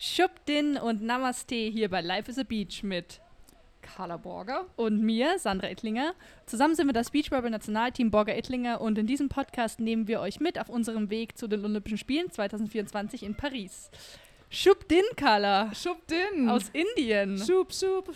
Schubdin 0.00 0.76
und 0.76 1.02
Namaste 1.02 1.56
hier 1.56 1.90
bei 1.90 2.00
Life 2.00 2.30
is 2.30 2.38
a 2.38 2.44
Beach 2.44 2.84
mit 2.84 3.20
Carla 3.82 4.16
Borger 4.16 4.66
und 4.76 5.02
mir, 5.02 5.40
Sandra 5.40 5.68
Ettlinger. 5.68 6.14
Zusammen 6.46 6.76
sind 6.76 6.86
wir 6.86 6.92
das 6.92 7.10
Beachvolleyball 7.10 7.50
Nationalteam 7.50 8.12
Borger 8.12 8.36
Ettlinger 8.36 8.80
und 8.80 8.96
in 8.96 9.08
diesem 9.08 9.28
Podcast 9.28 9.80
nehmen 9.80 10.06
wir 10.06 10.20
euch 10.20 10.38
mit 10.38 10.56
auf 10.60 10.68
unserem 10.68 11.10
Weg 11.10 11.36
zu 11.36 11.48
den 11.48 11.64
Olympischen 11.64 11.98
Spielen 11.98 12.30
2024 12.30 13.24
in 13.24 13.34
Paris. 13.34 13.90
Schubdin, 14.50 15.02
Carla. 15.16 15.74
Schubdin. 15.74 16.48
Aus 16.48 16.70
Indien. 16.72 17.36
Schub, 17.36 17.72
schubidub, 17.72 18.14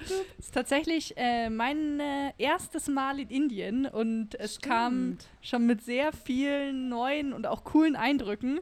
Das 0.00 0.10
ist 0.40 0.54
tatsächlich 0.54 1.16
äh, 1.16 1.48
mein 1.50 2.00
äh, 2.00 2.32
erstes 2.36 2.88
Mal 2.88 3.20
in 3.20 3.28
Indien 3.30 3.86
und 3.86 4.34
es 4.34 4.56
Stimmt. 4.56 4.72
kam 4.72 5.18
schon 5.40 5.66
mit 5.66 5.82
sehr 5.82 6.12
vielen 6.12 6.88
neuen 6.88 7.32
und 7.32 7.46
auch 7.46 7.62
coolen 7.62 7.94
Eindrücken. 7.94 8.58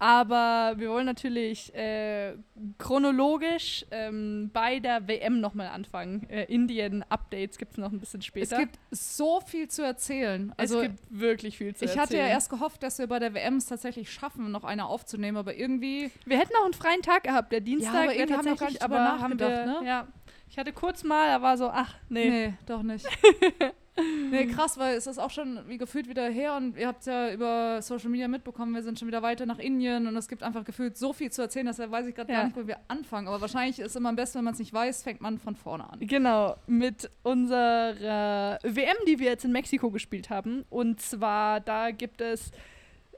Aber 0.00 0.74
wir 0.76 0.90
wollen 0.90 1.06
natürlich 1.06 1.74
äh, 1.74 2.34
chronologisch 2.78 3.84
ähm, 3.90 4.50
bei 4.52 4.78
der 4.78 5.08
WM 5.08 5.40
nochmal 5.40 5.68
anfangen. 5.68 6.28
Äh, 6.30 6.44
Indien-Updates 6.44 7.58
gibt 7.58 7.72
es 7.72 7.78
noch 7.78 7.90
ein 7.90 7.98
bisschen 7.98 8.20
Es 8.20 8.26
später. 8.26 8.58
gibt 8.58 8.78
so 8.92 9.40
viel 9.40 9.68
zu 9.68 9.82
erzählen. 9.82 10.52
Also 10.56 10.80
es 10.80 10.86
gibt 10.88 10.98
wirklich 11.10 11.58
viel 11.58 11.74
zu 11.74 11.84
ich 11.84 11.92
hatte 11.98 12.14
ja 12.14 12.20
erzählen. 12.20 12.28
erst 12.30 12.50
gehofft, 12.50 12.82
dass 12.84 12.98
wir 12.98 13.08
bei 13.08 13.18
der 13.18 13.34
WM 13.34 13.56
es 13.56 13.66
tatsächlich 13.66 14.12
schaffen, 14.12 14.50
noch 14.52 14.64
eine 14.64 14.86
aufzunehmen, 14.86 15.36
aber 15.36 15.56
irgendwie 15.56 16.10
Wir 16.24 16.38
hätten 16.38 16.52
auch 16.60 16.64
einen 16.64 16.74
freien 16.74 17.02
Tag 17.02 17.24
gehabt. 17.24 17.50
Der 17.50 17.60
Dienstag 17.60 17.94
aber 17.94 18.02
wäre 18.04 18.14
irgendwie 18.14 18.34
haben 18.36 18.44
wir 18.46 18.56
gar 18.56 18.68
nicht 18.68 18.82
aber 18.82 18.98
haben 18.98 19.38
wir, 19.38 19.48
nachgedacht, 19.48 19.82
ne? 19.82 19.88
ja. 19.88 20.06
Ich 20.50 20.58
hatte 20.58 20.72
kurz 20.72 21.04
mal, 21.04 21.26
da 21.28 21.42
war 21.42 21.58
so, 21.58 21.68
ach, 21.68 21.94
nee. 22.08 22.30
Nee, 22.30 22.54
doch 22.66 22.82
nicht. 22.82 23.06
nee, 24.30 24.46
krass, 24.46 24.78
weil 24.78 24.96
es 24.96 25.06
ist 25.06 25.18
auch 25.18 25.30
schon 25.30 25.60
wie 25.66 25.78
gefühlt 25.78 26.08
wieder 26.08 26.28
her 26.28 26.56
und 26.56 26.76
ihr 26.76 26.86
habt 26.86 27.06
ja 27.06 27.32
über 27.32 27.80
Social 27.82 28.08
Media 28.10 28.28
mitbekommen, 28.28 28.74
wir 28.74 28.82
sind 28.82 28.98
schon 28.98 29.08
wieder 29.08 29.22
weiter 29.22 29.46
nach 29.46 29.58
Indien 29.58 30.06
und 30.06 30.16
es 30.16 30.28
gibt 30.28 30.42
einfach 30.42 30.64
gefühlt 30.64 30.96
so 30.96 31.12
viel 31.12 31.30
zu 31.30 31.42
erzählen, 31.42 31.66
deshalb 31.66 31.90
weiß 31.90 32.06
ich 32.06 32.14
gerade 32.14 32.32
Ja. 32.32 32.38
gar 32.38 32.44
nicht, 32.46 32.56
wo 32.56 32.66
wir 32.66 32.78
anfangen. 32.88 33.28
Aber 33.28 33.40
wahrscheinlich 33.40 33.78
ist 33.78 33.96
immer 33.96 34.08
am 34.10 34.16
besten, 34.16 34.38
wenn 34.38 34.44
man 34.44 34.54
es 34.54 34.60
nicht 34.60 34.72
weiß, 34.72 35.02
fängt 35.02 35.20
man 35.20 35.38
von 35.38 35.56
vorne 35.56 35.90
an. 35.90 35.98
Genau, 36.00 36.56
mit 36.66 37.10
unserer 37.22 38.58
WM, 38.62 38.96
die 39.06 39.18
wir 39.18 39.26
jetzt 39.26 39.44
in 39.44 39.52
Mexiko 39.52 39.90
gespielt 39.90 40.30
haben. 40.30 40.64
Und 40.70 41.00
zwar, 41.00 41.60
da 41.60 41.90
gibt 41.90 42.20
es 42.20 42.50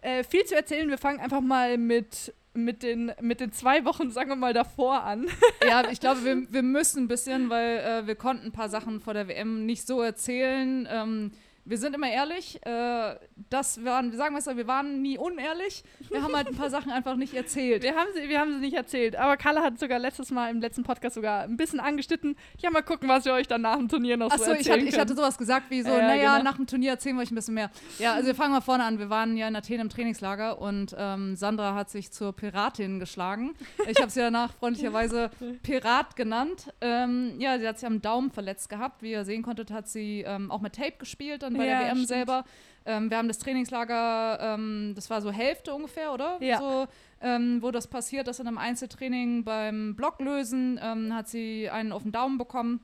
äh, 0.02 0.24
viel 0.24 0.44
zu 0.44 0.54
erzählen. 0.54 0.88
Wir 0.88 0.98
fangen 0.98 1.20
einfach 1.20 1.40
mal 1.40 1.76
mit, 1.78 2.34
mit, 2.54 2.82
den, 2.82 3.12
mit 3.20 3.40
den 3.40 3.52
zwei 3.52 3.84
Wochen, 3.84 4.10
sagen 4.10 4.30
wir 4.30 4.36
mal, 4.36 4.52
davor 4.54 5.02
an. 5.02 5.26
Ja, 5.66 5.88
ich 5.90 6.00
glaube, 6.00 6.24
wir, 6.24 6.52
wir 6.52 6.62
müssen 6.62 7.04
ein 7.04 7.08
bisschen, 7.08 7.50
weil 7.50 7.78
äh, 7.78 8.06
wir 8.06 8.14
konnten 8.14 8.46
ein 8.46 8.52
paar 8.52 8.68
Sachen 8.68 9.00
vor 9.00 9.14
der 9.14 9.28
WM 9.28 9.66
nicht 9.66 9.86
so 9.86 10.00
erzählen. 10.00 10.88
Ähm, 10.90 11.32
wir 11.70 11.78
sind 11.78 11.94
immer 11.94 12.10
ehrlich, 12.10 12.58
äh, 12.66 13.14
das 13.48 13.84
waren, 13.84 14.10
wir 14.10 14.18
sagen 14.18 14.34
wir 14.34 14.40
es, 14.40 14.46
wir 14.46 14.66
waren 14.66 15.02
nie 15.02 15.16
unehrlich. 15.18 15.84
Wir 16.10 16.20
haben 16.20 16.34
halt 16.34 16.48
ein 16.48 16.56
paar 16.56 16.68
Sachen 16.68 16.90
einfach 16.90 17.14
nicht 17.14 17.32
erzählt. 17.32 17.84
Wir 17.84 17.94
haben, 17.94 18.08
sie, 18.12 18.28
wir 18.28 18.40
haben 18.40 18.52
sie 18.54 18.58
nicht 18.58 18.74
erzählt. 18.76 19.14
Aber 19.14 19.36
Carla 19.36 19.62
hat 19.62 19.78
sogar 19.78 20.00
letztes 20.00 20.32
Mal 20.32 20.50
im 20.50 20.60
letzten 20.60 20.82
Podcast 20.82 21.14
sogar 21.14 21.42
ein 21.44 21.56
bisschen 21.56 21.78
angeschnitten. 21.78 22.34
Ja, 22.58 22.70
mal 22.70 22.82
gucken, 22.82 23.08
was 23.08 23.24
wir 23.24 23.34
euch 23.34 23.46
dann 23.46 23.62
nach 23.62 23.76
dem 23.76 23.88
Turnier 23.88 24.16
noch 24.16 24.30
so 24.30 24.34
Achso, 24.34 24.50
erzählen 24.50 24.60
ich 24.60 24.68
hatte, 24.70 24.80
ich 24.80 24.90
können. 24.90 25.00
hatte 25.00 25.14
sowas 25.14 25.38
gesagt 25.38 25.70
wie 25.70 25.82
so, 25.82 25.90
Ja, 25.90 25.98
naja, 26.02 26.38
genau. 26.38 26.50
nach 26.50 26.56
dem 26.56 26.66
Turnier 26.66 26.90
erzählen 26.90 27.14
wir 27.14 27.22
euch 27.22 27.30
ein 27.30 27.36
bisschen 27.36 27.54
mehr. 27.54 27.70
Ja, 28.00 28.14
also 28.14 28.26
wir 28.26 28.34
fangen 28.34 28.52
mal 28.52 28.60
vorne 28.62 28.82
an. 28.82 28.98
Wir 28.98 29.08
waren 29.08 29.36
ja 29.36 29.46
in 29.46 29.54
Athen 29.54 29.78
im 29.78 29.90
Trainingslager 29.90 30.60
und 30.60 30.92
ähm, 30.98 31.36
Sandra 31.36 31.76
hat 31.76 31.88
sich 31.88 32.10
zur 32.10 32.32
Piratin 32.32 32.98
geschlagen. 32.98 33.54
Ich 33.88 34.00
habe 34.00 34.10
sie 34.10 34.18
danach 34.18 34.54
freundlicherweise 34.54 35.30
Pirat 35.62 36.16
genannt. 36.16 36.72
Ähm, 36.80 37.34
ja, 37.38 37.60
sie 37.60 37.68
hat 37.68 37.78
sich 37.78 37.86
am 37.86 38.02
Daumen 38.02 38.32
verletzt 38.32 38.68
gehabt. 38.68 39.02
Wie 39.02 39.12
ihr 39.12 39.24
sehen 39.24 39.42
konntet, 39.44 39.70
hat 39.70 39.86
sie 39.86 40.24
ähm, 40.26 40.50
auch 40.50 40.60
mit 40.60 40.74
Tape 40.74 40.94
gespielt 40.98 41.44
dann 41.44 41.59
bei 41.60 41.66
Ja, 41.66 41.78
der 41.78 41.86
WM 41.88 41.94
stimmt. 41.96 42.08
selber. 42.08 42.44
Ähm, 42.86 43.10
wir 43.10 43.18
haben 43.18 43.28
das 43.28 43.38
Trainingslager, 43.38 44.54
ähm, 44.54 44.92
das 44.96 45.10
war 45.10 45.20
so 45.20 45.30
Hälfte 45.30 45.74
ungefähr, 45.74 46.12
oder? 46.12 46.38
Ja. 46.40 46.58
So, 46.58 46.86
ähm, 47.20 47.58
wo 47.60 47.70
das 47.70 47.86
passiert 47.86 48.26
ist 48.28 48.40
in 48.40 48.46
einem 48.48 48.58
Einzeltraining 48.58 49.44
beim 49.44 49.94
Blocklösen, 49.96 50.80
ähm, 50.82 51.14
hat 51.14 51.28
sie 51.28 51.68
einen 51.68 51.92
auf 51.92 52.02
den 52.02 52.12
Daumen 52.12 52.38
bekommen 52.38 52.80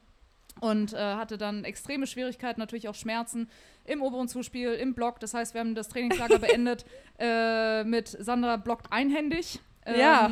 und 0.61 0.93
äh, 0.93 0.97
hatte 0.99 1.39
dann 1.39 1.65
extreme 1.65 2.07
Schwierigkeiten, 2.07 2.61
natürlich 2.61 2.89
auch 2.89 2.95
Schmerzen 2.95 3.49
im 3.85 4.03
oberen 4.03 4.29
Zuspiel, 4.29 4.73
im 4.73 4.95
Block. 4.95 5.21
Das 5.21 5.33
heißt, 5.33 5.55
wir 5.55 5.61
haben 5.61 5.75
das 5.75 5.89
Trainingslager 5.89 6.39
beendet 6.41 6.85
äh, 7.19 7.85
mit 7.85 8.09
Sandra 8.09 8.57
blockt 8.57 8.93
einhändig. 8.93 9.61
Ja. 9.87 10.31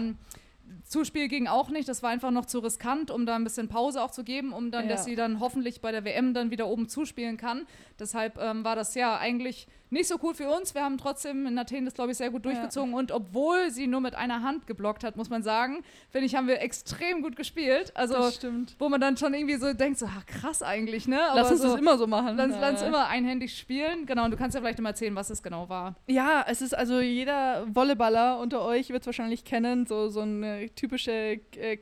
Zuspiel 0.84 1.28
ging 1.28 1.46
auch 1.46 1.70
nicht, 1.70 1.88
das 1.88 2.02
war 2.02 2.10
einfach 2.10 2.30
noch 2.30 2.46
zu 2.46 2.58
riskant, 2.58 3.10
um 3.10 3.26
da 3.26 3.36
ein 3.36 3.44
bisschen 3.44 3.68
Pause 3.68 4.02
auch 4.02 4.10
zu 4.10 4.22
geben, 4.24 4.52
um 4.52 4.70
dann, 4.70 4.84
Ja. 4.88 4.92
dass 4.92 5.04
sie 5.04 5.16
dann 5.16 5.40
hoffentlich 5.40 5.80
bei 5.80 5.92
der 5.92 6.04
WM 6.04 6.34
dann 6.34 6.50
wieder 6.50 6.66
oben 6.66 6.88
zuspielen 6.88 7.36
kann. 7.36 7.66
Deshalb 7.98 8.38
ähm, 8.38 8.64
war 8.64 8.76
das 8.76 8.94
ja 8.94 9.16
eigentlich 9.18 9.66
nicht 9.94 10.08
so 10.08 10.16
cool 10.22 10.34
für 10.34 10.48
uns. 10.50 10.74
Wir 10.74 10.84
haben 10.84 10.98
trotzdem 10.98 11.46
in 11.46 11.58
Athen 11.58 11.84
das, 11.86 11.94
glaube 11.94 12.12
ich, 12.12 12.18
sehr 12.18 12.30
gut 12.30 12.44
Ja. 12.44 12.50
durchgezogen 12.52 12.92
und 12.94 13.10
obwohl 13.12 13.70
sie 13.70 13.86
nur 13.86 14.00
mit 14.00 14.14
einer 14.14 14.42
Hand 14.42 14.66
geblockt 14.66 15.02
hat, 15.04 15.16
muss 15.16 15.30
man 15.30 15.42
sagen, 15.42 15.82
finde 16.10 16.26
ich, 16.26 16.34
haben 16.34 16.46
wir 16.46 16.60
extrem 16.60 17.22
gut 17.22 17.36
gespielt. 17.36 17.92
Also 17.96 18.14
das 18.14 18.34
stimmt. 18.36 18.76
wo 18.78 18.88
man 18.88 19.00
dann 19.00 19.16
schon 19.16 19.32
irgendwie 19.32 19.56
so 19.56 19.72
denkt, 19.72 19.98
so, 19.98 20.06
ah, 20.06 20.22
krass 20.26 20.62
eigentlich, 20.62 21.08
ne? 21.08 21.18
Lass 21.34 21.50
uns 21.50 21.62
so, 21.62 21.68
das 21.70 21.78
immer 21.78 21.96
so 21.96 22.06
machen. 22.06 22.36
Lass, 22.36 22.50
lass 22.60 22.70
uns 22.72 22.80
Ja. 22.82 22.86
immer 22.88 23.06
einhändig 23.08 23.56
spielen. 23.56 24.04
Genau, 24.06 24.24
und 24.26 24.30
du 24.32 24.36
kannst 24.36 24.54
ja 24.54 24.60
vielleicht 24.60 24.78
immer 24.78 24.90
erzählen, 24.90 25.14
was 25.14 25.30
es 25.30 25.42
genau 25.42 25.68
war. 25.68 25.94
Ja, 26.06 26.44
es 26.46 26.60
ist 26.60 26.76
also 26.76 27.00
jeder 27.00 27.66
Volleyballer 27.72 28.38
unter 28.40 28.62
euch 28.62 28.90
wird 28.90 29.02
es 29.02 29.06
wahrscheinlich 29.06 29.44
kennen, 29.44 29.86
so, 29.86 30.08
so 30.08 30.20
eine 30.20 30.68
typische 30.74 31.40
äh, 31.56 31.76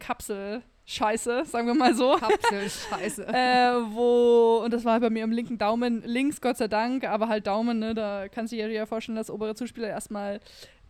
Kapsel-Scheiße, 0.86 1.44
sagen 1.46 1.66
wir 1.66 1.74
mal 1.74 1.94
so. 1.94 2.16
Kapsel, 2.16 2.68
scheiße. 2.68 3.26
äh, 3.32 3.94
wo, 3.94 4.62
und 4.64 4.72
das 4.72 4.84
war 4.84 5.00
bei 5.00 5.10
mir 5.10 5.24
am 5.24 5.32
linken 5.32 5.58
Daumen, 5.58 6.02
links 6.04 6.40
Gott 6.40 6.56
sei 6.56 6.68
Dank, 6.68 7.04
aber 7.04 7.28
halt 7.28 7.46
Daumen, 7.46 7.78
ne, 7.78 7.94
da 7.94 8.28
kann 8.28 8.46
sich 8.46 8.58
ja 8.58 8.86
vorstellen, 8.86 9.16
dass 9.16 9.30
obere 9.30 9.54
Zuspieler 9.54 9.88
erstmal 9.88 10.40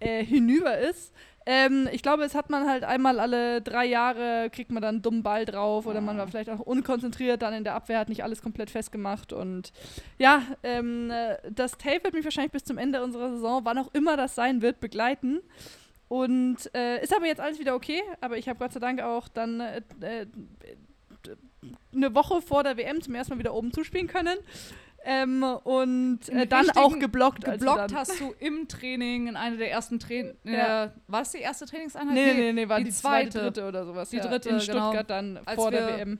äh, 0.00 0.24
hinüber 0.24 0.78
ist. 0.78 1.12
Ähm, 1.44 1.88
ich 1.90 2.02
glaube, 2.02 2.22
es 2.22 2.36
hat 2.36 2.50
man 2.50 2.68
halt 2.68 2.84
einmal 2.84 3.18
alle 3.18 3.60
drei 3.62 3.84
Jahre, 3.84 4.48
kriegt 4.50 4.70
man 4.70 4.80
dann 4.80 4.96
einen 4.96 5.02
dummen 5.02 5.22
Ball 5.24 5.44
drauf 5.44 5.86
oder 5.86 6.00
man 6.00 6.16
war 6.16 6.28
vielleicht 6.28 6.50
auch 6.50 6.60
unkonzentriert 6.60 7.42
dann 7.42 7.52
in 7.52 7.64
der 7.64 7.74
Abwehr, 7.74 7.98
hat 7.98 8.08
nicht 8.08 8.22
alles 8.22 8.42
komplett 8.42 8.70
festgemacht 8.70 9.32
und 9.32 9.72
ja, 10.18 10.42
ähm, 10.62 11.10
äh, 11.10 11.36
das 11.50 11.78
Tape 11.78 12.04
wird 12.04 12.14
mich 12.14 12.24
wahrscheinlich 12.24 12.52
bis 12.52 12.62
zum 12.62 12.78
Ende 12.78 13.02
unserer 13.02 13.30
Saison, 13.30 13.64
wann 13.64 13.78
auch 13.78 13.92
immer 13.92 14.16
das 14.16 14.36
sein 14.36 14.62
wird, 14.62 14.78
begleiten. 14.78 15.40
Und 16.12 16.58
äh, 16.74 17.02
ist 17.02 17.16
aber 17.16 17.24
jetzt 17.24 17.40
alles 17.40 17.58
wieder 17.58 17.74
okay, 17.74 18.02
aber 18.20 18.36
ich 18.36 18.46
habe 18.46 18.58
Gott 18.58 18.74
sei 18.74 18.80
Dank 18.80 19.00
auch 19.00 19.28
dann 19.28 19.60
äh, 19.60 19.80
äh, 20.02 20.26
eine 21.94 22.14
Woche 22.14 22.42
vor 22.42 22.62
der 22.62 22.76
WM 22.76 23.00
zum 23.00 23.14
ersten 23.14 23.32
Mal 23.32 23.38
wieder 23.38 23.54
oben 23.54 23.72
zuspielen 23.72 24.08
können. 24.08 24.36
Ähm, 25.06 25.42
und 25.42 26.28
äh, 26.28 26.46
dann 26.46 26.68
auch 26.72 26.98
geblockt. 26.98 27.46
Geblockt 27.46 27.94
hast 27.94 28.20
du 28.20 28.34
im 28.40 28.68
Training, 28.68 29.28
in 29.28 29.36
einer 29.36 29.56
der 29.56 29.70
ersten 29.70 29.98
Trainings. 29.98 30.36
Ja. 30.44 30.84
Äh, 30.84 30.90
war 31.06 31.22
es 31.22 31.30
die 31.30 31.38
erste 31.38 31.64
Trainingseinheit? 31.64 32.12
Nee, 32.12 32.34
nee, 32.34 32.52
nee, 32.52 32.68
war 32.68 32.76
die 32.76 32.84
die, 32.84 32.90
zweite, 32.90 33.30
zweite. 33.30 33.44
dritte 33.46 33.68
oder 33.68 33.86
sowas. 33.86 34.10
Die 34.10 34.18
ja, 34.18 34.26
dritte, 34.26 34.50
in 34.50 34.58
genau. 34.58 34.82
Stuttgart 34.82 35.08
dann 35.08 35.40
Als 35.46 35.56
vor 35.56 35.70
der 35.70 35.96
WM. 35.96 36.18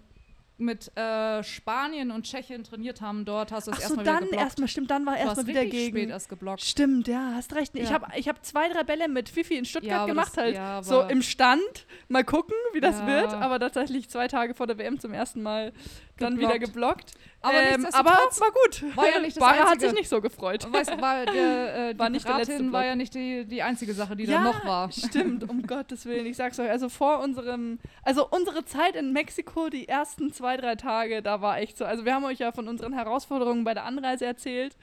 Mit 0.63 0.97
äh, 0.97 1.43
Spanien 1.43 2.11
und 2.11 2.25
Tschechien 2.25 2.63
trainiert 2.65 3.01
haben 3.01 3.25
dort, 3.25 3.51
hast 3.53 3.67
du 3.67 3.73
es 3.73 3.79
Ach 3.79 3.81
so, 3.81 3.83
erstmal 3.97 4.05
wieder 4.05 4.13
dann 4.15 4.25
geblockt. 4.25 4.45
erstmal, 4.45 4.69
stimmt, 4.69 4.91
dann 4.91 5.07
war 5.07 5.17
erstmal 5.19 5.47
wieder 5.47 5.67
gegen. 5.67 5.97
spät 5.97 6.09
erst 6.11 6.29
geblockt. 6.29 6.63
Stimmt, 6.63 7.09
ja, 7.09 7.33
hast 7.35 7.55
recht. 7.55 7.75
Ich 7.75 7.89
Ja. 7.89 7.95
habe 7.95 8.07
ich 8.17 8.29
hab 8.29 8.45
zwei, 8.45 8.69
drei 8.69 8.85
Bälle 8.85 9.09
mit 9.09 9.29
Fifi 9.29 9.57
in 9.57 9.65
Stuttgart 9.65 9.93
Ja, 10.03 10.07
gemacht, 10.07 10.29
das- 10.37 10.37
halt 10.45 10.55
ja, 10.55 10.83
so 10.83 11.03
im 11.03 11.21
Stand. 11.23 11.87
Mal 12.09 12.25
gucken, 12.25 12.55
wie 12.73 12.81
das 12.81 13.01
Ja. 13.01 13.07
wird. 13.07 13.35
Aber 13.35 13.59
tatsächlich 13.59 14.09
zwei 14.09 14.29
Tage 14.29 14.55
vor 14.55 14.67
der 14.67 14.79
WM 14.79 14.99
zum 15.01 15.13
ersten 15.13 15.43
Mal 15.43 15.73
dann 16.19 16.39
wieder 16.39 16.59
geblockt. 16.59 17.13
Aber 17.41 17.55
ähm, 17.55 17.87
aber 17.93 18.11
war 18.11 18.53
gut. 18.53 18.97
war 18.97 19.09
ja 19.11 19.19
nicht 19.19 19.37
das 19.37 19.41
Bara 19.41 19.69
hat 19.71 19.81
sich 19.81 19.93
nicht 19.93 20.09
so 20.09 20.21
gefreut. 20.21 20.67
Weißt, 20.73 21.01
war 21.01 21.27
der, 21.33 21.89
äh, 21.89 21.93
die 21.95 21.99
War 21.99 22.09
nicht 22.09 22.29
der 22.29 22.37
letzte 22.37 22.59
Block. 22.59 22.73
war 22.73 22.85
ja 22.85 22.95
nicht 22.95 23.15
die, 23.15 23.45
die 23.45 23.63
einzige 23.63 23.93
Sache, 23.95 24.15
die 24.15 24.25
ja, 24.25 24.39
da 24.39 24.45
noch 24.45 24.65
war. 24.65 24.93
Stimmt, 24.93 25.49
um 25.49 25.63
Gottes 25.67 26.07
Willen. 26.07 26.27
Ich 26.27 26.37
sag's 26.37 26.61
euch, 26.61 26.71
also 26.71 26.89
vor 26.89 27.19
unserem, 27.21 27.81
also 28.05 28.29
unsere 28.31 28.65
Zeit 28.65 28.95
in 28.95 29.13
Mexiko, 29.13 29.69
die 29.71 29.89
ersten 29.89 30.33
zwei, 30.33 30.57
drei 30.57 30.77
Tage, 30.77 31.23
da 31.23 31.41
war 31.41 31.59
echt 31.59 31.77
so. 31.77 31.85
Also 31.85 32.05
wir 32.05 32.15
haben 32.15 32.25
euch 32.25 32.39
ja 32.39 32.53
von 32.53 32.69
unseren 32.69 32.93
Herausforderungen 32.93 33.65
bei 33.65 33.75
der 33.75 33.85
Anreise 33.85 34.25
erzählt. 34.27 34.77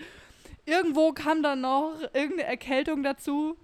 Irgendwo 0.66 1.14
kam 1.14 1.42
dann 1.42 1.62
noch 1.62 1.94
irgendeine 2.14 2.44
Erkältung 2.44 3.02
dazu. 3.04 3.56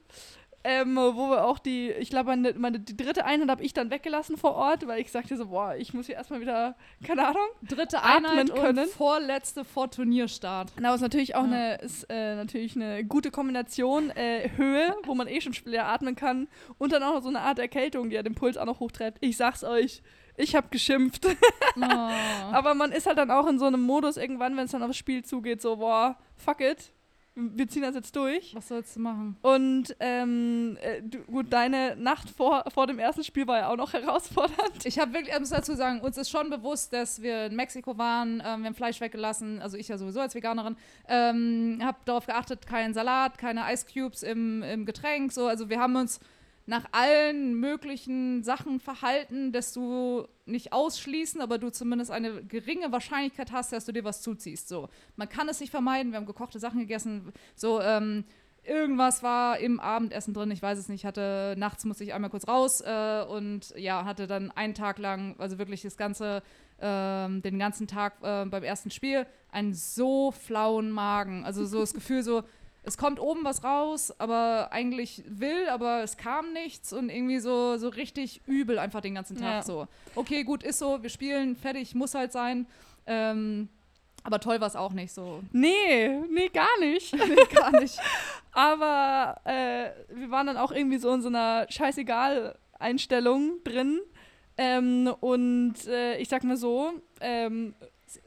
Ähm, 0.68 0.96
wo 0.96 1.30
wir 1.30 1.46
auch 1.46 1.60
die, 1.60 1.92
ich 1.92 2.10
glaube, 2.10 2.32
meine, 2.32 2.54
meine, 2.54 2.80
die 2.80 2.98
dritte 2.98 3.24
Einheit 3.24 3.50
habe 3.50 3.64
ich 3.64 3.74
dann 3.74 3.92
weggelassen 3.92 4.36
vor 4.36 4.56
Ort, 4.56 4.88
weil 4.88 5.00
ich 5.00 5.12
sagte 5.12 5.38
so, 5.38 5.46
boah, 5.48 5.76
ich 5.76 5.94
muss 5.94 6.08
hier 6.08 6.16
erstmal 6.16 6.42
wieder, 6.42 6.76
keine 7.06 7.28
Ahnung. 7.28 7.46
Dritte 7.62 8.02
Einheit 8.02 8.52
können. 8.52 8.80
und 8.80 8.88
vorletzte 8.90 9.64
vor 9.64 9.92
Turnierstart. 9.92 10.76
Genau, 10.76 10.96
ist 10.96 11.02
natürlich 11.02 11.36
auch 11.36 11.44
Ja. 11.44 11.52
eine, 11.52 11.76
ist, 11.76 12.06
äh, 12.10 12.36
natürlich 12.36 12.76
eine 12.76 13.06
gute 13.06 13.30
Kombination. 13.30 14.10
Äh, 14.10 14.50
Höhe, 14.58 14.96
wo 15.04 15.14
man 15.14 15.28
eh 15.28 15.40
schon 15.40 15.54
schwer 15.54 15.88
atmen 15.88 16.16
kann. 16.16 16.48
Und 16.80 16.92
dann 16.94 17.04
auch 17.04 17.14
noch 17.14 17.22
so 17.22 17.30
eine 17.30 17.42
Art 17.42 17.60
Erkältung, 17.60 18.10
die 18.10 18.16
ja 18.16 18.24
den 18.24 18.34
Puls 18.36 18.58
auch 18.58 18.66
noch 18.66 18.80
hochtreibt. 18.80 19.20
Ich 19.22 19.38
sag's 19.38 19.64
euch, 19.64 20.02
ich 20.36 20.56
habe 20.56 20.70
geschimpft. 20.70 21.28
Oh. 21.78 21.82
Aber 21.82 22.74
man 22.74 22.94
ist 22.94 23.06
halt 23.06 23.18
dann 23.18 23.30
auch 23.30 23.48
in 23.48 23.60
so 23.60 23.66
einem 23.66 23.82
Modus 23.82 24.16
irgendwann, 24.16 24.56
wenn 24.56 24.64
es 24.64 24.72
dann 24.72 24.82
aufs 24.82 24.96
Spiel 24.96 25.26
zugeht, 25.26 25.62
so, 25.62 25.76
boah, 25.76 26.18
fuck 26.38 26.62
it. 26.62 26.94
Wir 27.38 27.68
ziehen 27.68 27.82
das 27.82 27.96
jetzt 27.96 28.16
durch. 28.16 28.56
Was 28.56 28.70
sollst 28.70 28.96
du 28.96 29.02
machen? 29.02 29.36
Und 29.42 29.94
ähm, 30.00 30.78
äh, 30.82 31.02
du, 31.02 31.20
gut, 31.20 31.52
deine 31.52 31.98
Nacht 31.98 32.30
vor, 32.30 32.64
vor 32.74 32.88
dem 32.88 32.98
ersten 32.98 33.26
Spiel 33.26 33.46
war 33.46 33.58
ja 33.58 33.68
auch 33.70 33.76
noch 33.76 33.92
herausfordernd. 33.94 34.86
Ich 34.86 35.00
habe 35.00 35.14
wirklich, 35.14 35.34
ich 35.34 35.40
muss 35.40 35.50
dazu 35.50 35.76
sagen, 35.76 36.00
uns 36.00 36.18
ist 36.18 36.30
schon 36.30 36.50
bewusst, 36.50 36.94
dass 36.94 37.22
wir 37.22 37.48
in 37.48 37.56
Mexiko 37.58 37.98
waren, 37.98 38.42
ähm, 38.46 38.62
wir 38.62 38.68
haben 38.68 38.74
Fleisch 38.76 39.02
weggelassen, 39.02 39.62
also 39.62 39.76
ich 39.76 39.90
ja 39.90 39.98
sowieso 39.98 40.22
als 40.22 40.34
Veganerin, 40.34 40.78
ähm, 41.10 41.80
habe 41.84 41.98
darauf 42.06 42.26
geachtet, 42.26 42.66
kein 42.68 42.94
Salat, 42.94 43.38
keine 43.38 43.64
Ice 43.74 43.86
Cubes 43.92 44.24
im, 44.24 44.64
im 44.64 44.86
Getränk, 44.86 45.34
so, 45.34 45.48
also 45.48 45.70
wir 45.70 45.80
haben 45.80 45.98
uns 45.98 46.22
nach 46.66 46.86
allen 46.92 47.60
möglichen 47.60 48.44
Sachen 48.44 48.80
verhalten, 48.80 49.52
dass 49.52 49.74
du 49.74 50.28
nicht 50.46 50.74
ausschließen, 50.74 51.42
aber 51.42 51.58
du 51.58 51.72
zumindest 51.72 52.12
eine 52.12 52.44
geringe 52.44 52.92
Wahrscheinlichkeit 52.92 53.52
hast, 53.52 53.72
dass 53.72 53.86
du 53.86 53.92
dir 53.92 54.04
was 54.04 54.22
zuziehst. 54.22 54.68
So, 54.68 54.90
man 55.16 55.30
kann 55.30 55.48
es 55.48 55.60
nicht 55.60 55.70
vermeiden. 55.70 56.12
Wir 56.12 56.18
haben 56.18 56.26
gekochte 56.26 56.60
Sachen 56.60 56.80
gegessen. 56.80 57.32
So, 57.56 57.82
ähm, 57.82 58.26
irgendwas 58.66 59.24
war 59.24 59.60
im 59.60 59.80
Abendessen 59.80 60.34
drin, 60.34 60.52
ich 60.52 60.62
weiß 60.62 60.78
es 60.78 60.90
nicht, 60.90 61.06
hatte 61.06 61.56
nachts 61.58 61.86
musste 61.86 62.04
ich 62.04 62.14
einmal 62.14 62.30
kurz 62.30 62.48
raus 62.48 62.82
äh, 62.82 63.24
und 63.24 63.74
ja, 63.78 64.06
hatte 64.06 64.28
dann 64.28 64.52
einen 64.52 64.74
Tag 64.74 64.98
lang, 64.98 65.36
also 65.38 65.58
wirklich 65.58 65.84
das 65.84 65.98
ganze, 65.98 66.42
ähm, 66.80 67.42
den 67.42 67.60
ganzen 67.60 67.88
Tag 67.88 68.16
äh, 68.22 68.46
beim 68.46 68.64
ersten 68.64 68.92
Spiel 68.92 69.26
einen 69.52 69.74
so 69.74 70.32
flauen 70.32 70.92
Magen. 70.92 71.46
Also 71.46 71.66
so 71.66 71.80
das 71.80 71.94
Gefühl 71.94 72.24
so, 72.24 72.44
es 72.86 72.98
kommt 72.98 73.20
oben 73.20 73.44
was 73.44 73.64
raus, 73.64 74.14
aber 74.20 74.70
eigentlich 74.72 75.24
will, 75.28 75.68
aber 75.70 76.04
es 76.04 76.18
kam 76.18 76.54
nichts 76.54 76.94
und 76.94 77.10
irgendwie 77.10 77.40
so, 77.40 77.78
so 77.78 77.90
richtig 77.90 78.42
übel 78.46 78.80
einfach 78.80 79.02
den 79.02 79.16
ganzen 79.16 79.38
Tag 79.38 79.52
Ja. 79.52 79.64
so. 79.64 79.88
Okay, 80.16 80.44
gut, 80.44 80.64
ist 80.64 80.80
so, 80.80 81.02
wir 81.02 81.10
spielen, 81.10 81.56
fertig, 81.56 81.96
muss 81.96 82.14
halt 82.16 82.32
sein. 82.32 82.68
Ähm, 83.08 83.70
aber 84.24 84.40
toll 84.40 84.60
war 84.60 84.68
es 84.68 84.76
auch 84.76 84.92
nicht 84.94 85.14
so. 85.14 85.44
Nee, 85.52 86.10
nee, 86.32 86.50
gar 86.50 86.80
nicht. 86.80 87.16
Gar 87.54 87.80
nicht. 87.80 88.00
Aber 88.54 89.36
äh, 89.46 89.90
wir 90.16 90.32
waren 90.32 90.48
dann 90.48 90.58
auch 90.58 90.72
irgendwie 90.72 90.98
so 90.98 91.14
in 91.14 91.22
so 91.22 91.28
einer 91.28 91.68
Scheißegal-Einstellung 91.70 93.64
drin. 93.64 94.00
Ähm, 94.58 95.14
und 95.20 95.76
äh, 95.88 96.18
ich 96.18 96.30
sag 96.30 96.44
mal 96.44 96.58
so, 96.58 96.94
ähm, 97.22 97.76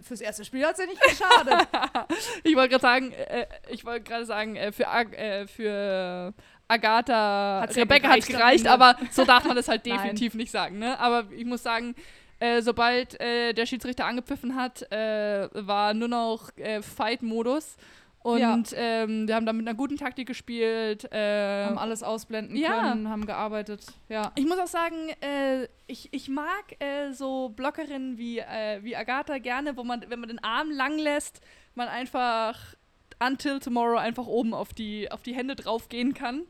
Fürs 0.00 0.20
erste 0.20 0.44
Spiel 0.44 0.64
hat 0.64 0.72
es 0.72 0.80
ja 0.80 0.86
nicht 0.86 1.00
geschadet. 1.00 1.68
ich 2.44 2.56
wollte 2.56 2.70
gerade 2.70 2.82
sagen, 2.82 3.12
äh, 3.12 3.46
ich 3.70 3.84
wollte 3.84 4.02
gerade 4.02 4.26
sagen, 4.26 4.56
äh, 4.56 4.72
für, 4.72 4.84
äh, 4.84 5.46
für 5.46 6.34
Agatha, 6.68 7.60
Hat's 7.62 7.76
ja 7.76 7.82
Rebecca 7.82 8.08
hat 8.08 8.18
es 8.18 8.26
gereicht 8.26 8.66
aber 8.66 8.96
so 9.10 9.24
darf 9.24 9.44
man 9.44 9.56
das 9.56 9.68
halt 9.68 9.86
definitiv 9.86 10.34
nicht 10.34 10.50
sagen. 10.50 10.78
Ne? 10.78 10.98
Aber 11.00 11.24
ich 11.32 11.44
muss 11.44 11.62
sagen, 11.62 11.94
äh, 12.40 12.62
sobald 12.62 13.20
äh, 13.20 13.52
der 13.52 13.66
Schiedsrichter 13.66 14.06
angepfiffen 14.06 14.54
hat, 14.54 14.90
äh, 14.92 15.48
war 15.52 15.94
nur 15.94 16.08
noch 16.08 16.50
Fight-Modus. 16.96 17.76
Und 18.28 18.40
Ja. 18.40 18.76
ähm, 18.76 19.26
wir 19.26 19.34
haben 19.34 19.46
dann 19.46 19.56
mit 19.56 19.66
einer 19.66 19.76
guten 19.76 19.96
Taktik 19.96 20.26
gespielt. 20.28 21.10
Äh, 21.10 21.64
haben 21.64 21.78
alles 21.78 22.02
ausblenden 22.02 22.56
Ja. 22.56 22.80
können, 22.90 23.08
haben 23.08 23.24
gearbeitet. 23.24 23.86
Ja. 24.10 24.32
ich 24.34 24.46
muss 24.46 24.58
auch 24.58 24.66
sagen, 24.66 24.96
äh, 25.22 25.66
ich, 25.86 26.08
ich 26.12 26.28
mag 26.28 26.64
äh, 26.80 27.12
so 27.12 27.48
Blockerinnen 27.50 28.18
wie, 28.18 28.38
äh, 28.40 28.80
wie 28.82 28.94
Agatha 28.96 29.38
gerne, 29.38 29.76
wo 29.78 29.84
man, 29.84 30.04
wenn 30.08 30.20
man 30.20 30.28
den 30.28 30.42
Arm 30.44 30.70
lang 30.70 30.98
lässt, 30.98 31.40
man 31.74 31.88
einfach 31.88 32.58
until 33.18 33.60
tomorrow 33.60 33.96
einfach 33.98 34.26
oben 34.26 34.52
auf 34.52 34.74
die, 34.74 35.10
auf 35.10 35.22
die 35.22 35.34
Hände 35.34 35.54
drauf 35.56 35.88
gehen 35.88 36.12
kann. 36.12 36.42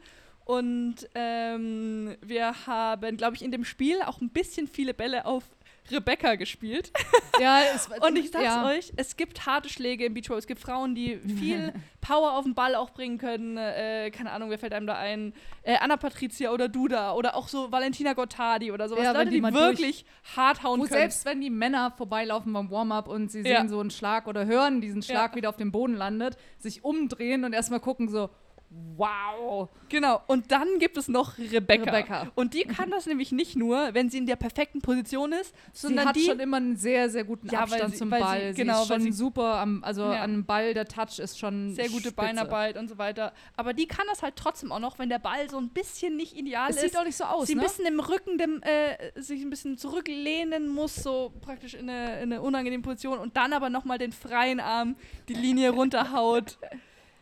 Und 0.44 0.96
ähm, 1.14 2.16
wir 2.22 2.66
haben, 2.66 3.16
glaube 3.18 3.36
ich, 3.36 3.42
in 3.44 3.52
dem 3.52 3.64
Spiel 3.64 4.00
auch 4.02 4.20
ein 4.20 4.30
bisschen 4.30 4.66
viele 4.66 4.94
Bälle 4.94 5.26
auf 5.26 5.44
Rebecca 5.90 6.34
gespielt. 6.34 6.92
ja 7.40 7.60
es, 7.74 7.88
Und 8.00 8.16
ich 8.16 8.30
sag's 8.30 8.44
ja. 8.44 8.66
euch, 8.66 8.92
es 8.96 9.16
gibt 9.16 9.46
harte 9.46 9.68
Schläge 9.68 10.04
im 10.04 10.14
Beachvolleyball. 10.14 10.38
Es 10.38 10.46
gibt 10.46 10.60
Frauen, 10.60 10.94
die 10.94 11.16
viel 11.38 11.72
Power 12.00 12.32
auf 12.32 12.44
den 12.44 12.54
Ball 12.54 12.74
auch 12.74 12.90
bringen 12.90 13.18
können. 13.18 13.56
Äh, 13.56 14.10
keine 14.10 14.30
Ahnung, 14.32 14.50
wer 14.50 14.58
fällt 14.58 14.72
einem 14.72 14.86
da 14.86 14.96
ein? 14.96 15.32
Äh, 15.62 15.76
Anna 15.78 15.96
Patricia 15.96 16.50
oder 16.52 16.68
Duda 16.68 17.12
oder 17.14 17.34
auch 17.36 17.48
so 17.48 17.70
Valentina 17.72 18.12
Gottardi 18.12 18.72
oder 18.72 18.88
sowas. 18.88 19.04
Ja, 19.04 19.12
Leute, 19.12 19.30
die 19.30 19.40
die 19.40 19.52
wirklich 19.54 20.04
hart 20.36 20.62
hauen 20.62 20.80
Wo 20.80 20.84
können. 20.84 20.98
selbst 21.00 21.24
wenn 21.24 21.40
die 21.40 21.50
Männer 21.50 21.92
vorbeilaufen 21.96 22.52
beim 22.52 22.70
Warm-up 22.70 23.08
und 23.08 23.30
sie 23.30 23.40
Ja. 23.42 23.60
sehen 23.60 23.68
so 23.68 23.80
einen 23.80 23.90
Schlag 23.90 24.26
oder 24.26 24.46
hören 24.46 24.80
diesen 24.80 25.02
Schlag 25.02 25.32
Ja. 25.32 25.36
wieder 25.36 25.48
auf 25.48 25.56
dem 25.56 25.72
Boden 25.72 25.94
landet, 25.94 26.36
sich 26.58 26.84
umdrehen 26.84 27.44
und 27.44 27.52
erstmal 27.52 27.80
gucken 27.80 28.08
so, 28.08 28.30
wow. 28.70 29.68
Genau. 29.88 30.20
Und 30.26 30.50
dann 30.52 30.78
gibt 30.78 30.96
es 30.96 31.08
noch 31.08 31.38
Rebecca. 31.38 31.84
Rebecca. 31.90 32.32
Und 32.34 32.52
die 32.54 32.62
kann 32.62 32.90
das 32.90 33.06
nämlich 33.06 33.32
nicht 33.32 33.56
nur, 33.56 33.94
wenn 33.94 34.10
sie 34.10 34.18
in 34.18 34.26
der 34.26 34.36
perfekten 34.36 34.80
Position 34.82 35.32
ist, 35.32 35.54
Sie 35.72 35.86
sondern 35.86 36.08
hat 36.08 36.16
die 36.16 36.24
schon 36.26 36.40
immer 36.40 36.58
einen 36.58 36.76
sehr, 36.76 37.08
sehr 37.08 37.24
guten 37.24 37.48
Ja, 37.48 37.60
Abstand 37.60 37.92
sie- 37.92 37.98
zum 37.98 38.10
sie- 38.10 38.18
Ball. 38.18 38.52
Sie, 38.54 38.60
genau, 38.62 38.82
ist 38.82 38.90
weil 38.90 38.96
schon 39.00 39.12
sie- 39.12 39.12
super, 39.16 39.54
am, 39.60 39.82
also 39.84 40.02
Ja. 40.02 40.22
an 40.22 40.44
Ball, 40.44 40.74
der 40.74 40.86
Touch 40.86 41.18
ist 41.18 41.38
schon 41.38 41.74
sehr 41.74 41.86
gute 41.86 42.00
spitze. 42.08 42.12
Beinarbeit 42.16 42.76
und 42.76 42.88
so 42.88 42.98
weiter. 42.98 43.32
Aber 43.56 43.72
die 43.72 43.86
kann 43.86 44.04
das 44.10 44.22
halt 44.22 44.36
trotzdem 44.36 44.72
auch 44.72 44.80
noch, 44.80 44.98
wenn 44.98 45.08
der 45.08 45.18
Ball 45.18 45.48
so 45.48 45.58
ein 45.58 45.70
bisschen 45.70 46.16
nicht 46.16 46.36
ideal 46.36 46.68
Es 46.70 46.76
ist. 46.76 46.82
sieht 46.82 46.98
auch 46.98 47.04
nicht 47.04 47.16
so 47.16 47.24
aus, 47.24 47.46
sie 47.46 47.54
ein 47.54 47.58
ne? 47.58 47.62
bisschen 47.62 47.86
im 47.86 48.00
Rücken 48.00 48.36
dem, 48.38 48.60
äh, 48.62 49.20
sich 49.20 49.40
ein 49.42 49.50
bisschen 49.50 49.78
zurücklehnen 49.78 50.68
muss, 50.68 50.94
so 50.96 51.32
praktisch 51.40 51.74
in 51.74 51.88
eine, 51.88 52.16
in 52.20 52.32
eine 52.32 52.42
unangenehme 52.42 52.82
Position 52.82 53.18
und 53.18 53.36
dann 53.36 53.52
aber 53.52 53.70
nochmal 53.70 53.98
den 53.98 54.12
freien 54.12 54.60
Arm 54.60 54.96
die 55.28 55.34
Linie 55.34 55.70
runterhaut. 55.70 56.58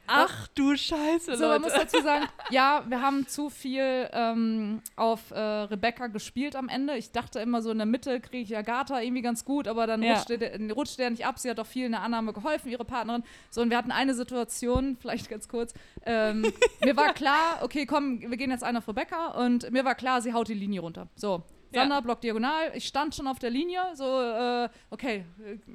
Ach 0.09 0.49
du 0.49 0.77
Scheiße, 0.77 1.37
So, 1.37 1.47
man 1.49 1.63
muss 1.63 1.73
dazu 1.73 2.01
sagen, 2.03 2.27
ja, 2.51 2.85
wir 2.89 3.03
haben 3.03 3.27
zu 3.27 3.51
viel 3.51 4.09
ähm, 4.13 4.81
auf 4.97 5.31
äh, 5.31 5.39
Rebecca 5.41 6.07
gespielt 6.09 6.57
am 6.57 6.69
Ende. 6.69 6.97
Ich 6.97 7.13
dachte 7.13 7.41
immer 7.41 7.63
so 7.63 7.71
in 7.71 7.79
der 7.79 7.87
Mitte 7.87 8.21
kriege 8.21 8.43
ich 8.45 8.57
Agatha 8.57 9.01
irgendwie 9.01 9.23
ganz 9.23 9.45
gut, 9.45 9.69
aber 9.69 9.87
dann 9.87 10.03
Ja. 10.03 10.15
rutschte, 10.15 10.39
der, 10.39 10.73
rutschte 10.73 10.99
der 10.99 11.11
nicht 11.11 11.27
ab. 11.27 11.39
Sie 11.39 11.51
hat 11.51 11.59
auch 11.61 11.67
viel 11.67 11.87
in 11.87 11.93
der 11.93 12.03
Annahme 12.03 12.33
geholfen, 12.33 12.71
ihre 12.71 12.85
Partnerin. 12.85 13.23
So, 13.51 13.63
und 13.63 13.71
wir 13.71 13.77
hatten 13.79 13.93
eine 13.93 14.15
Situation, 14.15 14.97
vielleicht 15.01 15.29
ganz 15.29 15.49
kurz. 15.49 15.75
Ähm, 16.05 16.53
mir 16.85 16.97
war 16.97 17.13
klar, 17.15 17.61
okay, 17.63 17.87
komm, 17.87 18.21
wir 18.21 18.37
gehen 18.37 18.51
jetzt 18.51 18.65
einer 18.65 18.79
auf 18.79 18.89
Rebecca 18.89 19.29
und 19.45 19.71
mir 19.71 19.85
war 19.85 19.95
klar, 19.95 20.21
sie 20.23 20.33
haut 20.33 20.49
die 20.49 20.55
Linie 20.55 20.81
runter. 20.81 21.09
So. 21.17 21.43
Ja. 21.73 21.83
Sander, 21.83 22.01
Block 22.01 22.21
diagonal. 22.21 22.71
Ich 22.75 22.87
stand 22.87 23.15
schon 23.15 23.27
auf 23.27 23.41
der 23.41 23.51
Linie, 23.51 23.81
so, 23.95 24.05
äh, 24.05 24.69
okay, 24.91 25.25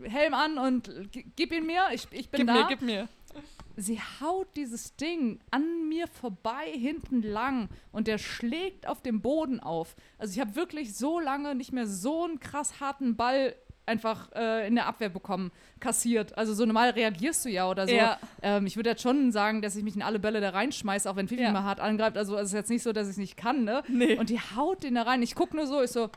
äh, 0.03 0.09
Helm 0.09 0.33
an 0.33 0.57
und 0.57 0.89
gib 1.35 1.51
ihn 1.51 1.65
mir. 1.65 1.81
Ich, 1.93 2.07
ich 2.11 2.29
bin 2.29 2.39
Gib 2.39 2.47
da 2.47 2.53
mir, 2.53 2.65
gib 2.69 2.81
mir. 2.81 3.07
Sie 3.81 3.99
haut 4.21 4.47
dieses 4.55 4.95
Ding 4.95 5.39
an 5.51 5.87
mir 5.89 6.07
vorbei, 6.07 6.71
hinten 6.73 7.21
lang 7.21 7.69
und 7.91 8.07
der 8.07 8.17
schlägt 8.17 8.87
auf 8.87 9.01
dem 9.01 9.21
Boden 9.21 9.59
auf. 9.59 9.95
Also 10.17 10.33
ich 10.33 10.39
habe 10.39 10.55
wirklich 10.55 10.95
so 10.95 11.19
lange 11.19 11.55
nicht 11.55 11.71
mehr 11.73 11.87
so 11.87 12.23
einen 12.25 12.39
krass 12.39 12.79
harten 12.79 13.15
Ball 13.15 13.55
einfach 13.85 14.31
äh, 14.33 14.67
in 14.67 14.75
der 14.75 14.85
Abwehr 14.85 15.09
bekommen, 15.09 15.51
kassiert. 15.79 16.37
Also 16.37 16.53
so 16.53 16.65
normal 16.65 16.91
reagierst 16.91 17.43
du 17.45 17.49
ja 17.49 17.69
oder 17.69 17.87
so. 17.87 17.93
Ja. 17.93 18.19
Ähm, 18.41 18.65
ich 18.67 18.75
würde 18.75 18.91
jetzt 18.91 19.01
schon 19.01 19.31
sagen, 19.31 19.61
dass 19.61 19.75
ich 19.75 19.83
mich 19.83 19.95
in 19.95 20.01
alle 20.03 20.19
Bälle 20.19 20.39
da 20.39 20.51
reinschmeiße, 20.51 21.09
auch 21.09 21.15
wenn 21.15 21.27
Fifi 21.27 21.41
Ja. 21.41 21.51
mal 21.51 21.63
hart 21.63 21.79
angreift. 21.79 22.17
Also 22.17 22.37
es 22.37 22.49
ist 22.49 22.53
jetzt 22.53 22.69
nicht 22.69 22.83
so, 22.83 22.93
dass 22.93 23.07
ich 23.07 23.13
es 23.13 23.17
nicht 23.17 23.37
kann, 23.37 23.63
ne? 23.63 23.83
Nee. 23.87 24.17
Und 24.17 24.29
die 24.29 24.39
haut 24.39 24.83
den 24.83 24.95
da 24.95 25.01
rein. 25.01 25.21
Ich 25.23 25.35
gucke 25.35 25.55
nur 25.55 25.65
so, 25.65 25.81
ich 25.81 25.91
so, 25.91 26.09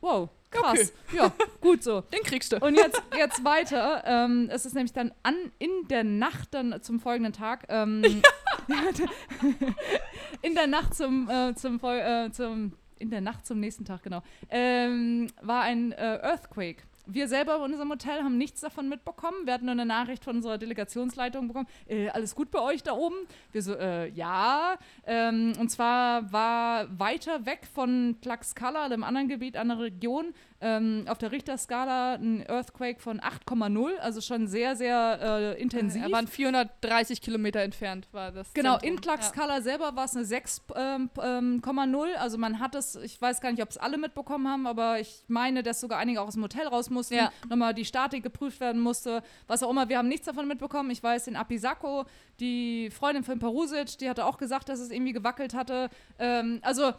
wow, 0.00 0.30
krass. 0.50 0.92
Okay. 1.08 1.16
Ja, 1.16 1.32
gut 1.60 1.82
so. 1.82 2.00
Den 2.00 2.22
kriegst 2.22 2.52
du. 2.52 2.58
Und 2.58 2.76
jetzt, 2.76 3.02
jetzt 3.16 3.44
weiter. 3.44 4.02
Ähm, 4.06 4.48
es 4.52 4.66
ist 4.66 4.74
nämlich 4.74 4.92
dann 4.92 5.12
an, 5.22 5.34
in 5.58 5.70
der 5.88 6.04
Nacht 6.04 6.54
dann 6.54 6.82
zum 6.82 7.00
folgenden 7.00 7.32
Tag. 7.32 7.66
Ähm, 7.68 8.02
in 10.42 10.54
der 10.54 10.66
Nacht 10.66 10.94
zum, 10.94 11.28
äh, 11.28 11.54
zum, 11.54 11.80
äh, 11.82 12.30
zum 12.30 12.72
in 13.00 13.10
der 13.10 13.20
Nacht 13.20 13.46
zum 13.46 13.58
nächsten 13.58 13.84
Tag, 13.84 14.02
genau, 14.02 14.22
ähm, 14.50 15.28
war 15.40 15.62
ein 15.62 15.92
äh, 15.92 16.18
Earthquake. 16.22 16.82
Wir 17.06 17.26
selber 17.26 17.56
in 17.56 17.72
unserem 17.72 17.90
Hotel 17.90 18.22
haben 18.22 18.38
nichts 18.38 18.60
davon 18.60 18.88
mitbekommen. 18.88 19.44
Wir 19.44 19.54
hatten 19.54 19.64
nur 19.64 19.72
eine 19.72 19.86
Nachricht 19.86 20.22
von 20.22 20.36
unserer 20.36 20.58
Delegationsleitung 20.58 21.48
bekommen. 21.48 21.66
Äh, 21.88 22.08
alles 22.10 22.36
gut 22.36 22.52
bei 22.52 22.60
euch 22.60 22.84
da 22.84 22.92
oben? 22.92 23.16
Wir 23.50 23.62
so, 23.62 23.74
äh, 23.74 24.08
ja. 24.10 24.76
Ähm, 25.06 25.54
und 25.58 25.70
zwar 25.70 26.30
war 26.32 26.86
weiter 27.00 27.46
weg 27.46 27.66
von 27.72 28.16
Tlaxcala, 28.20 28.88
dem 28.88 29.02
anderen 29.02 29.28
Gebiet, 29.28 29.56
andere 29.56 29.84
Region, 29.84 30.34
ähm, 30.60 31.04
auf 31.08 31.18
der 31.18 31.32
Richterskala 31.32 32.14
ein 32.14 32.44
Earthquake 32.46 33.00
von 33.00 33.20
8,0, 33.20 33.96
also 33.96 34.20
schon 34.20 34.46
sehr, 34.46 34.76
sehr 34.76 35.54
äh, 35.56 35.60
intensiv. 35.62 36.02
Er 36.02 36.12
waren 36.12 36.26
430 36.26 37.22
Kilometer 37.22 37.60
entfernt, 37.60 38.08
war 38.12 38.30
das. 38.30 38.52
Genau, 38.52 38.72
Zentrum. 38.72 38.90
in 38.96 39.00
Tlaxcala 39.02 39.62
selber 39.62 39.96
war 39.96 40.04
es 40.04 40.16
eine 40.16 40.24
6,0. 40.26 40.74
Ähm, 40.76 41.10
ähm, 41.22 41.90
0. 41.90 42.08
also 42.18 42.36
man 42.36 42.60
hat 42.60 42.74
es, 42.74 42.96
ich 42.96 43.20
weiß 43.20 43.40
gar 43.40 43.50
nicht, 43.52 43.62
ob 43.62 43.70
es 43.70 43.78
alle 43.78 43.96
mitbekommen 43.96 44.48
haben, 44.48 44.66
aber 44.66 45.00
ich 45.00 45.24
meine, 45.28 45.62
dass 45.62 45.80
sogar 45.80 45.98
einige 45.98 46.20
auch 46.20 46.28
aus 46.28 46.34
dem 46.34 46.42
Hotel 46.42 46.66
raus 46.66 46.90
mussten, 46.90 47.14
Ja. 47.14 47.32
nochmal 47.48 47.72
die 47.72 47.84
Statik 47.84 48.22
geprüft 48.22 48.60
werden 48.60 48.80
musste, 48.82 49.22
was 49.46 49.62
auch 49.62 49.70
immer. 49.70 49.88
Wir 49.88 49.98
haben 49.98 50.08
nichts 50.08 50.26
davon 50.26 50.46
mitbekommen. 50.46 50.90
Ich 50.90 51.02
weiß, 51.02 51.26
in 51.28 51.36
Apisako, 51.36 52.04
die 52.38 52.90
Freundin 52.90 53.24
von 53.24 53.38
Perusic, 53.38 53.98
die 53.98 54.10
hatte 54.10 54.26
auch 54.26 54.36
gesagt, 54.36 54.68
dass 54.68 54.80
es 54.80 54.90
irgendwie 54.90 55.12
gewackelt 55.12 55.54
hatte. 55.54 55.88
Ähm, 56.18 56.58
also 56.62 56.92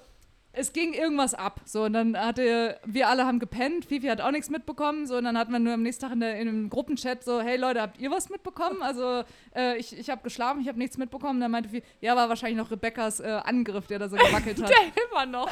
es 0.53 0.73
ging 0.73 0.93
irgendwas 0.93 1.33
ab. 1.33 1.61
So, 1.65 1.83
und 1.83 1.93
dann 1.93 2.17
hatte, 2.17 2.77
wir 2.85 3.07
alle 3.07 3.25
haben 3.25 3.39
gepennt, 3.39 3.85
Fifi 3.85 4.07
hat 4.07 4.19
auch 4.19 4.31
nichts 4.31 4.49
mitbekommen. 4.49 5.07
So, 5.07 5.17
und 5.17 5.23
dann 5.23 5.37
hatten 5.37 5.51
wir 5.51 5.59
nur 5.59 5.73
am 5.73 5.83
nächsten 5.83 6.03
Tag 6.03 6.13
in, 6.13 6.19
der, 6.19 6.39
in 6.39 6.47
einem 6.47 6.69
Gruppenchat 6.69 7.23
so, 7.23 7.41
hey 7.41 7.57
Leute, 7.57 7.81
habt 7.81 7.99
ihr 7.99 8.11
was 8.11 8.29
mitbekommen? 8.29 8.81
Also, 8.81 9.23
äh, 9.55 9.77
ich, 9.77 9.97
ich 9.97 10.09
habe 10.09 10.21
geschlafen, 10.23 10.61
ich 10.61 10.67
habe 10.67 10.77
nichts 10.77 10.97
mitbekommen. 10.97 11.39
Dann 11.39 11.51
meinte 11.51 11.69
Fifi, 11.69 11.85
ja, 12.01 12.15
war 12.15 12.27
wahrscheinlich 12.27 12.57
noch 12.57 12.69
Rebekkas 12.69 13.21
äh, 13.21 13.39
Angriff, 13.43 13.87
der 13.87 13.99
da 13.99 14.09
so 14.09 14.17
gewackelt 14.17 14.61
hat. 14.61 14.69
Der 14.81 15.03
immer 15.09 15.25
noch. 15.25 15.49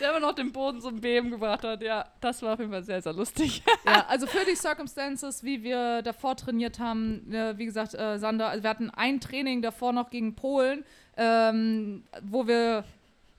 der 0.00 0.10
immer 0.10 0.20
noch 0.20 0.34
den 0.34 0.52
Boden 0.52 0.80
zum 0.80 1.00
Beben 1.00 1.30
gebracht 1.30 1.64
hat. 1.64 1.82
Ja, 1.82 2.06
das 2.20 2.42
war 2.42 2.54
auf 2.54 2.58
jeden 2.58 2.70
Fall 2.70 2.82
sehr, 2.82 3.02
sehr 3.02 3.12
lustig. 3.12 3.62
ja, 3.86 4.06
also 4.08 4.26
für 4.26 4.44
die 4.44 4.54
Circumstances, 4.54 5.42
wie 5.44 5.62
wir 5.62 6.02
davor 6.02 6.36
trainiert 6.36 6.78
haben, 6.78 7.32
äh, 7.32 7.56
wie 7.58 7.66
gesagt, 7.66 7.94
äh, 7.94 8.18
Sander, 8.18 8.48
also 8.48 8.62
wir 8.62 8.70
hatten 8.70 8.90
ein 8.90 9.20
Training 9.20 9.62
davor 9.62 9.92
noch 9.92 10.10
gegen 10.10 10.34
Polen, 10.34 10.84
ähm, 11.16 12.04
wo 12.22 12.46
wir 12.46 12.84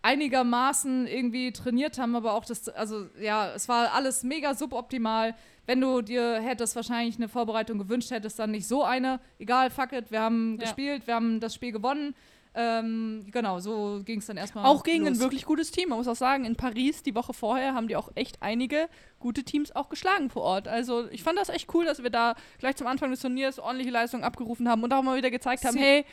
einigermaßen 0.02 1.08
irgendwie 1.08 1.52
trainiert 1.52 1.98
haben, 2.00 2.16
aber 2.16 2.34
auch 2.34 2.46
das, 2.46 2.70
also 2.70 3.08
ja, 3.20 3.52
es 3.54 3.68
war 3.70 3.94
alles 3.94 4.24
mega 4.24 4.54
suboptimal. 4.54 5.36
Wenn 5.66 5.82
du 5.82 6.02
dir 6.02 6.40
hättest 6.42 6.76
wahrscheinlich 6.76 7.18
eine 7.18 7.28
Vorbereitung 7.30 7.78
gewünscht 7.78 8.10
hättest, 8.12 8.40
dann 8.40 8.52
nicht 8.52 8.68
so 8.68 8.84
eine. 8.84 9.20
Egal, 9.38 9.70
fuck 9.70 9.92
it, 9.94 10.10
wir 10.12 10.22
haben 10.22 10.54
Ja. 10.56 10.62
gespielt, 10.66 11.06
wir 11.08 11.16
haben 11.16 11.40
das 11.40 11.54
Spiel 11.54 11.72
gewonnen. 11.72 12.16
Ähm, 12.56 13.28
genau, 13.32 13.60
so 13.60 14.02
ging 14.04 14.20
es 14.20 14.26
dann 14.26 14.36
erstmal. 14.38 14.66
Auch 14.66 14.84
gegen 14.84 15.06
los. 15.06 15.18
ein 15.18 15.20
wirklich 15.20 15.46
gutes 15.46 15.70
Team. 15.70 15.90
Man 15.90 16.00
muss 16.00 16.08
auch 16.08 16.16
sagen, 16.16 16.46
in 16.46 16.56
Paris 16.56 17.04
die 17.04 17.14
Woche 17.14 17.32
vorher 17.34 17.76
haben 17.76 17.88
die 17.88 17.96
auch 17.96 18.10
echt 18.16 18.42
einige 18.42 18.90
gute 19.20 19.44
Teams 19.44 19.76
auch 19.76 19.88
geschlagen 19.90 20.32
vor 20.32 20.42
Ort. 20.42 20.68
Also 20.68 21.08
ich 21.12 21.22
fand 21.22 21.38
das 21.38 21.50
echt 21.50 21.72
cool, 21.76 21.86
dass 21.86 22.02
wir 22.02 22.10
da 22.10 22.34
gleich 22.58 22.76
zum 22.76 22.88
Anfang 22.88 23.12
des 23.12 23.22
Turniers 23.22 23.60
ordentliche 23.60 23.92
Leistungen 23.92 24.24
abgerufen 24.24 24.68
haben 24.68 24.82
und 24.82 24.92
auch 24.94 25.04
mal 25.04 25.16
wieder 25.16 25.30
gezeigt 25.30 25.64
haben, 25.64 25.74
Sie- 25.74 25.80
hey, 25.80 26.06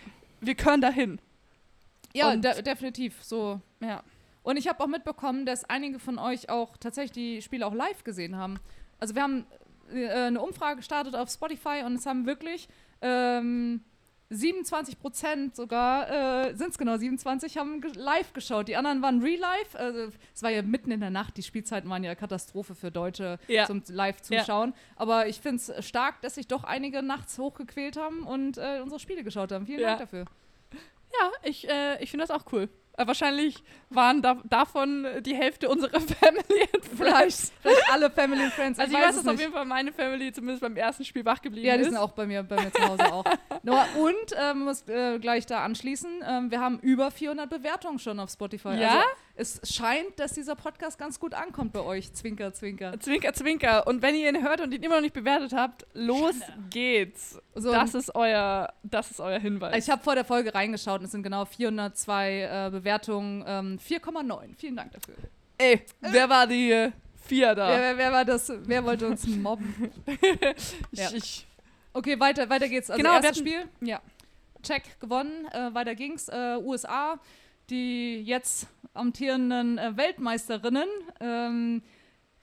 wir 0.42 0.54
können 0.54 0.82
dahin. 0.82 1.18
Ja, 2.16 2.36
de 2.36 2.62
definitiv. 2.62 3.22
So. 3.22 3.60
Ja. 3.80 4.02
Und 4.42 4.56
ich 4.56 4.68
habe 4.68 4.82
auch 4.82 4.86
mitbekommen, 4.86 5.44
dass 5.44 5.64
einige 5.64 5.98
von 5.98 6.18
euch 6.18 6.48
auch 6.48 6.76
tatsächlich 6.76 7.12
die 7.12 7.42
Spiele 7.42 7.66
auch 7.66 7.74
live 7.74 8.04
gesehen 8.04 8.36
haben. 8.36 8.58
Also 8.98 9.14
wir 9.14 9.22
haben 9.22 9.44
äh, 9.92 10.08
eine 10.08 10.40
Umfrage 10.40 10.76
gestartet 10.76 11.14
auf 11.16 11.28
Spotify 11.30 11.82
und 11.84 11.94
es 11.96 12.06
haben 12.06 12.26
wirklich 12.26 12.68
ähm, 13.02 13.82
27 14.30 14.98
Prozent 14.98 15.54
sogar, 15.54 16.46
äh, 16.48 16.54
sind 16.56 16.70
es 16.70 16.78
genau 16.78 16.96
27, 16.96 17.58
haben 17.58 17.80
ge 17.80 17.92
live 17.94 18.32
geschaut. 18.32 18.66
Die 18.68 18.76
anderen 18.76 19.00
waren 19.02 19.20
real 19.22 19.38
live. 19.38 19.74
Also, 19.76 20.10
es 20.34 20.42
war 20.42 20.50
ja 20.50 20.62
mitten 20.62 20.90
in 20.90 21.00
der 21.00 21.10
Nacht, 21.10 21.36
die 21.36 21.42
Spielzeiten 21.44 21.88
waren 21.90 22.02
ja 22.02 22.14
Katastrophe 22.14 22.74
für 22.74 22.90
Deutsche 22.90 23.38
Ja. 23.46 23.66
zum 23.66 23.82
Live-Zuschauen. 23.88 24.74
Aber 24.96 25.28
ich 25.28 25.40
finde 25.40 25.62
es 25.76 25.86
stark, 25.86 26.20
dass 26.22 26.34
sich 26.34 26.48
doch 26.48 26.64
einige 26.64 27.02
nachts 27.02 27.38
hochgequält 27.38 27.96
haben 27.96 28.24
und 28.26 28.58
äh, 28.58 28.80
unsere 28.82 28.98
Spiele 28.98 29.22
geschaut 29.22 29.52
haben. 29.52 29.66
Vielen 29.66 29.80
Ja. 29.80 29.88
Dank 29.90 30.00
dafür. 30.00 30.24
Ja, 31.20 31.32
ich, 31.42 31.68
äh, 31.68 32.02
ich 32.02 32.10
finde 32.10 32.26
das 32.26 32.30
auch 32.30 32.52
cool. 32.52 32.68
Äh, 32.96 33.06
wahrscheinlich 33.06 33.62
waren 33.90 34.22
da, 34.22 34.38
davon 34.44 35.06
die 35.20 35.34
Hälfte 35.34 35.68
unserer 35.68 36.00
Family 36.20 36.68
and 36.74 36.84
Friends. 36.84 37.52
Vielleicht, 37.62 37.90
alle 37.92 38.10
Family 38.10 38.42
and 38.42 38.52
Friends. 38.52 38.78
Also 38.78 38.92
ich 38.96 39.02
weiß, 39.02 39.16
es 39.16 39.22
dass 39.22 39.34
auf 39.34 39.40
jeden 39.40 39.52
Fall 39.52 39.64
meine 39.64 39.92
Family 39.92 40.32
zumindest 40.32 40.62
beim 40.62 40.76
ersten 40.76 41.04
Spiel 41.04 41.24
wach 41.24 41.40
geblieben 41.42 41.66
Ja, 41.66 41.74
die 41.76 41.82
ist. 41.82 41.88
sind 41.88 41.96
auch 41.98 42.12
bei 42.12 42.26
mir, 42.26 42.42
bei 42.42 42.56
mir 42.56 42.72
zu 42.72 42.82
Hause 42.88 43.12
auch. 43.12 43.24
Noah, 43.62 43.86
und 43.98 44.36
ähm, 44.40 44.60
muss 44.64 44.88
äh, 44.88 45.18
gleich 45.18 45.46
da 45.46 45.64
anschließen, 45.64 46.10
ähm, 46.26 46.50
wir 46.50 46.60
haben 46.60 46.78
über 46.80 47.10
400 47.10 47.48
Bewertungen 47.50 47.98
schon 47.98 48.18
auf 48.18 48.30
Spotify. 48.30 48.74
Ja? 48.80 49.02
Also 49.36 49.60
es 49.60 49.60
scheint, 49.74 50.18
dass 50.18 50.32
dieser 50.32 50.56
Podcast 50.56 50.98
ganz 50.98 51.20
gut 51.20 51.34
ankommt 51.34 51.74
bei 51.74 51.80
euch. 51.80 52.12
Zwinker, 52.14 52.54
zwinker. 52.54 52.98
Zwinker, 52.98 53.34
zwinker. 53.34 53.86
Und 53.86 54.00
wenn 54.00 54.14
ihr 54.14 54.30
ihn 54.30 54.42
hört 54.42 54.62
und 54.62 54.72
ihn 54.72 54.82
immer 54.82 54.96
noch 54.96 55.02
nicht 55.02 55.12
bewertet 55.14 55.52
habt, 55.52 55.86
los 55.92 56.34
geht's. 56.70 57.38
So, 57.54 57.70
Das 57.70 57.94
ist 57.94 58.14
euer, 58.14 58.72
das 58.82 59.10
ist 59.10 59.20
euer 59.20 59.38
Hinweis. 59.38 59.76
ich 59.84 59.90
habe 59.90 60.02
vor 60.02 60.14
der 60.14 60.24
Folge 60.24 60.54
reingeschaut 60.54 61.00
und 61.00 61.06
es 61.06 61.12
sind 61.12 61.22
genau 61.22 61.44
402 61.44 62.40
äh, 62.42 62.70
Bewertungen. 62.70 62.85
Ähm, 62.86 63.78
4,9. 63.78 64.56
Vielen 64.56 64.76
Dank 64.76 64.92
dafür. 64.92 65.14
Ey, 65.58 65.82
wer 66.00 66.28
war 66.28 66.46
die 66.46 66.70
äh, 66.70 66.92
vier 67.26 67.54
da? 67.54 67.68
Wer, 67.68 67.80
wer, 67.80 67.98
wer 67.98 68.12
war 68.12 68.24
das? 68.24 68.52
Wer 68.64 68.84
wollte 68.84 69.06
uns 69.06 69.26
mobben? 69.26 69.90
ich, 70.92 70.98
ja. 70.98 71.10
ich, 71.12 71.46
Okay, 71.92 72.20
weiter, 72.20 72.50
weiter 72.50 72.68
geht's. 72.68 72.90
Also 72.90 73.02
Genau, 73.02 73.14
erstes 73.14 73.38
Spiel. 73.38 73.64
ja. 73.80 74.00
Check 74.62 75.00
gewonnen, 75.00 75.46
äh, 75.52 75.72
weiter 75.72 75.94
ging's. 75.94 76.28
Äh, 76.28 76.58
USA, 76.60 77.18
die 77.70 78.20
jetzt 78.20 78.66
amtierenden 78.94 79.78
äh, 79.78 79.96
Weltmeisterinnen. 79.96 80.88
Ähm, 81.20 81.82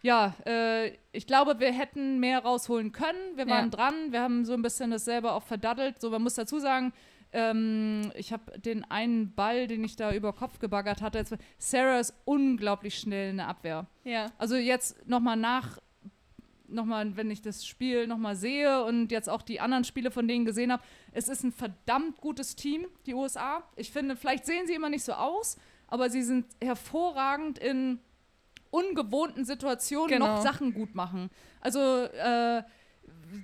ja, 0.01 0.33
äh, 0.45 0.93
ich 1.11 1.27
glaube, 1.27 1.59
wir 1.59 1.71
hätten 1.71 2.19
mehr 2.19 2.39
rausholen 2.39 2.91
können. 2.93 3.35
Wir 3.35 3.47
waren 3.47 3.65
Ja. 3.65 3.77
dran, 3.77 4.11
wir 4.11 4.21
haben 4.21 4.43
so 4.45 4.53
ein 4.53 4.61
bisschen 4.63 4.89
das 4.91 5.05
selber 5.05 5.33
auch 5.33 5.43
verdaddelt. 5.43 6.01
So, 6.01 6.09
man 6.09 6.23
muss 6.23 6.33
dazu 6.35 6.59
sagen, 6.59 6.91
ähm, 7.33 8.11
ich 8.15 8.31
habe 8.31 8.57
den 8.59 8.83
einen 8.89 9.33
Ball, 9.33 9.67
den 9.67 9.83
ich 9.83 9.95
da 9.95 10.13
über 10.13 10.33
Kopf 10.33 10.59
gebaggert 10.59 11.01
hatte. 11.01 11.17
Jetzt, 11.17 11.35
Sarah 11.57 11.99
ist 11.99 12.13
unglaublich 12.25 12.97
schnell 12.97 13.31
in 13.31 13.37
der 13.37 13.47
Abwehr. 13.47 13.87
ja. 14.03 14.27
Also 14.37 14.55
jetzt 14.55 15.07
nochmal 15.07 15.35
nach, 15.37 15.79
nochmal, 16.67 17.15
wenn 17.17 17.29
ich 17.31 17.41
das 17.41 17.65
Spiel 17.65 18.07
nochmal 18.07 18.35
sehe 18.35 18.83
und 18.85 19.11
jetzt 19.11 19.29
auch 19.29 19.41
die 19.41 19.59
anderen 19.59 19.83
Spiele 19.83 20.11
von 20.11 20.27
denen 20.27 20.45
gesehen 20.45 20.71
habe, 20.71 20.81
es 21.11 21.27
ist 21.27 21.43
ein 21.43 21.51
verdammt 21.51 22.17
gutes 22.21 22.55
Team, 22.55 22.85
die 23.05 23.13
USA. 23.13 23.63
Ich 23.75 23.91
finde, 23.91 24.15
vielleicht 24.15 24.45
sehen 24.45 24.65
sie 24.67 24.73
immer 24.73 24.89
nicht 24.89 25.03
so 25.03 25.13
aus, 25.13 25.57
aber 25.87 26.09
sie 26.09 26.23
sind 26.23 26.45
hervorragend 26.63 27.59
in 27.59 27.99
ungewohnten 28.71 29.45
Situationen 29.45 30.09
Genau. 30.09 30.27
noch 30.37 30.41
Sachen 30.41 30.73
gut 30.73 30.95
machen. 30.95 31.29
Also 31.61 31.79
äh, 31.79 32.63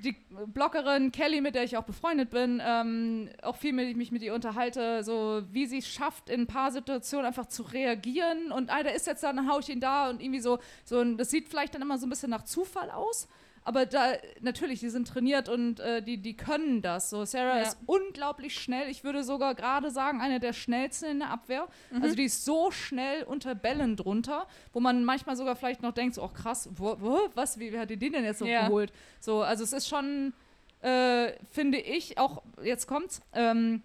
die 0.03 0.15
Bloggerin 0.48 1.12
Kelly, 1.12 1.41
mit 1.41 1.55
der 1.55 1.63
ich 1.63 1.77
auch 1.77 1.84
befreundet 1.84 2.29
bin, 2.29 2.62
ähm, 2.63 3.29
auch 3.41 3.55
viel 3.55 3.74
mit 3.74 3.88
ich 3.88 3.96
mich 3.96 4.12
mit 4.12 4.22
ihr 4.22 4.34
unterhalte, 4.34 5.03
so 5.03 5.41
wie 5.51 5.65
sie 5.65 5.79
es 5.79 5.88
schafft, 5.88 6.29
in 6.29 6.41
ein 6.41 6.48
paar 6.48 6.72
Situationen 6.72 7.25
einfach 7.25 7.48
zu 7.48 7.63
reagieren 7.63 8.51
und 8.51 8.69
ah, 8.69 8.84
der 8.84 8.93
ist 8.93 9.08
jetzt 9.08 9.24
da, 9.24 9.34
dann 9.34 9.50
hau 9.50 9.60
ich 9.60 9.69
ihn 9.69 9.79
da 9.79 10.10
und 10.10 10.22
irgendwie 10.22 10.41
so, 10.41 10.60
so 10.86 11.00
ein, 11.00 11.17
das 11.17 11.29
sieht 11.29 11.50
vielleicht 11.50 11.74
dann 11.75 11.81
immer 11.81 11.98
so 11.98 12.05
ein 12.05 12.10
bisschen 12.10 12.29
nach 12.29 12.43
Zufall 12.43 12.91
aus. 12.91 13.27
Aber 13.69 13.85
da, 13.85 14.13
natürlich, 14.41 14.79
die 14.79 14.89
sind 14.89 15.07
trainiert 15.07 15.47
und 15.47 15.79
äh, 15.79 16.01
die, 16.01 16.17
die 16.17 16.35
können 16.35 16.81
das. 16.81 17.11
So, 17.11 17.23
Sarah 17.23 17.57
Ja. 17.57 17.61
ist 17.61 17.77
unglaublich 17.85 18.55
schnell. 18.55 18.89
Ich 18.89 19.03
würde 19.03 19.23
sogar 19.23 19.53
gerade 19.53 19.91
sagen, 19.91 20.21
eine 20.21 20.39
der 20.39 20.53
schnellsten 20.53 21.05
in 21.05 21.19
der 21.19 21.29
Abwehr. 21.29 21.67
Mhm. 21.91 22.01
Also 22.01 22.15
die 22.15 22.23
ist 22.23 22.45
so 22.45 22.71
schnell 22.71 23.21
unter 23.25 23.53
Bällen 23.53 23.95
drunter, 23.95 24.47
wo 24.73 24.79
man 24.79 25.05
manchmal 25.05 25.35
sogar 25.35 25.55
vielleicht 25.55 25.83
noch 25.83 25.91
denkt, 25.91 26.15
so, 26.15 26.23
oh 26.23 26.29
krass, 26.29 26.67
wo, 26.71 26.95
wo, 26.99 27.19
was, 27.35 27.59
wie, 27.59 27.71
wie 27.71 27.77
hat 27.77 27.91
die 27.91 27.97
den 27.97 28.13
denn 28.13 28.23
jetzt 28.23 28.41
noch 28.41 28.47
Ja. 28.47 28.65
geholt? 28.65 28.91
So, 29.19 29.43
also 29.43 29.63
es 29.63 29.71
ist 29.71 29.88
schon, 29.88 30.33
äh, 30.81 31.33
finde 31.51 31.77
ich, 31.77 32.17
auch, 32.17 32.41
jetzt 32.63 32.88
kommt's, 32.88 33.21
ähm, 33.33 33.83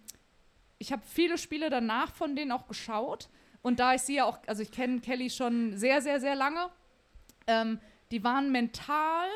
ich 0.79 0.93
habe 0.93 1.03
viele 1.07 1.37
Spiele 1.37 1.69
danach 1.69 2.11
von 2.15 2.35
denen 2.37 2.53
auch 2.53 2.69
geschaut 2.69 3.29
und 3.61 3.81
da 3.81 3.93
ich 3.93 4.01
sie 4.01 4.15
ja 4.15 4.25
auch, 4.25 4.39
also 4.47 4.63
ich 4.63 4.71
kenne 4.71 5.01
Kelly 5.01 5.29
schon 5.29 5.77
sehr, 5.77 6.01
sehr, 6.01 6.21
sehr 6.21 6.37
lange, 6.37 6.71
ähm, 7.47 7.79
die 8.11 8.25
waren 8.25 8.51
mental 8.51 9.29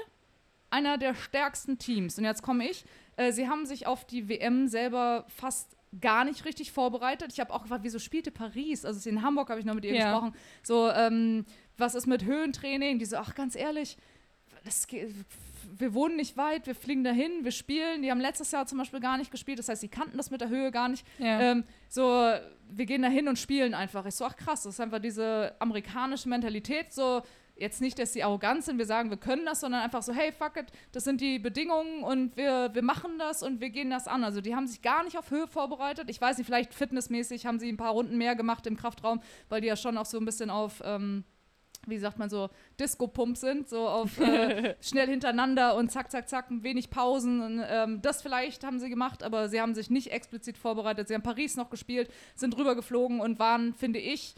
einer 0.71 0.99
der 0.99 1.15
stärksten 1.15 1.79
Teams. 1.79 2.19
Und 2.19 2.25
jetzt 2.25 2.43
komme 2.43 2.69
ich. 2.69 2.85
Äh, 3.17 3.33
sie 3.33 3.49
haben 3.49 3.67
sich 3.67 3.87
auf 3.87 4.05
die 4.05 4.29
WM 4.29 4.69
selber 4.69 5.25
fast 5.29 5.77
gar 6.01 6.25
nicht 6.25 6.45
richtig 6.45 6.71
vorbereitet. 6.73 7.33
Ich 7.33 7.41
habe 7.41 7.53
auch 7.53 7.63
gefragt, 7.63 7.83
wieso 7.85 7.99
spielte 7.99 8.31
Paris? 8.31 8.85
Also 8.85 9.09
in 9.09 9.23
Hamburg 9.23 9.49
habe 9.49 9.59
ich 9.61 9.65
noch 9.67 9.75
mit 9.75 9.85
ihr 9.87 9.95
Ja. 9.95 10.11
gesprochen. 10.11 10.35
So, 10.63 10.91
ähm, 10.91 11.47
was 11.79 11.95
ist 11.95 12.07
mit 12.07 12.25
Höhentraining? 12.25 12.99
Die 12.99 13.07
so, 13.07 13.17
ach, 13.17 13.35
ganz 13.35 13.57
ehrlich, 13.57 13.97
das 14.65 14.87
wir 15.79 15.95
wohnen 15.95 16.17
nicht 16.17 16.37
weit, 16.37 16.67
wir 16.67 16.75
fliegen 16.75 17.05
dahin, 17.05 17.45
wir 17.45 17.51
spielen. 17.53 18.03
Die 18.03 18.11
haben 18.11 18.21
letztes 18.21 18.51
Jahr 18.51 18.67
zum 18.67 18.79
Beispiel 18.79 19.01
gar 19.01 19.17
nicht 19.17 19.31
gespielt, 19.31 19.59
das 19.59 19.69
heißt, 19.69 19.81
sie 19.81 19.89
kannten 19.89 20.17
das 20.17 20.31
mit 20.31 20.41
der 20.41 20.49
Höhe 20.49 20.71
gar 20.71 20.89
nicht. 20.89 21.07
ja. 21.19 21.41
Ähm, 21.41 21.65
so, 21.89 22.33
wir 22.71 22.85
gehen 22.85 23.01
da 23.01 23.09
hin 23.09 23.29
und 23.29 23.39
spielen 23.39 23.73
einfach. 23.73 24.05
Ich 24.05 24.15
so, 24.15 24.27
ach 24.27 24.37
krass, 24.37 24.65
das 24.65 24.75
ist 24.75 24.81
einfach 24.81 24.99
diese 24.99 25.55
amerikanische 25.59 26.29
Mentalität. 26.29 26.93
So, 26.93 27.23
jetzt 27.59 27.81
nicht, 27.81 27.99
dass 27.99 28.13
sie 28.13 28.23
arrogant 28.23 28.65
sind, 28.65 28.79
wir 28.79 28.87
sagen, 28.87 29.11
wir 29.11 29.17
können 29.17 29.45
das, 29.45 29.61
sondern 29.61 29.83
einfach 29.83 30.03
so, 30.03 30.13
hey, 30.13 30.33
fuck 30.33 30.57
it, 30.57 30.67
das 30.93 31.05
sind 31.05 31.21
die 31.21 31.39
Bedingungen 31.39 32.03
und 32.03 32.37
wir, 32.37 32.71
wir 32.73 32.83
machen 32.83 33.19
das 33.19 33.43
und 33.43 33.61
wir 33.61 33.71
gehen 33.71 33.91
das 33.91 34.07
an. 34.07 34.25
Also 34.25 34.41
die 34.41 34.55
haben 34.55 34.67
sich 34.67 34.83
gar 34.83 35.05
nicht 35.05 35.19
auf 35.19 35.31
Höhe 35.31 35.47
vorbereitet. 35.47 36.09
Ich 36.09 36.21
weiß 36.21 36.39
nicht, 36.39 36.47
vielleicht 36.47 36.73
fitnessmäßig 36.73 37.47
haben 37.47 37.59
sie 37.59 37.69
ein 37.69 37.77
paar 37.77 37.93
Runden 37.93 38.17
mehr 38.17 38.37
gemacht 38.37 38.67
im 38.67 38.77
Kraftraum, 38.77 39.21
weil 39.49 39.61
die 39.61 39.67
ja 39.67 39.77
schon 39.77 39.99
auch 39.99 40.07
so 40.07 40.19
ein 40.19 40.25
bisschen 40.25 40.51
auf, 40.51 40.81
ähm, 40.85 41.25
wie 41.87 41.99
sagt 41.99 42.19
man 42.19 42.31
so, 42.31 42.49
Disco-Pump 42.79 43.37
sind, 43.37 43.69
so 43.69 43.89
auf 43.89 44.19
äh, 44.21 44.77
schnell 44.81 45.09
hintereinander 45.09 45.77
und 45.77 45.91
zack, 45.91 46.11
zack, 46.11 46.29
zack, 46.29 46.47
wenig 46.51 46.91
Pausen. 46.91 47.41
Und, 47.41 47.65
ähm, 47.67 48.03
das 48.03 48.23
vielleicht 48.23 48.65
haben 48.65 48.79
sie 48.79 48.89
gemacht, 48.89 49.23
aber 49.23 49.49
sie 49.49 49.61
haben 49.61 49.75
sich 49.75 49.91
nicht 49.91 50.13
explizit 50.13 50.59
vorbereitet. 50.59 51.09
Sie 51.09 51.15
haben 51.15 51.23
Paris 51.23 51.57
noch 51.57 51.71
gespielt, 51.71 52.11
sind 52.35 52.57
rübergeflogen 52.57 53.21
und 53.21 53.39
waren, 53.39 53.75
finde 53.75 53.99
ich, 53.99 54.35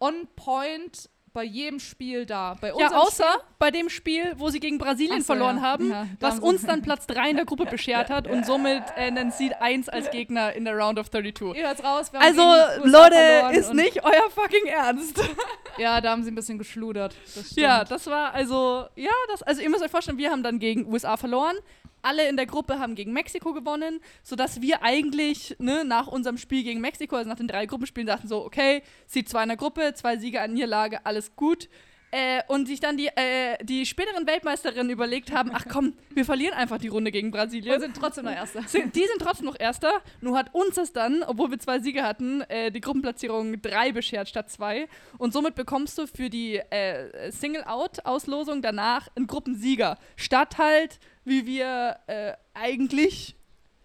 on 0.00 0.26
point 0.34 1.08
bei 1.32 1.44
jedem 1.44 1.78
Spiel 1.78 2.26
da. 2.26 2.56
Bei 2.60 2.72
ja, 2.76 2.92
außer 2.92 3.24
bei 3.58 3.70
dem 3.70 3.88
Spiel, 3.88 4.34
wo 4.36 4.50
sie 4.50 4.58
gegen 4.58 4.78
Brasilien 4.78 5.20
so, 5.20 5.26
verloren 5.26 5.56
ja. 5.56 5.62
haben, 5.62 5.90
Ja, 5.90 6.06
was 6.18 6.40
uns 6.40 6.62
dann 6.62 6.82
Platz 6.82 7.06
3 7.06 7.30
in 7.30 7.36
der 7.36 7.44
Gruppe 7.44 7.66
beschert 7.70 8.10
hat 8.10 8.26
und 8.26 8.44
somit 8.44 8.82
äh, 8.96 9.02
einen 9.02 9.30
Seed 9.30 9.60
1 9.60 9.88
als 9.88 10.10
Gegner 10.10 10.52
in 10.54 10.64
der 10.64 10.76
Round 10.76 10.98
of 10.98 11.10
32. 11.10 11.56
Ihr 11.56 11.66
hört's 11.66 11.84
raus. 11.84 12.10
Also, 12.14 12.42
Leute, 12.84 13.16
ist 13.52 13.72
nicht 13.74 14.02
euer 14.04 14.30
fucking 14.30 14.66
Ernst. 14.66 15.20
Ja, 15.78 16.00
da 16.00 16.10
haben 16.10 16.24
sie 16.24 16.30
ein 16.30 16.34
bisschen 16.34 16.58
geschludert. 16.58 17.14
Das. 17.34 17.56
Ja, 17.56 17.84
das 17.84 18.06
war 18.06 18.34
also, 18.34 18.86
ja, 18.96 19.12
das, 19.30 19.42
also 19.42 19.62
ihr 19.62 19.70
müsst 19.70 19.82
euch 19.82 19.90
vorstellen, 19.90 20.18
wir 20.18 20.30
haben 20.30 20.42
dann 20.42 20.58
gegen 20.58 20.92
USA 20.92 21.16
verloren. 21.16 21.56
Alle 22.02 22.28
in 22.28 22.36
der 22.36 22.46
Gruppe 22.46 22.78
haben 22.78 22.94
gegen 22.94 23.12
Mexiko 23.12 23.52
gewonnen, 23.52 24.00
sodass 24.22 24.60
wir 24.60 24.82
eigentlich 24.82 25.56
ne, 25.58 25.84
nach 25.84 26.06
unserem 26.06 26.38
Spiel 26.38 26.62
gegen 26.62 26.80
Mexiko, 26.80 27.16
also 27.16 27.28
nach 27.28 27.36
den 27.36 27.48
drei 27.48 27.66
Gruppenspielen, 27.66 28.06
dachten 28.06 28.28
so, 28.28 28.44
okay, 28.44 28.82
Seed 29.06 29.28
2 29.28 29.42
in 29.42 29.48
der 29.48 29.56
Gruppe, 29.56 29.92
zwei 29.94 30.16
Siege 30.16 30.40
an 30.40 30.52
Niederlage, 30.52 31.04
alles 31.04 31.34
gut. 31.36 31.68
Äh, 32.12 32.42
und 32.48 32.66
sich 32.66 32.80
dann 32.80 32.96
die, 32.96 33.06
äh, 33.06 33.56
die 33.62 33.86
späteren 33.86 34.26
Weltmeisterinnen 34.26 34.90
überlegt 34.90 35.30
haben, 35.30 35.52
ach 35.54 35.66
komm, 35.70 35.94
wir 36.12 36.24
verlieren 36.24 36.54
einfach 36.54 36.78
die 36.78 36.88
Runde 36.88 37.12
gegen 37.12 37.30
Brasilien. 37.30 37.72
Wir 37.72 37.78
sind 37.80 37.96
trotzdem 37.96 38.24
noch 38.24 38.32
Erster. 38.32 38.62
Sind, 38.66 38.96
die 38.96 39.06
sind 39.06 39.20
trotzdem 39.20 39.46
noch 39.46 39.58
Erster. 39.58 39.92
Nur 40.20 40.36
hat 40.36 40.52
uns 40.52 40.74
das 40.74 40.92
dann, 40.92 41.22
obwohl 41.22 41.52
wir 41.52 41.60
zwei 41.60 41.78
Siege 41.78 42.02
hatten, 42.02 42.40
äh, 42.48 42.72
die 42.72 42.80
Gruppenplatzierung 42.80 43.62
drei 43.62 43.92
beschert 43.92 44.28
statt 44.28 44.50
zwei. 44.50 44.88
Und 45.18 45.32
somit 45.32 45.54
bekommst 45.54 45.98
du 45.98 46.08
für 46.08 46.30
die 46.30 46.56
äh, 46.56 47.30
Single-Out-Auslosung 47.30 48.60
danach 48.60 49.06
einen 49.14 49.28
Gruppensieger. 49.28 49.96
Statt 50.16 50.58
halt, 50.58 50.98
wie 51.30 51.46
wir 51.46 51.96
äh, 52.08 52.32
eigentlich 52.54 53.36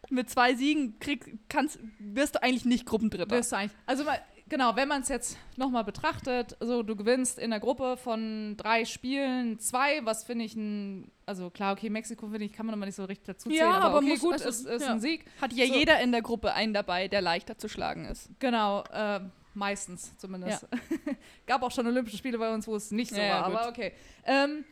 mit 0.09 0.29
zwei 0.29 0.53
Siegen 0.55 0.99
krieg, 0.99 1.37
kannst, 1.49 1.79
wirst 1.99 2.35
du 2.35 2.43
eigentlich 2.43 2.65
nicht 2.65 2.85
Gruppendritter. 2.85 3.29
Wirst 3.35 3.51
du 3.51 3.55
eigentlich. 3.57 3.77
Also 3.85 4.03
mal, 4.03 4.19
genau, 4.47 4.75
wenn 4.75 4.87
man 4.87 5.01
es 5.01 5.09
jetzt 5.09 5.37
nochmal 5.57 5.83
betrachtet, 5.83 6.55
so 6.59 6.83
du 6.83 6.95
gewinnst 6.95 7.39
in 7.39 7.49
der 7.51 7.59
Gruppe 7.59 7.97
von 7.97 8.55
drei 8.57 8.85
Spielen 8.85 9.59
zwei, 9.59 10.05
was 10.05 10.23
finde 10.23 10.45
ich 10.45 10.55
ein, 10.55 11.11
also 11.25 11.49
klar, 11.49 11.73
okay, 11.73 11.89
Mexiko 11.89 12.27
finde 12.27 12.45
ich, 12.45 12.53
kann 12.53 12.65
man 12.65 12.73
nochmal 12.73 12.87
nicht 12.87 12.95
so 12.95 13.05
richtig 13.05 13.25
dazu 13.25 13.49
zählen, 13.49 13.61
Ja, 13.61 13.71
aber, 13.71 13.85
aber 13.85 13.97
okay, 13.97 14.09
muss- 14.09 14.19
gut, 14.21 14.33
also, 14.33 14.49
ist, 14.49 14.65
ist 14.65 14.81
ja. 14.83 14.91
ein 14.91 14.99
Sieg. 14.99 15.25
Hat 15.41 15.53
ja 15.53 15.65
So. 15.65 15.73
jeder 15.73 15.99
in 16.01 16.11
der 16.11 16.21
Gruppe 16.21 16.53
einen 16.53 16.73
dabei, 16.73 17.07
der 17.07 17.21
leichter 17.21 17.57
zu 17.57 17.67
schlagen 17.67 18.05
ist. 18.05 18.29
Genau, 18.39 18.83
äh, 18.93 19.21
meistens 19.55 20.15
zumindest. 20.17 20.67
Gab 21.47 21.63
auch 21.63 21.71
schon 21.71 21.87
Olympische 21.87 22.17
Spiele 22.17 22.37
bei 22.37 22.53
uns, 22.53 22.67
wo 22.67 22.75
es 22.75 22.91
nicht 22.91 23.11
so 23.11 23.17
Ja, 23.17 23.23
ja, 23.23 23.33
war, 23.41 23.45
aber 23.45 23.69
okay. 23.69 23.93
Ähm, 24.25 24.65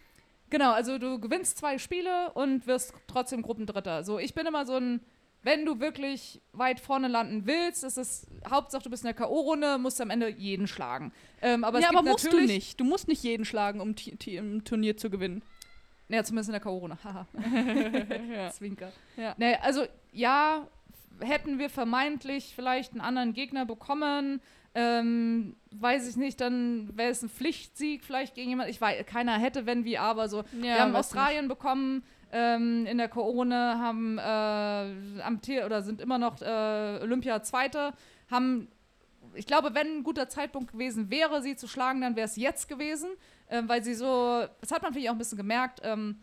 genau, 0.54 0.72
also 0.72 1.00
du 1.00 1.20
gewinnst 1.20 1.58
zwei 1.58 1.78
Spiele 1.80 2.32
und 2.34 2.68
wirst 2.68 2.94
trotzdem 3.08 3.42
Gruppendritter. 3.42 4.04
So, 4.04 4.20
ich 4.20 4.36
bin 4.36 4.46
immer 4.46 4.66
so 4.66 4.76
ein, 4.76 5.02
wenn 5.42 5.66
du 5.66 5.80
wirklich 5.80 6.42
weit 6.54 6.80
vorne 6.80 7.08
landen 7.08 7.46
willst, 7.46 7.84
ist 7.84 7.98
es 7.98 8.28
Hauptsache, 8.50 8.84
du 8.84 8.90
bist 8.92 9.04
in 9.04 9.08
der 9.08 9.16
K.O.-Runde, 9.16 9.80
musst 9.80 10.00
am 10.00 10.12
Ende 10.12 10.30
jeden 10.30 10.68
schlagen. 10.68 11.12
Ähm, 11.42 11.64
aber 11.64 11.80
ja, 11.80 11.86
es 11.86 11.90
gibt 11.90 12.00
aber 12.00 12.12
musst 12.12 12.32
du 12.32 12.40
nicht. 12.40 12.80
Du 12.80 12.86
musst 12.86 13.08
nicht 13.08 13.24
jeden 13.24 13.46
schlagen, 13.46 13.82
um 13.82 13.96
im 14.26 14.64
Turnier 14.64 14.96
zu 14.96 15.10
gewinnen. 15.10 15.42
Ja, 16.08 16.24
zumindest 16.24 16.50
in 16.50 16.54
der 16.54 16.62
K.O.-Runde. 16.62 17.04
Haha. 17.04 17.28
Zwinker. 18.52 18.92
Ja. 19.18 19.34
Nee, 19.38 19.56
also 19.56 19.86
ja, 20.12 20.68
hätten 21.20 21.58
wir 21.58 21.72
vermeintlich 21.72 22.54
vielleicht 22.56 22.92
einen 22.92 23.02
anderen 23.02 23.34
Gegner 23.34 23.66
bekommen, 23.66 24.40
ähm, 24.76 25.56
weiß 25.72 26.08
ich 26.10 26.16
nicht, 26.16 26.42
dann 26.42 26.90
wäre 26.98 27.12
es 27.12 27.22
ein 27.22 27.30
Pflichtsieg 27.30 28.04
vielleicht 28.04 28.36
gegen 28.36 28.50
jemand. 28.50 28.70
Ich 28.70 28.82
weiß, 28.82 29.06
keiner 29.06 29.38
hätte, 29.38 29.66
wenn 29.66 29.86
wie, 29.86 29.98
aber 29.98 30.28
so. 30.30 30.44
wir 30.52 30.80
haben 30.80 30.96
Australien 30.96 31.48
bekommen 31.48 32.04
ähm, 32.32 32.86
in 32.88 32.98
der 32.98 33.10
Corona, 33.10 33.78
haben 33.80 34.18
äh, 34.18 35.22
amtiert 35.22 35.66
oder 35.66 35.84
sind 35.84 36.02
immer 36.02 36.18
noch 36.18 36.42
äh, 36.42 37.00
Olympia 37.02 37.44
Zweite, 37.44 37.94
haben 38.30 38.68
ich 39.36 39.48
glaube, 39.48 39.74
wenn 39.74 39.98
ein 39.98 40.04
guter 40.04 40.30
Zeitpunkt 40.30 40.74
gewesen 40.74 41.10
wäre, 41.10 41.42
sie 41.42 41.56
zu 41.56 41.68
schlagen, 41.68 42.02
dann 42.02 42.16
wäre 42.16 42.26
es 42.26 42.36
jetzt 42.36 42.68
gewesen, 42.68 43.10
ähm, 43.50 43.68
weil 43.68 43.84
sie 43.84 43.94
so, 43.94 44.46
das 44.62 44.72
hat 44.72 44.82
man 44.82 44.94
vielleicht 44.94 45.10
auch 45.10 45.14
ein 45.14 45.18
bisschen 45.18 45.38
gemerkt, 45.38 45.82
ähm, 45.84 46.20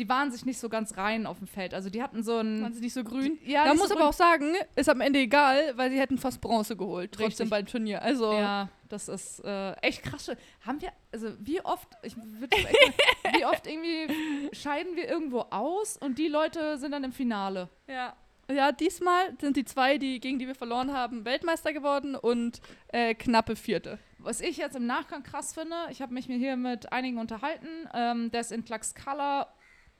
die 0.00 0.08
waren 0.08 0.32
sich 0.32 0.46
nicht 0.46 0.58
so 0.58 0.68
ganz 0.70 0.96
rein 0.96 1.26
auf 1.26 1.38
dem 1.38 1.46
Feld. 1.46 1.74
Also 1.74 1.90
die 1.90 2.02
hatten 2.02 2.22
so 2.22 2.38
ein. 2.38 2.62
Waren 2.62 2.72
sie 2.72 2.80
nicht 2.80 2.94
so 2.94 3.04
grün? 3.04 3.38
Ja, 3.44 3.64
da 3.66 3.74
muss 3.74 3.88
so 3.88 3.94
aber 3.94 4.00
grün. 4.00 4.08
auch 4.08 4.12
sagen, 4.14 4.54
ist 4.74 4.88
am 4.88 5.00
Ende 5.02 5.18
egal, 5.18 5.74
weil 5.76 5.90
sie 5.90 6.00
hätten 6.00 6.16
fast 6.16 6.40
Bronze 6.40 6.74
geholt, 6.76 7.12
trotzdem 7.12 7.26
Richtig. 7.26 7.50
beim 7.50 7.66
Turnier. 7.66 8.02
Also, 8.02 8.32
Ja, 8.32 8.68
das 8.88 9.08
ist 9.08 9.44
äh, 9.44 9.72
echt 9.82 10.02
krass. 10.02 10.30
Haben 10.66 10.80
wir, 10.80 10.90
also 11.12 11.28
wie 11.38 11.60
oft, 11.64 11.88
ich 12.02 12.16
würd 12.16 12.52
das 12.52 12.64
echt 12.64 13.24
mal, 13.24 13.32
wie 13.34 13.44
oft 13.44 13.66
irgendwie 13.66 14.08
scheiden 14.56 14.96
wir 14.96 15.06
irgendwo 15.08 15.40
aus 15.50 15.96
und 15.98 16.18
die 16.18 16.28
Leute 16.28 16.78
sind 16.78 16.92
dann 16.92 17.04
im 17.04 17.12
Finale. 17.12 17.68
ja. 17.86 18.14
Ja, 18.52 18.72
diesmal 18.72 19.32
sind 19.40 19.56
die 19.56 19.64
zwei, 19.64 19.96
die, 19.96 20.18
gegen 20.18 20.40
die 20.40 20.48
wir 20.48 20.56
verloren 20.56 20.92
haben, 20.92 21.24
Weltmeister 21.24 21.72
geworden 21.72 22.16
und 22.16 22.60
äh, 22.88 23.14
knappe 23.14 23.54
Vierte. 23.54 24.00
Was 24.18 24.40
ich 24.40 24.56
jetzt 24.56 24.74
im 24.74 24.86
Nachgang 24.86 25.22
krass 25.22 25.54
finde, 25.54 25.76
ich 25.90 26.02
habe 26.02 26.12
mich 26.12 26.26
hier 26.26 26.56
mit 26.56 26.92
einigen 26.92 27.18
unterhalten, 27.18 27.68
ähm, 27.94 28.28
dass 28.32 28.50
in 28.50 28.64
Tlaxcala 28.64 29.46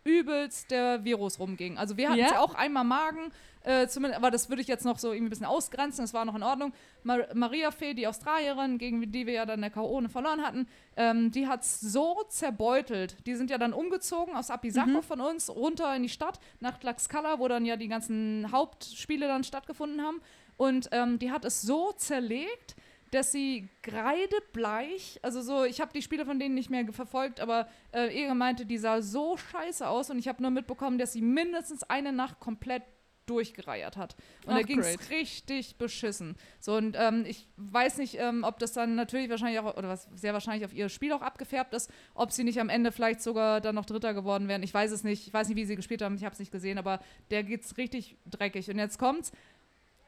übelst 0.04 0.70
der 0.70 1.04
Virus 1.04 1.38
rumging. 1.38 1.78
Also 1.78 1.96
wir 1.96 2.08
hatten 2.08 2.18
Ja? 2.20 2.32
ja 2.32 2.40
auch 2.40 2.54
einmal 2.54 2.84
Magen, 2.84 3.30
äh, 3.62 3.86
zumindest, 3.88 4.18
aber 4.18 4.30
das 4.30 4.48
würde 4.48 4.62
ich 4.62 4.68
jetzt 4.68 4.84
noch 4.86 4.98
so 4.98 5.08
irgendwie 5.12 5.26
ein 5.26 5.30
bisschen 5.30 5.44
ausgrenzen, 5.46 6.02
das 6.02 6.14
war 6.14 6.24
noch 6.24 6.34
in 6.34 6.42
Ordnung. 6.42 6.72
Mar 7.02 7.26
Maria 7.34 7.70
Fee, 7.70 7.92
die 7.92 8.06
Australierin, 8.06 8.78
gegen 8.78 9.12
die 9.12 9.26
wir 9.26 9.34
ja 9.34 9.44
dann 9.46 9.60
der 9.60 9.68
K.O. 9.70 10.00
verloren 10.08 10.40
hatten, 10.42 10.66
ähm, 10.96 11.30
die 11.30 11.46
hat 11.46 11.62
so 11.64 12.22
zerbeutelt. 12.28 13.16
Die 13.26 13.34
sind 13.34 13.50
ja 13.50 13.58
dann 13.58 13.72
umgezogen 13.74 14.34
aus 14.34 14.50
Apisaco 14.50 14.88
Mhm. 14.88 15.02
von 15.02 15.20
uns 15.20 15.50
runter 15.50 15.94
in 15.94 16.02
die 16.04 16.08
Stadt, 16.08 16.40
nach 16.60 16.78
Tlaxcala, 16.78 17.38
wo 17.38 17.48
dann 17.48 17.66
ja 17.66 17.76
die 17.76 17.88
ganzen 17.88 18.50
Hauptspiele 18.50 19.26
dann 19.28 19.44
stattgefunden 19.44 20.00
haben. 20.02 20.22
Und 20.56 20.88
ähm, 20.92 21.18
die 21.18 21.30
hat 21.30 21.44
es 21.44 21.60
so 21.62 21.92
zerlegt, 21.92 22.76
dass 23.10 23.32
sie 23.32 23.68
kreidebleich, 23.82 25.18
also 25.22 25.42
so, 25.42 25.64
ich 25.64 25.80
habe 25.80 25.92
die 25.92 26.02
Spiele 26.02 26.24
von 26.24 26.38
denen 26.38 26.54
nicht 26.54 26.70
mehr 26.70 26.92
verfolgt, 26.92 27.40
aber 27.40 27.68
äh, 27.92 28.08
Ege 28.14 28.34
meinte, 28.34 28.66
die 28.66 28.78
sah 28.78 29.02
so 29.02 29.36
scheiße 29.36 29.86
aus 29.88 30.10
und 30.10 30.18
ich 30.18 30.28
habe 30.28 30.42
nur 30.42 30.50
mitbekommen, 30.50 30.98
dass 30.98 31.12
sie 31.12 31.22
mindestens 31.22 31.82
eine 31.84 32.12
Nacht 32.12 32.38
komplett 32.40 32.82
durchgereiert 33.30 33.96
hat. 33.96 34.16
Und 34.44 34.54
da 34.54 34.60
Ach, 34.60 34.66
ging 34.66 34.80
es 34.80 35.10
richtig 35.10 35.76
beschissen. 35.76 36.36
So, 36.58 36.76
und 36.76 36.96
ähm, 36.98 37.24
ich 37.26 37.46
weiß 37.56 37.98
nicht, 37.98 38.16
ähm, 38.18 38.42
ob 38.42 38.58
das 38.58 38.72
dann 38.72 38.96
natürlich 38.96 39.30
wahrscheinlich 39.30 39.60
auch, 39.60 39.76
oder 39.76 39.88
was 39.88 40.08
sehr 40.14 40.32
wahrscheinlich 40.32 40.64
auf 40.64 40.74
ihr 40.74 40.88
Spiel 40.88 41.12
auch 41.12 41.22
abgefärbt 41.22 41.72
ist, 41.72 41.90
ob 42.14 42.32
sie 42.32 42.42
nicht 42.42 42.60
am 42.60 42.68
Ende 42.68 42.90
vielleicht 42.90 43.22
sogar 43.22 43.60
dann 43.60 43.76
noch 43.76 43.86
Dritter 43.86 44.14
geworden 44.14 44.48
wären. 44.48 44.64
Ich 44.64 44.74
weiß 44.74 44.90
es 44.90 45.04
nicht. 45.04 45.28
Ich 45.28 45.32
weiß 45.32 45.48
nicht, 45.48 45.56
wie 45.56 45.64
sie 45.64 45.76
gespielt 45.76 46.02
haben, 46.02 46.16
ich 46.16 46.24
habe 46.24 46.32
es 46.32 46.40
nicht 46.40 46.50
gesehen, 46.50 46.76
aber 46.76 47.00
der 47.30 47.44
geht's 47.44 47.76
richtig 47.76 48.16
dreckig. 48.26 48.68
Und 48.68 48.78
jetzt 48.78 48.98
kommt's. 48.98 49.30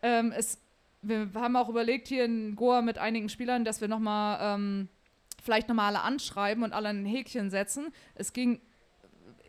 Ähm, 0.03 0.33
es, 0.37 0.59
wir 1.03 1.31
haben 1.35 1.57
auch 1.57 1.69
überlegt 1.69 2.09
hier 2.09 2.25
in 2.25 2.57
Goa 2.57 2.81
mit 2.81 2.99
einigen 2.99 3.29
Spielern, 3.29 3.65
dass 3.65 3.81
wir 3.81 3.89
nochmal 3.89 4.39
ähm, 4.41 4.89
vielleicht 5.43 5.69
nochmal 5.69 5.95
alle 5.95 6.05
anschreiben 6.05 6.63
und 6.63 6.73
alle 6.73 6.89
ein 6.89 7.05
Häkchen 7.05 7.51
setzen. 7.51 7.93
Es 8.15 8.33
ging, 8.33 8.61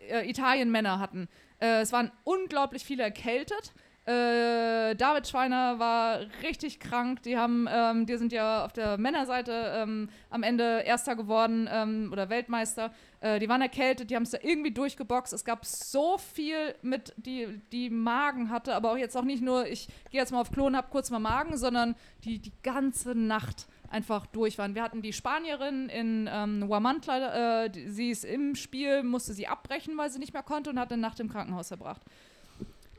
äh, 0.09 0.27
Italien-Männer 0.29 0.99
hatten. 0.99 1.29
Äh, 1.59 1.81
es 1.81 1.91
waren 1.91 2.11
unglaublich 2.23 2.83
viele 2.83 3.03
erkältet. 3.03 3.73
Äh, 4.05 4.95
David 4.95 5.27
Schweiner 5.27 5.79
war 5.79 6.19
richtig 6.41 6.79
krank. 6.81 7.23
Die 7.23 7.37
haben, 7.37 7.69
ähm, 7.71 8.05
die 8.05 8.17
sind 8.17 8.33
ja 8.33 8.65
auf 8.65 8.73
der 8.73 8.97
Männerseite 8.97 9.71
ähm, 9.77 10.09
am 10.29 10.43
Ende 10.43 10.81
Erster 10.81 11.15
geworden 11.15 11.69
ähm, 11.71 12.09
oder 12.11 12.29
Weltmeister. 12.29 12.91
Äh, 13.23 13.39
die 13.39 13.47
waren 13.47 13.62
erkältet, 13.62 14.09
die 14.09 14.15
haben 14.17 14.23
es 14.23 14.31
da 14.31 14.39
irgendwie 14.41 14.71
durchgeboxt. 14.71 15.31
Es 15.31 15.45
gab 15.45 15.65
so 15.65 16.17
viel 16.17 16.75
mit, 16.81 17.13
die, 17.15 17.62
die 17.71 17.89
Magen 17.89 18.49
hatte, 18.49 18.75
aber 18.75 18.91
auch 18.91 18.97
jetzt 18.97 19.15
auch 19.15 19.23
nicht 19.23 19.41
nur, 19.41 19.65
ich 19.65 19.88
gehe 20.12 20.19
jetzt 20.19 20.33
mal 20.33 20.41
auf 20.41 20.51
Klo 20.51 20.65
und 20.65 20.75
hab 20.75 20.91
kurz 20.91 21.09
mal 21.09 21.19
Magen, 21.19 21.55
sondern 21.55 21.95
die 22.25 22.39
die 22.39 22.51
ganze 22.63 23.15
Nacht 23.15 23.65
einfach 23.89 24.25
durch 24.25 24.57
waren. 24.57 24.75
Wir 24.75 24.83
hatten 24.83 25.01
die 25.01 25.13
Spanierin 25.13 25.88
in 25.88 26.29
ähm, 26.29 26.65
Huamantla, 26.67 27.63
äh, 27.63 27.69
die, 27.69 27.88
sie 27.88 28.09
ist 28.12 28.25
im 28.25 28.55
Spiel, 28.55 29.03
musste 29.03 29.33
sie 29.33 29.47
abbrechen, 29.47 29.95
weil 29.97 30.09
sie 30.09 30.19
nicht 30.19 30.33
mehr 30.33 30.43
konnte 30.43 30.69
und 30.71 30.77
hat 30.77 30.91
eine 30.91 31.01
Nacht 31.01 31.21
im 31.21 31.29
Krankenhaus 31.29 31.69
verbracht. 31.69 32.01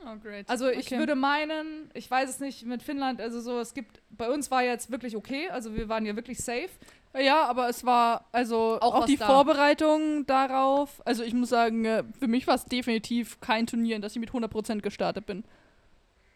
Oh, 0.07 0.17
great. 0.23 0.49
Also 0.49 0.69
ich 0.71 0.87
Okay. 0.87 0.99
würde 0.99 1.17
meinen, 1.17 1.91
ich 1.95 2.11
weiß 2.11 2.31
es 2.31 2.41
nicht 2.41 2.65
mit 2.65 2.83
Finnland, 2.83 3.21
also 3.21 3.41
so, 3.41 3.59
es 3.59 3.75
gibt, 3.75 4.01
bei 4.11 4.31
uns 4.31 4.51
war 4.51 4.63
jetzt 4.63 4.91
wirklich 4.91 5.17
okay, 5.17 5.49
also 5.51 5.75
wir 5.75 5.89
waren 5.89 6.07
ja 6.07 6.15
wirklich 6.17 6.39
safe. 6.39 6.71
Ja, 7.17 7.45
aber 7.45 7.69
es 7.69 7.85
war 7.85 8.27
also 8.33 8.79
Auch 8.81 8.95
auch, 8.95 9.05
die 9.07 9.17
da. 9.17 9.27
Vorbereitung 9.27 10.27
darauf. 10.27 11.01
Also 11.05 11.23
ich 11.23 11.35
muss 11.35 11.49
sagen, 11.49 11.85
äh, 11.85 12.05
für 12.19 12.27
mich 12.27 12.47
war 12.47 12.57
es 12.57 12.65
definitiv 12.65 13.41
kein 13.41 13.67
Turnier, 13.67 13.97
in 13.97 14.03
das 14.03 14.13
ich 14.17 14.21
mit 14.21 14.31
100% 14.31 14.81
gestartet 14.81 15.27
bin. 15.27 15.45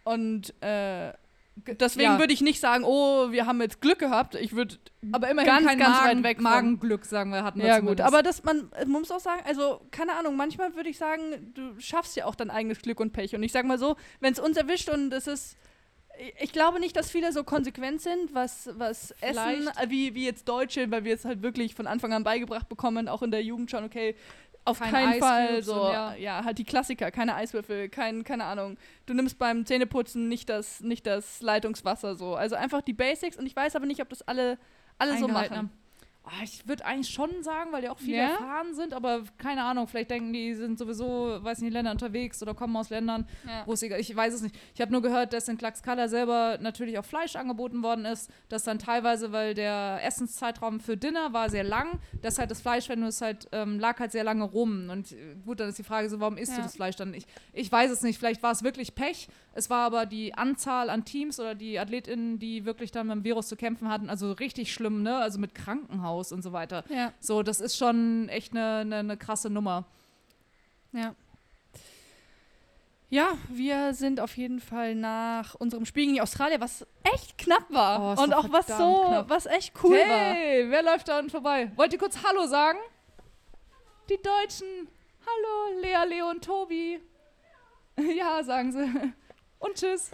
Und 0.05 0.55
äh, 0.63 1.13
deswegen 1.67 2.13
ja. 2.13 2.19
würde 2.19 2.33
ich 2.33 2.41
nicht 2.41 2.61
sagen, 2.61 2.85
oh, 2.85 3.31
wir 3.31 3.47
haben 3.47 3.61
jetzt 3.61 3.81
Glück 3.81 3.99
gehabt. 3.99 4.37
Ich 4.37 4.55
würde 4.55 4.77
Aber 5.13 5.29
immerhin 5.29 5.51
ganz, 5.51 5.67
kein 5.67 5.79
ganz 5.79 5.99
Magen, 5.99 6.19
weit 6.19 6.25
weg 6.25 6.41
Magenglück, 6.41 7.05
sagen 7.05 7.31
wir, 7.31 7.43
hatten 7.43 7.61
wir 7.61 7.67
Ja 7.67 7.75
gut, 7.81 7.99
zumindest. 7.99 8.09
aber 8.09 8.23
das 8.23 8.45
man, 8.45 8.71
man 8.79 8.89
muss 8.89 9.11
auch 9.11 9.21
sagen, 9.21 9.43
also 9.47 9.81
keine 9.91 10.15
Ahnung, 10.15 10.37
manchmal 10.37 10.75
würde 10.77 10.89
ich 10.89 10.99
sagen, 10.99 11.53
du 11.55 11.79
schaffst 11.79 12.17
ja 12.17 12.27
auch 12.27 12.35
dein 12.35 12.51
eigenes 12.51 12.81
Glück 12.81 13.01
und 13.01 13.13
Pech. 13.13 13.35
Und 13.35 13.43
ich 13.43 13.53
sag 13.53 13.65
mal 13.65 13.79
so, 13.79 13.97
wenn 14.21 14.33
es 14.33 14.39
uns 14.39 14.57
erwischt 14.57 14.89
und 14.89 15.13
es 15.13 15.27
ist, 15.27 15.57
ich 16.41 16.53
glaube 16.53 16.81
nicht, 16.81 16.97
dass 16.97 17.11
viele 17.11 17.33
so 17.33 17.45
konsequent 17.45 18.01
sind, 18.01 18.35
was, 18.35 18.71
was 18.75 19.13
Essen, 19.21 19.35
Vielleicht. 19.35 19.83
äh, 19.83 19.91
wie, 19.91 20.15
wie 20.15 20.25
jetzt 20.25 20.49
Deutsche, 20.49 20.91
weil 20.91 21.05
wir 21.05 21.15
es 21.15 21.25
halt 21.25 21.43
wirklich 21.43 21.75
von 21.75 21.87
Anfang 21.87 22.13
an 22.13 22.25
beigebracht 22.25 22.69
bekommen, 22.69 23.09
auch 23.09 23.23
in 23.23 23.31
der 23.31 23.43
Jugend 23.43 23.71
schon, 23.71 23.85
okay, 23.85 24.15
auf 24.65 24.81
Kein 24.81 24.93
keinen 24.93 25.21
Fall 25.21 25.63
so, 25.63 25.87
und 25.87 25.93
ja. 25.93 26.15
ja. 26.15 26.45
halt 26.45 26.59
die 26.59 26.65
Klassiker, 26.65 27.11
keine 27.11 27.35
Eiswürfel, 27.35 27.89
kein, 27.89 28.23
keine 28.25 28.45
Ahnung. 28.45 28.77
Du 29.07 29.15
nimmst 29.15 29.39
beim 29.39 29.65
Zähneputzen 29.65 30.29
nicht 30.29 30.49
das, 30.51 30.81
nicht 30.81 31.07
das 31.07 31.41
Leitungswasser 31.41 32.17
so. 32.17 32.35
Also 32.35 32.55
einfach 32.55 32.83
die 32.83 32.93
Basics 32.93 33.39
und 33.39 33.47
ich 33.47 33.57
weiß 33.57 33.77
aber 33.77 33.87
nicht, 33.87 34.03
ob 34.03 34.11
das 34.11 34.21
alle, 34.23 34.59
alle 34.99 35.17
so 35.19 35.27
machen. 35.27 35.57
haben. 35.57 35.71
Ah, 36.31 36.43
ich 36.45 36.69
würde 36.69 36.85
eigentlich 36.85 37.09
schon 37.09 37.43
sagen, 37.43 37.73
weil 37.73 37.81
die 37.81 37.89
auch 37.89 37.99
viele 37.99 38.19
Ja? 38.19 38.25
erfahren 38.33 38.75
sind, 38.75 38.93
aber 38.93 39.23
keine 39.39 39.63
Ahnung, 39.65 39.87
vielleicht 39.89 40.11
denken 40.11 40.33
die, 40.35 40.53
sind 40.55 40.79
sowieso, 40.79 41.39
weiß 41.43 41.61
nicht, 41.61 41.69
in 41.69 41.73
Ländern 41.73 41.93
unterwegs 41.93 42.43
oder 42.43 42.53
kommen 42.55 42.77
aus 42.77 42.91
Ländern, 42.91 43.27
Ja. 43.47 43.63
wo 43.67 43.73
es 43.73 43.83
egal, 43.83 43.99
ich 43.99 44.15
weiß 44.15 44.35
es 44.35 44.43
nicht. 44.43 44.55
Ich 44.75 44.81
habe 44.83 44.93
nur 44.93 45.01
gehört, 45.01 45.33
dass 45.33 45.49
in 45.49 45.57
Tlaxcala 45.57 46.07
selber 46.09 46.59
natürlich 46.61 46.99
auch 46.99 47.05
Fleisch 47.07 47.35
angeboten 47.35 47.83
worden 47.83 48.05
ist, 48.05 48.31
dass 48.51 48.63
dann 48.65 48.79
teilweise, 48.79 49.33
weil 49.33 49.55
der 49.55 50.01
Essenszeitraum 50.05 50.81
für 50.81 50.99
Dinner 50.99 51.33
war 51.33 51.49
sehr 51.49 51.65
lang, 51.65 51.99
dass 52.21 52.39
halt 52.39 52.51
das 52.51 52.61
Fleisch, 52.61 52.91
wenn 52.91 53.01
du 53.01 53.07
es 53.07 53.23
halt, 53.23 53.49
ähm, 53.53 53.79
lag 53.81 53.99
halt 53.99 54.13
sehr 54.13 54.25
lange 54.25 54.45
rum. 54.45 54.91
Und 54.91 55.13
äh, 55.13 55.35
gut, 55.47 55.61
dann 55.61 55.71
ist 55.71 55.79
die 55.79 55.83
Frage 55.83 56.11
so, 56.11 56.21
warum 56.21 56.37
isst 56.37 56.53
du 56.53 56.57
Ja. 56.59 56.63
das 56.65 56.77
Fleisch 56.77 56.97
dann 56.97 57.11
nicht? 57.11 57.27
Ich 57.55 57.73
weiß 57.73 57.91
es 57.91 58.03
nicht, 58.03 58.19
vielleicht 58.19 58.43
war 58.43 58.53
es 58.53 58.63
wirklich 58.63 58.95
Pech. 58.95 59.29
Es 59.55 59.71
war 59.71 59.87
aber 59.87 60.05
die 60.05 60.35
Anzahl 60.35 60.91
an 60.91 61.07
Teams 61.07 61.41
oder 61.41 61.55
die 61.55 61.79
AthletInnen, 61.79 62.39
die 62.39 62.67
wirklich 62.67 62.91
dann 62.93 63.07
mit 63.07 63.17
dem 63.17 63.25
Virus 63.25 63.49
zu 63.49 63.57
kämpfen 63.57 63.89
hatten, 63.89 64.11
also 64.11 64.33
richtig 64.33 64.73
schlimm, 64.75 65.03
ne? 65.03 65.17
Also 65.17 65.39
mit 65.39 65.55
Krankenhaus 65.55 66.18
und 66.33 66.43
so 66.43 66.53
weiter. 66.53 66.85
Ja. 66.89 67.13
So, 67.21 67.43
das 67.43 67.61
ist 67.61 67.77
schon 67.77 68.29
echt 68.29 68.53
eine, 68.53 68.79
eine, 68.79 68.97
eine 68.97 69.17
krasse 69.17 69.51
Nummer. 69.51 69.85
Ja. 70.93 71.15
Ja, 73.11 73.39
wir 73.49 73.95
sind 73.95 74.21
auf 74.21 74.37
jeden 74.37 74.61
Fall 74.61 74.95
nach 74.95 75.55
unserem 75.55 75.87
Spiel 75.87 76.07
gegen 76.07 76.21
Australien, 76.21 76.61
was 76.61 76.87
echt 77.15 77.39
knapp 77.39 77.65
war. 77.71 78.19
Oh, 78.19 78.23
und 78.23 78.31
war 78.33 78.39
auch 78.39 78.53
was 78.53 78.67
so, 78.67 79.05
knapp. 79.07 79.31
was 79.31 79.47
echt 79.47 79.73
cool 79.83 79.97
war. 79.97 80.35
hey, 80.35 80.71
wer 80.71 80.83
läuft 80.83 81.09
da 81.09 81.19
unten 81.19 81.31
vorbei? 81.31 81.73
Wollt 81.77 81.93
ihr 81.93 81.99
kurz 81.99 82.23
Hallo 82.23 82.47
sagen? 82.47 82.79
Die 84.11 84.19
Deutschen. 84.23 84.89
Hallo, 85.27 85.81
Lea, 85.81 86.09
Leo 86.09 86.31
und 86.31 86.45
Tobi. 86.45 87.01
Ja, 88.17 88.45
sagen 88.45 88.71
sie. 88.71 89.13
Und 89.59 89.75
tschüss. 89.75 90.13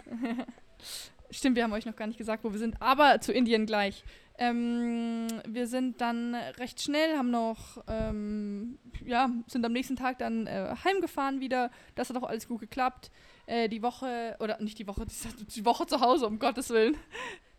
Stimmt, 1.29 1.55
wir 1.55 1.63
haben 1.63 1.73
euch 1.73 1.85
noch 1.85 1.95
gar 1.95 2.07
nicht 2.07 2.17
gesagt, 2.17 2.43
wo 2.43 2.51
wir 2.51 2.57
sind, 2.57 2.81
aber 2.81 3.21
zu 3.21 3.31
Indien 3.31 3.67
gleich. 3.67 4.03
Ähm, 4.37 5.27
wir 5.47 5.67
sind 5.67 6.01
dann 6.01 6.35
recht 6.35 6.81
schnell, 6.81 7.17
haben 7.17 7.31
noch, 7.31 7.83
ähm, 7.87 8.77
ja, 9.05 9.29
sind 9.47 9.65
am 9.65 9.71
nächsten 9.71 9.95
Tag 9.95 10.17
dann 10.17 10.47
äh, 10.47 10.75
heimgefahren 10.83 11.39
wieder. 11.39 11.71
Das 11.95 12.09
hat 12.09 12.17
auch 12.17 12.27
alles 12.27 12.47
gut 12.47 12.59
geklappt. 12.59 13.11
Äh, 13.45 13.69
die 13.69 13.81
Woche, 13.81 14.35
oder 14.39 14.61
nicht 14.61 14.77
die 14.77 14.87
Woche, 14.87 15.05
die 15.55 15.65
Woche 15.65 15.85
zu 15.85 16.01
Hause, 16.01 16.27
um 16.27 16.39
Gottes 16.39 16.69
Willen. 16.69 16.97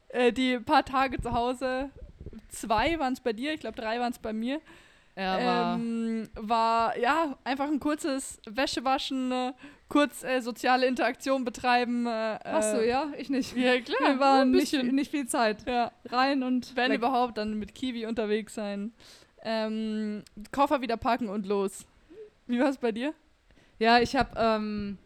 Äh, 0.08 0.32
die 0.32 0.58
paar 0.58 0.84
Tage 0.84 1.20
zu 1.20 1.32
Hause, 1.32 1.90
zwei 2.48 2.98
waren 2.98 3.14
es 3.14 3.20
bei 3.20 3.32
dir, 3.32 3.54
ich 3.54 3.60
glaube 3.60 3.80
drei 3.80 3.98
waren 3.98 4.12
es 4.12 4.18
bei 4.18 4.32
mir. 4.32 4.60
Ja, 5.16 5.44
war, 5.44 5.74
ähm, 5.76 6.28
war 6.34 6.98
ja 6.98 7.38
einfach 7.42 7.68
ein 7.68 7.80
kurzes 7.80 8.38
Wäschewaschen, 8.46 9.32
äh, 9.32 9.52
kurz 9.88 10.24
äh, 10.24 10.40
soziale 10.40 10.86
Interaktion 10.86 11.44
betreiben. 11.44 12.06
Äh, 12.06 12.38
Hast 12.44 12.74
du, 12.74 12.86
ja? 12.86 13.12
Ich 13.18 13.30
nicht. 13.30 13.56
Ja, 13.56 13.80
klar. 13.80 14.14
Wir 14.14 14.20
waren 14.20 14.50
nicht, 14.50 14.72
nicht 14.82 15.10
viel 15.10 15.26
Zeit. 15.26 15.66
Ja. 15.66 15.92
Rein 16.06 16.42
und 16.42 16.74
Wenn 16.76 16.90
weg. 16.90 16.98
überhaupt, 16.98 17.38
dann 17.38 17.54
mit 17.54 17.74
Kiwi 17.74 18.06
unterwegs 18.06 18.54
sein. 18.54 18.92
Ähm, 19.42 20.24
Koffer 20.50 20.80
wieder 20.80 20.96
packen 20.96 21.28
und 21.28 21.46
los. 21.46 21.86
Wie 22.46 22.58
war 22.60 22.68
es 22.68 22.78
bei 22.78 22.92
dir? 22.92 23.14
Ja, 23.78 24.00
ich 24.00 24.16
habe, 24.16 24.30
ähm, 24.36 24.98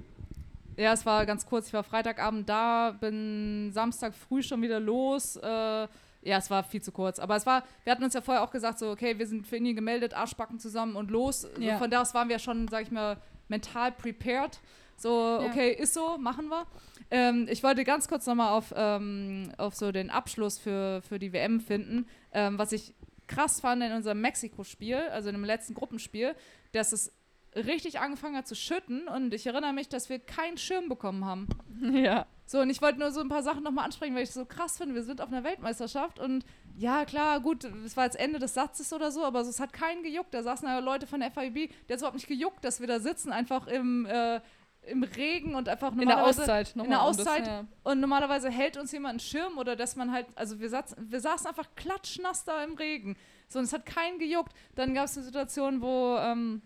ja, 0.77 0.93
es 0.93 1.05
war 1.05 1.27
ganz 1.27 1.45
kurz. 1.47 1.69
Ich 1.69 1.73
war 1.73 1.83
Freitagabend 1.83 2.49
da, 2.49 2.97
bin 2.99 3.71
Samstag 3.73 4.15
früh 4.15 4.43
schon 4.43 4.63
wieder 4.63 4.81
los. 4.81 5.37
Äh, 5.37 5.89
ja, 6.23 6.37
es 6.37 6.51
war 6.51 6.63
viel 6.63 6.83
zu 6.83 6.93
kurz. 6.93 7.19
Aber 7.19 7.37
es 7.37 7.47
war, 7.47 7.65
wir 7.85 7.93
hatten 7.93 8.05
uns 8.05 8.15
ja 8.15 8.21
vorher 8.21 8.43
auch 8.43 8.51
gesagt, 8.51 8.79
so, 8.79 8.91
okay, 8.91 9.19
wir 9.19 9.27
sind 9.27 9.47
für 9.47 9.57
Indien 9.57 9.77
gemeldet, 9.77 10.15
Arschbacken 10.15 10.59
zusammen 10.59 10.97
und 10.97 11.11
los. 11.11 11.47
Ja. 11.59 11.75
So, 11.75 11.79
von 11.81 11.91
da 11.91 12.03
aus 12.03 12.15
waren 12.15 12.29
wir 12.29 12.39
schon, 12.39 12.69
sag 12.69 12.83
ich 12.83 12.91
mal, 12.91 13.17
mental 13.51 13.93
prepared. 13.93 14.59
So, 14.97 15.41
okay, 15.41 15.73
ist 15.73 15.95
so, 15.95 16.19
machen 16.19 16.49
wir. 16.49 16.67
Ähm, 17.11 17.47
ich 17.51 17.63
wollte 17.63 17.85
ganz 17.85 18.07
kurz 18.07 18.27
nochmal 18.27 18.51
auf, 18.51 18.73
ähm, 18.77 19.51
auf 19.57 19.75
so 19.75 19.93
den 19.93 20.11
Abschluss 20.11 20.59
für, 20.59 21.03
für 21.03 21.19
die 21.19 21.33
WM 21.33 21.61
finden. 21.61 22.07
Ähm, 22.33 22.59
was 22.59 22.73
ich 22.73 22.95
krass 23.27 23.61
fand 23.61 23.83
in 23.83 23.93
unserem 23.93 24.21
Mexiko-Spiel, 24.21 24.97
also 24.97 25.29
in 25.29 25.35
dem 25.35 25.45
letzten 25.45 25.75
Gruppenspiel, 25.75 26.35
dass 26.73 26.93
es 26.93 27.13
richtig 27.55 27.99
angefangen 27.99 28.37
hat 28.37 28.47
zu 28.47 28.55
schütten 28.55 29.09
und 29.09 29.35
ich 29.35 29.47
erinnere 29.47 29.73
mich, 29.73 29.89
dass 29.89 30.09
wir 30.09 30.19
keinen 30.19 30.57
Schirm 30.57 30.89
bekommen 30.89 31.25
haben. 31.25 31.49
Ja. 31.95 32.27
So, 32.45 32.59
und 32.61 32.69
ich 32.69 32.83
wollte 32.83 32.99
nur 32.99 33.13
so 33.13 33.21
ein 33.21 33.29
paar 33.29 33.45
Sachen 33.45 33.63
nochmal 33.63 33.85
ansprechen, 33.85 34.15
weil 34.17 34.25
ich 34.25 34.33
so 34.33 34.45
krass 34.45 34.77
finde. 34.77 34.97
Wir 34.97 35.05
sind 35.05 35.21
auf 35.21 35.29
einer 35.29 35.45
Weltmeisterschaft 35.45 36.19
und 36.19 36.45
ja, 36.77 37.05
klar, 37.05 37.41
gut, 37.41 37.65
es 37.65 37.97
war 37.97 38.05
jetzt 38.05 38.19
Ende 38.19 38.39
des 38.39 38.55
Satzes 38.55 38.93
oder 38.93 39.11
so, 39.11 39.25
aber 39.25 39.45
so, 39.45 39.51
es 39.51 39.61
hat 39.61 39.73
keinen 39.73 40.03
gejuckt. 40.03 40.33
Da 40.35 40.43
saßen 40.43 40.67
ja 40.67 40.79
Leute 40.79 41.07
von 41.07 41.21
der 41.21 41.31
FIB, 41.31 41.71
der 41.89 41.95
hat 41.95 42.01
überhaupt 42.01 42.15
nicht 42.17 42.27
gejuckt, 42.29 42.65
dass 42.65 42.81
wir 42.81 42.87
da 42.87 43.01
sitzen, 43.01 43.33
einfach 43.33 43.67
im, 43.67 44.07
äh, 44.07 44.41
im 44.83 45.03
Regen 45.03 45.55
und 45.55 45.69
einfach 45.69 45.93
In 45.93 45.99
der 45.99 46.09
normalerweise- 46.09 46.41
Auszeit. 46.43 46.73
in 46.75 46.83
der 46.83 46.85
nochmal, 46.89 47.11
um 47.11 47.17
das, 47.17 47.27
Auszeit 47.27 47.47
ja. 47.47 47.65
und 47.85 48.01
normalerweise 48.01 48.51
hält 48.51 48.77
uns 48.77 48.93
jemand 48.93 49.11
einen 49.11 49.21
Schirm 49.21 49.59
oder 49.59 49.77
dass 49.77 49.97
man 49.97 50.11
halt, 50.13 50.27
also 50.37 50.59
wir, 50.59 50.69
saß, 50.71 50.97
wir 50.99 51.21
saßen 51.21 51.47
einfach 51.47 51.69
klatschnass 51.77 52.45
da 52.45 52.65
im 52.65 52.75
Regen. 52.75 53.17
So, 53.49 53.59
und 53.59 53.65
es 53.67 53.73
hat 53.73 53.85
keinen 53.85 54.19
gejuckt. 54.19 54.53
Dann 54.77 54.95
gab 54.95 55.05
es 55.07 55.17
eine 55.17 55.25
Situation, 55.27 55.83
wo 55.83 56.17
ähm, 56.19 56.63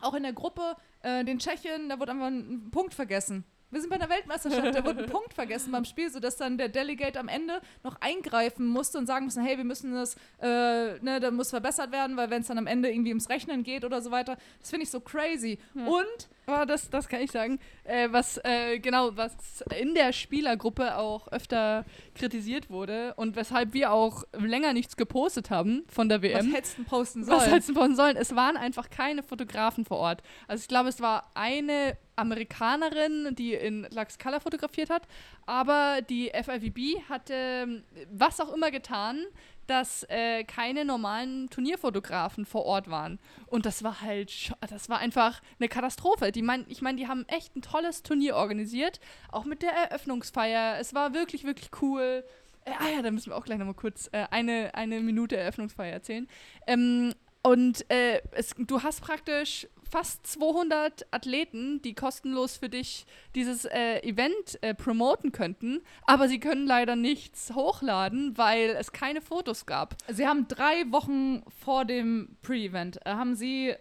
auch 0.00 0.14
in 0.14 0.22
der 0.22 0.32
Gruppe 0.34 0.76
äh, 1.00 1.24
den 1.24 1.38
Tschechen, 1.38 1.88
da 1.88 1.98
wurde 1.98 2.12
einfach 2.12 2.26
ein, 2.26 2.66
ein 2.66 2.70
Punkt 2.70 2.94
vergessen. 2.94 3.44
Wir 3.70 3.80
sind 3.80 3.90
bei 3.90 3.98
der 3.98 4.08
Weltmeisterschaft, 4.08 4.74
da 4.74 4.84
wurde 4.84 5.04
ein 5.04 5.06
Punkt 5.10 5.34
vergessen 5.34 5.72
beim 5.72 5.84
Spiel, 5.84 6.10
sodass 6.10 6.36
dann 6.36 6.56
der 6.56 6.68
Delegate 6.68 7.18
am 7.18 7.28
Ende 7.28 7.60
noch 7.82 8.00
eingreifen 8.00 8.66
musste 8.66 8.98
und 8.98 9.06
sagen 9.06 9.24
musste, 9.24 9.42
hey, 9.42 9.56
wir 9.56 9.64
müssen 9.64 9.92
das, 9.92 10.14
äh, 10.40 10.98
ne, 11.00 11.18
da 11.20 11.30
muss 11.30 11.50
verbessert 11.50 11.90
werden, 11.90 12.16
weil 12.16 12.30
wenn 12.30 12.42
es 12.42 12.48
dann 12.48 12.58
am 12.58 12.66
Ende 12.66 12.90
irgendwie 12.90 13.10
ums 13.10 13.28
Rechnen 13.28 13.64
geht 13.64 13.84
oder 13.84 14.00
so 14.00 14.10
weiter, 14.10 14.36
das 14.60 14.70
finde 14.70 14.84
ich 14.84 14.90
so 14.90 15.00
crazy. 15.00 15.58
Ja. 15.74 15.86
Und 15.86 16.28
Aber 16.46 16.64
das, 16.64 16.88
das 16.90 17.08
kann 17.08 17.20
ich 17.20 17.32
sagen. 17.32 17.58
Äh, 17.82 18.08
was 18.12 18.38
äh, 18.44 18.78
genau, 18.78 19.16
was 19.16 19.64
in 19.78 19.94
der 19.94 20.12
Spielergruppe 20.12 20.96
auch 20.96 21.26
öfter 21.28 21.84
kritisiert 22.14 22.70
wurde 22.70 23.14
und 23.14 23.34
weshalb 23.34 23.74
wir 23.74 23.92
auch 23.92 24.22
länger 24.32 24.72
nichts 24.72 24.96
gepostet 24.96 25.50
haben 25.50 25.84
von 25.88 26.08
der 26.08 26.22
was 26.22 26.30
WM. 26.30 26.52
hättest 26.52 26.78
du 26.78 26.84
posten 26.84 27.24
sollen? 27.24 27.40
Was 27.40 27.50
hätten 27.50 27.74
von 27.74 27.96
sollen? 27.96 28.16
Es 28.16 28.36
waren 28.36 28.56
einfach 28.56 28.90
keine 28.90 29.24
Fotografen 29.24 29.84
vor 29.84 29.98
Ort. 29.98 30.22
Also 30.46 30.62
ich 30.62 30.68
glaube, 30.68 30.88
es 30.88 31.00
war 31.00 31.30
eine 31.34 31.96
Amerikanerin, 32.14 33.34
die 33.34 33.54
in 33.54 33.84
Tlaxcala 33.90 34.40
fotografiert 34.40 34.88
hat, 34.88 35.02
aber 35.44 36.00
die 36.08 36.30
FIVB 36.30 37.08
hatte 37.08 37.34
ähm, 37.34 37.84
was 38.10 38.40
auch 38.40 38.54
immer 38.54 38.70
getan, 38.70 39.24
dass 39.66 40.04
äh, 40.04 40.44
keine 40.44 40.84
normalen 40.84 41.48
Turnierfotografen 41.50 42.46
vor 42.46 42.64
Ort 42.64 42.90
waren. 42.90 43.18
Und 43.46 43.66
das 43.66 43.82
war 43.82 44.00
halt, 44.00 44.52
das 44.68 44.88
war 44.88 44.98
einfach 44.98 45.42
eine 45.58 45.68
Katastrophe. 45.68 46.32
Die 46.32 46.42
mein, 46.42 46.64
ich 46.68 46.82
meine, 46.82 46.98
die 46.98 47.08
haben 47.08 47.24
echt 47.28 47.56
ein 47.56 47.62
tolles 47.62 48.02
Turnier 48.02 48.36
organisiert, 48.36 49.00
auch 49.30 49.44
mit 49.44 49.62
der 49.62 49.72
Eröffnungsfeier. 49.72 50.78
Es 50.80 50.94
war 50.94 51.14
wirklich, 51.14 51.44
wirklich 51.44 51.70
cool. 51.80 52.24
Äh, 52.64 52.72
ah 52.78 52.88
ja, 52.96 53.02
da 53.02 53.10
müssen 53.10 53.30
wir 53.30 53.36
auch 53.36 53.44
gleich 53.44 53.58
nochmal 53.58 53.74
kurz 53.74 54.08
äh, 54.12 54.26
eine, 54.30 54.74
eine 54.74 55.00
Minute 55.00 55.36
Eröffnungsfeier 55.36 55.92
erzählen. 55.92 56.28
Ähm, 56.66 57.14
und 57.42 57.88
äh, 57.90 58.20
es, 58.32 58.54
du 58.58 58.82
hast 58.82 59.02
praktisch 59.02 59.68
fast 59.90 60.26
200 60.26 61.06
Athleten, 61.10 61.80
die 61.82 61.94
kostenlos 61.94 62.56
für 62.56 62.68
dich 62.68 63.06
dieses 63.34 63.64
äh, 63.64 64.00
Event 64.00 64.58
äh, 64.62 64.74
promoten 64.74 65.32
könnten, 65.32 65.80
aber 66.06 66.28
sie 66.28 66.40
können 66.40 66.66
leider 66.66 66.96
nichts 66.96 67.54
hochladen, 67.54 68.36
weil 68.36 68.70
es 68.70 68.92
keine 68.92 69.20
Fotos 69.20 69.66
gab. 69.66 69.96
Sie 70.08 70.26
haben 70.26 70.48
drei 70.48 70.90
Wochen 70.90 71.42
vor 71.64 71.84
dem 71.84 72.36
Pre-Event, 72.42 73.04
äh, 73.04 73.10
haben 73.10 73.34
sie 73.34 73.74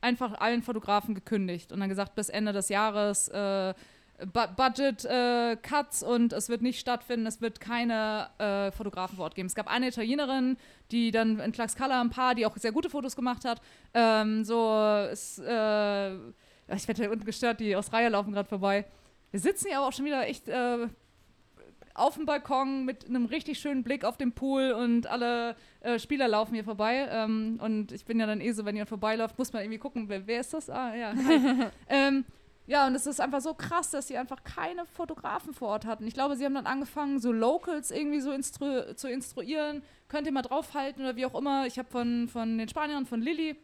einfach 0.00 0.34
allen 0.40 0.62
Fotografen 0.62 1.14
gekündigt 1.14 1.72
und 1.72 1.80
dann 1.80 1.88
gesagt, 1.88 2.14
bis 2.14 2.28
Ende 2.28 2.52
des 2.52 2.68
Jahres 2.68 3.28
äh, 3.28 3.74
Bu 4.18 4.40
Budget 4.56 5.04
äh, 5.04 5.56
Cuts 5.56 6.02
und 6.02 6.32
es 6.32 6.48
wird 6.48 6.62
nicht 6.62 6.78
stattfinden, 6.78 7.26
es 7.26 7.40
wird 7.40 7.60
keine 7.60 8.28
äh, 8.38 8.70
Fotografen 8.70 9.16
vor 9.16 9.24
Ort 9.24 9.34
geben. 9.34 9.46
Es 9.46 9.54
gab 9.54 9.68
eine 9.68 9.88
Italienerin, 9.88 10.56
die 10.90 11.10
dann 11.10 11.40
in 11.40 11.52
Tlaxcala 11.52 12.00
ein 12.00 12.10
paar, 12.10 12.34
die 12.34 12.46
auch 12.46 12.56
sehr 12.56 12.72
gute 12.72 12.88
Fotos 12.88 13.16
gemacht 13.16 13.44
hat. 13.44 13.60
Ähm, 13.94 14.44
so, 14.44 14.76
es, 15.10 15.38
äh, 15.38 16.14
ich 16.14 16.86
werde 16.86 17.02
hier 17.02 17.10
unten 17.10 17.24
gestört, 17.24 17.58
die 17.60 17.74
aus 17.74 17.92
Reihe 17.92 18.10
laufen 18.10 18.32
gerade 18.32 18.48
vorbei. 18.48 18.84
Wir 19.32 19.40
sitzen 19.40 19.68
hier 19.68 19.78
aber 19.78 19.88
auch 19.88 19.92
schon 19.92 20.04
wieder 20.04 20.26
echt 20.28 20.46
äh, 20.48 20.86
auf 21.94 22.14
dem 22.14 22.26
Balkon 22.26 22.84
mit 22.84 23.06
einem 23.06 23.26
richtig 23.26 23.58
schönen 23.58 23.82
Blick 23.82 24.04
auf 24.04 24.16
den 24.16 24.32
Pool 24.32 24.72
und 24.72 25.06
alle 25.06 25.56
äh, 25.80 25.98
Spieler 25.98 26.28
laufen 26.28 26.54
hier 26.54 26.64
vorbei. 26.64 27.08
Ähm, 27.10 27.58
und 27.62 27.92
ich 27.92 28.04
bin 28.04 28.20
ja 28.20 28.26
dann 28.26 28.40
eh 28.40 28.52
so, 28.52 28.64
wenn 28.64 28.76
jemand 28.76 28.88
vorbeiläuft, 28.88 29.38
muss 29.38 29.52
man 29.52 29.62
irgendwie 29.62 29.78
gucken, 29.78 30.08
wer, 30.08 30.26
wer 30.26 30.40
ist 30.40 30.54
das? 30.54 30.70
Ah, 30.70 30.94
ja. 30.94 31.14
Ähm, 31.88 32.24
ja, 32.66 32.86
und 32.86 32.94
es 32.94 33.06
ist 33.06 33.20
einfach 33.20 33.40
so 33.40 33.54
krass, 33.54 33.90
dass 33.90 34.08
sie 34.08 34.16
einfach 34.16 34.44
keine 34.44 34.86
Fotografen 34.86 35.52
vor 35.52 35.68
Ort 35.68 35.84
hatten. 35.84 36.06
Ich 36.06 36.14
glaube, 36.14 36.36
sie 36.36 36.44
haben 36.44 36.54
dann 36.54 36.66
angefangen, 36.66 37.18
so 37.18 37.32
Locals 37.32 37.90
irgendwie 37.90 38.20
so 38.20 38.30
instru 38.30 38.94
zu 38.94 39.08
instruieren. 39.08 39.82
Könnt 40.08 40.26
ihr 40.26 40.32
mal 40.32 40.42
draufhalten 40.42 41.02
oder 41.02 41.16
wie 41.16 41.26
auch 41.26 41.34
immer. 41.34 41.66
Ich 41.66 41.78
habe 41.78 41.88
von, 41.90 42.28
von 42.28 42.58
den 42.58 42.68
Spaniern, 42.68 43.06
von 43.06 43.20
Lilly, 43.20 43.56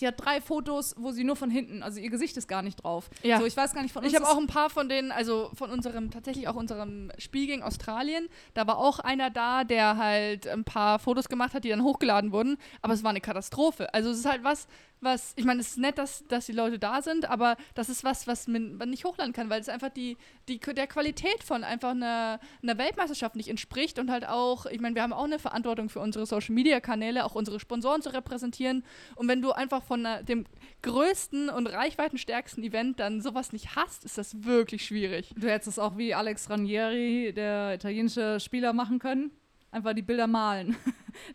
die 0.00 0.06
hat 0.06 0.14
drei 0.18 0.40
Fotos, 0.40 0.94
wo 0.98 1.10
sie 1.10 1.24
nur 1.24 1.36
von 1.36 1.50
hinten, 1.50 1.82
also 1.82 2.00
ihr 2.00 2.10
Gesicht 2.10 2.36
ist 2.36 2.48
gar 2.48 2.62
nicht 2.62 2.82
drauf. 2.82 3.10
Ja. 3.22 3.38
So, 3.38 3.46
ich 3.46 3.56
weiß 3.56 3.74
gar 3.74 3.82
nicht 3.82 3.92
von 3.92 4.02
uns. 4.02 4.12
Ich 4.12 4.18
habe 4.18 4.28
auch 4.28 4.38
ein 4.38 4.46
paar 4.46 4.70
von 4.70 4.88
denen, 4.88 5.12
also 5.12 5.50
von 5.54 5.70
unserem, 5.70 6.10
tatsächlich 6.10 6.48
auch 6.48 6.54
unserem 6.54 7.12
Spiel 7.18 7.46
gegen 7.46 7.62
Australien, 7.62 8.28
da 8.54 8.66
war 8.66 8.78
auch 8.78 8.98
einer 8.98 9.30
da, 9.30 9.64
der 9.64 9.96
halt 9.96 10.48
ein 10.48 10.64
paar 10.64 10.98
Fotos 10.98 11.28
gemacht 11.28 11.54
hat, 11.54 11.64
die 11.64 11.68
dann 11.68 11.82
hochgeladen 11.82 12.32
wurden, 12.32 12.56
aber 12.82 12.94
es 12.94 13.02
war 13.02 13.10
eine 13.10 13.20
Katastrophe. 13.20 13.92
Also 13.92 14.10
es 14.10 14.18
ist 14.18 14.26
halt 14.26 14.44
was, 14.44 14.66
was, 15.00 15.32
ich 15.36 15.44
meine, 15.44 15.60
es 15.60 15.68
ist 15.68 15.78
nett, 15.78 15.98
dass, 15.98 16.24
dass 16.28 16.46
die 16.46 16.52
Leute 16.52 16.78
da 16.78 17.02
sind, 17.02 17.28
aber 17.28 17.56
das 17.74 17.88
ist 17.88 18.04
was, 18.04 18.26
was 18.26 18.46
man 18.46 18.78
nicht 18.86 19.04
hochladen 19.04 19.32
kann, 19.32 19.50
weil 19.50 19.60
es 19.60 19.68
einfach 19.68 19.90
die, 19.90 20.16
die, 20.48 20.58
der 20.58 20.86
Qualität 20.86 21.42
von 21.42 21.64
einfach 21.64 21.90
einer, 21.90 22.40
einer 22.62 22.78
Weltmeisterschaft 22.78 23.36
nicht 23.36 23.48
entspricht 23.48 23.98
und 23.98 24.10
halt 24.10 24.26
auch, 24.26 24.66
ich 24.66 24.80
meine, 24.80 24.94
wir 24.94 25.02
haben 25.02 25.12
auch 25.12 25.24
eine 25.24 25.38
Verantwortung 25.38 25.88
für 25.88 26.00
unsere 26.00 26.26
Social-Media-Kanäle, 26.26 27.24
auch 27.24 27.34
unsere 27.34 27.60
Sponsoren 27.60 28.02
zu 28.02 28.12
repräsentieren 28.12 28.84
und 29.14 29.28
wenn 29.28 29.42
du 29.42 29.52
einfach 29.52 29.82
von 29.82 30.04
einer, 30.04 30.22
dem 30.22 30.44
größten 30.82 31.48
und 31.48 31.66
reichweitenstärksten 31.66 32.62
Event 32.62 33.00
dann 33.00 33.20
sowas 33.20 33.52
nicht 33.52 33.76
hast, 33.76 34.04
ist 34.04 34.18
das 34.18 34.44
wirklich 34.44 34.84
schwierig. 34.84 35.32
Du 35.36 35.48
hättest 35.48 35.68
es 35.68 35.78
auch 35.78 35.96
wie 35.96 36.14
Alex 36.14 36.50
Ranieri, 36.50 37.32
der 37.34 37.74
italienische 37.74 38.40
Spieler, 38.40 38.72
machen 38.72 38.98
können. 38.98 39.30
Einfach 39.72 39.92
die 39.94 40.02
Bilder 40.02 40.26
malen. 40.26 40.76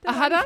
Der 0.04 0.10
Ah, 0.12 0.20
hat 0.20 0.32
er? 0.34 0.46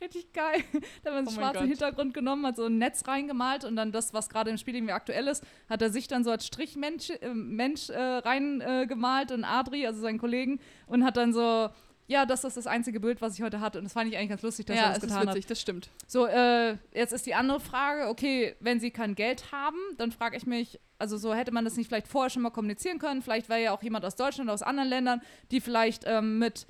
Richtig 0.00 0.32
geil. 0.32 0.62
Da 1.02 1.10
hat 1.10 1.14
man 1.14 1.14
einen 1.16 1.28
Oh 1.28 1.30
schwarzen. 1.30 1.66
Hintergrund 1.66 2.14
genommen, 2.14 2.46
hat 2.46 2.56
so 2.56 2.66
ein 2.66 2.78
Netz 2.78 3.06
reingemalt 3.06 3.64
und 3.64 3.76
dann 3.76 3.92
das, 3.92 4.14
was 4.14 4.28
gerade 4.28 4.50
im 4.50 4.56
Spiel 4.58 4.74
irgendwie 4.74 4.92
aktuell 4.92 5.28
ist, 5.28 5.44
hat 5.68 5.82
er 5.82 5.90
sich 5.90 6.08
dann 6.08 6.24
so 6.24 6.30
als 6.30 6.46
Strichmensch 6.46 7.10
äh, 7.10 7.34
Mensch, 7.34 7.90
äh, 7.90 7.98
rein 7.98 8.60
äh, 8.60 8.86
und 8.90 9.44
Adri, 9.44 9.86
also 9.86 10.00
seinen 10.00 10.18
Kollegen, 10.18 10.60
und 10.86 11.04
hat 11.04 11.16
dann 11.16 11.32
so, 11.32 11.68
ja, 12.06 12.26
das 12.26 12.44
ist 12.44 12.56
das 12.56 12.66
einzige 12.66 13.00
Bild, 13.00 13.20
was 13.22 13.34
ich 13.34 13.42
heute 13.42 13.60
hatte. 13.60 13.78
Und 13.78 13.84
das 13.84 13.92
fand 13.92 14.10
ich 14.10 14.16
eigentlich 14.16 14.30
ganz 14.30 14.42
lustig, 14.42 14.66
dass 14.66 14.76
er 14.76 14.82
ja, 14.82 14.88
das 14.88 14.98
es 14.98 15.04
ist 15.04 15.08
getan 15.10 15.28
hat. 15.28 15.34
witzig, 15.34 15.46
das 15.46 15.60
stimmt. 15.60 15.90
So, 16.06 16.26
äh, 16.26 16.76
jetzt 16.92 17.12
ist 17.12 17.26
die 17.26 17.34
andere 17.34 17.60
Frage, 17.60 18.08
okay, 18.08 18.56
wenn 18.60 18.80
sie 18.80 18.90
kein 18.90 19.14
Geld 19.14 19.52
haben, 19.52 19.78
dann 19.96 20.10
frage 20.10 20.36
ich 20.36 20.46
mich, 20.46 20.80
also 20.98 21.16
so 21.16 21.34
hätte 21.34 21.52
man 21.52 21.64
das 21.64 21.76
nicht 21.76 21.88
vielleicht 21.88 22.08
vorher 22.08 22.30
schon 22.30 22.42
mal 22.42 22.50
kommunizieren 22.50 22.98
können, 22.98 23.22
vielleicht 23.22 23.48
wäre 23.48 23.62
ja 23.62 23.72
auch 23.72 23.82
jemand 23.82 24.04
aus 24.04 24.16
Deutschland 24.16 24.48
oder 24.48 24.54
aus 24.54 24.62
anderen 24.62 24.88
Ländern, 24.88 25.22
die 25.50 25.60
vielleicht 25.60 26.04
ähm, 26.06 26.38
mit 26.38 26.66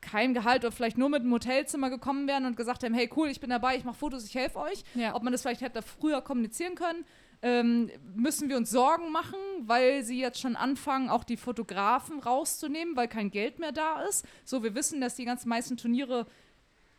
keinem 0.00 0.34
Gehalt 0.34 0.64
oder 0.64 0.72
vielleicht 0.72 0.98
nur 0.98 1.08
mit 1.08 1.22
einem 1.22 1.32
Hotelzimmer 1.32 1.90
gekommen 1.90 2.26
wären 2.26 2.46
und 2.46 2.56
gesagt 2.56 2.84
haben, 2.84 2.94
hey 2.94 3.10
cool, 3.16 3.28
ich 3.28 3.40
bin 3.40 3.50
dabei, 3.50 3.76
ich 3.76 3.84
mache 3.84 3.96
Fotos, 3.96 4.24
ich 4.24 4.34
helfe 4.34 4.58
euch. 4.58 4.82
Ja. 4.94 5.14
Ob 5.14 5.22
man 5.22 5.32
das 5.32 5.42
vielleicht 5.42 5.60
hätte 5.60 5.82
früher 5.82 6.22
kommunizieren 6.22 6.74
können. 6.74 7.04
ähm, 7.42 7.90
müssen 8.14 8.50
wir 8.50 8.58
uns 8.58 8.70
Sorgen 8.70 9.12
machen, 9.12 9.38
weil 9.60 10.02
sie 10.02 10.20
jetzt 10.20 10.40
schon 10.40 10.56
anfangen, 10.56 11.08
auch 11.08 11.24
die 11.24 11.38
Fotografen 11.38 12.20
rauszunehmen, 12.20 12.96
weil 12.96 13.08
kein 13.08 13.30
Geld 13.30 13.58
mehr 13.58 13.72
da 13.72 14.02
ist. 14.02 14.26
So, 14.44 14.62
wir 14.62 14.74
wissen, 14.74 15.00
dass 15.00 15.16
die 15.16 15.24
ganz 15.24 15.46
meisten 15.46 15.78
Turniere 15.78 16.26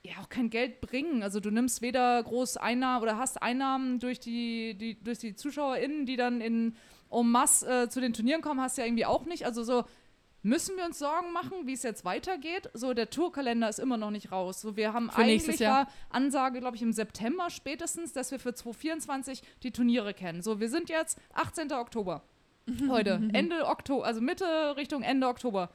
ja 0.03 0.13
auch 0.19 0.29
kein 0.29 0.49
Geld 0.49 0.81
bringen. 0.81 1.21
Also 1.21 1.39
du 1.39 1.51
nimmst 1.51 1.83
weder 1.83 2.23
groß 2.23 2.57
Einnahmen 2.57 3.03
oder 3.03 3.17
hast 3.19 3.41
Einnahmen 3.41 3.99
durch 3.99 4.19
die, 4.19 4.73
die, 4.75 5.01
durch 5.03 5.19
die 5.19 5.35
ZuschauerInnen, 5.35 6.07
die 6.07 6.15
dann 6.15 6.41
in 6.41 6.75
en 7.11 7.29
masse 7.29 7.83
äh, 7.83 7.89
zu 7.89 7.99
den 7.99 8.13
Turnieren 8.13 8.41
kommen, 8.41 8.61
hast 8.61 8.77
du 8.77 8.81
ja 8.81 8.87
irgendwie 8.87 9.05
auch 9.05 9.25
nicht. 9.25 9.45
Also 9.45 9.63
so, 9.63 9.83
müssen 10.43 10.77
wir 10.77 10.85
uns 10.85 10.99
Sorgen 10.99 11.31
machen, 11.33 11.65
wie 11.65 11.73
es 11.73 11.83
jetzt 11.83 12.05
weitergeht? 12.05 12.69
So, 12.73 12.93
der 12.93 13.09
Tourkalender 13.09 13.69
ist 13.69 13.79
immer 13.79 13.97
noch 13.97 14.11
nicht 14.11 14.31
raus. 14.31 14.61
So, 14.61 14.75
wir 14.75 14.93
haben 14.93 15.09
Für 15.09 15.21
eigentlich 15.21 15.59
war 15.61 15.87
Ansage, 16.09 16.59
glaube 16.59 16.75
ich, 16.75 16.81
im 16.81 16.93
September 16.93 17.49
spätestens, 17.49 18.13
dass 18.13 18.31
wir 18.31 18.39
für 18.39 18.53
2024 18.53 19.41
die 19.63 19.71
Turniere 19.71 20.13
kennen. 20.13 20.41
So, 20.41 20.59
wir 20.59 20.69
sind 20.69 20.89
jetzt 20.89 21.19
18. 21.33 21.71
Oktober. 21.71 22.23
Heute. 22.89 23.21
Ende 23.33 23.65
Oktober, 23.65 24.05
also 24.05 24.21
Mitte 24.21 24.75
Richtung 24.77 25.01
Ende 25.01 25.27
Oktober. 25.27 25.69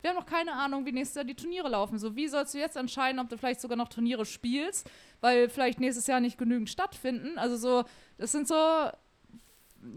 Wir 0.00 0.10
haben 0.10 0.16
noch 0.16 0.26
keine 0.26 0.54
Ahnung, 0.54 0.86
wie 0.86 0.92
nächstes 0.92 1.16
Jahr 1.16 1.24
die 1.24 1.34
Turniere 1.34 1.68
laufen. 1.68 1.98
So, 1.98 2.16
wie 2.16 2.26
sollst 2.26 2.54
du 2.54 2.58
jetzt 2.58 2.76
entscheiden, 2.76 3.20
ob 3.20 3.28
du 3.28 3.36
vielleicht 3.36 3.60
sogar 3.60 3.76
noch 3.76 3.88
Turniere 3.88 4.24
spielst, 4.24 4.90
weil 5.20 5.48
vielleicht 5.50 5.78
nächstes 5.78 6.06
Jahr 6.06 6.20
nicht 6.20 6.38
genügend 6.38 6.70
stattfinden? 6.70 7.38
Also 7.38 7.56
so, 7.56 7.84
das 8.16 8.32
sind 8.32 8.48
so, 8.48 8.54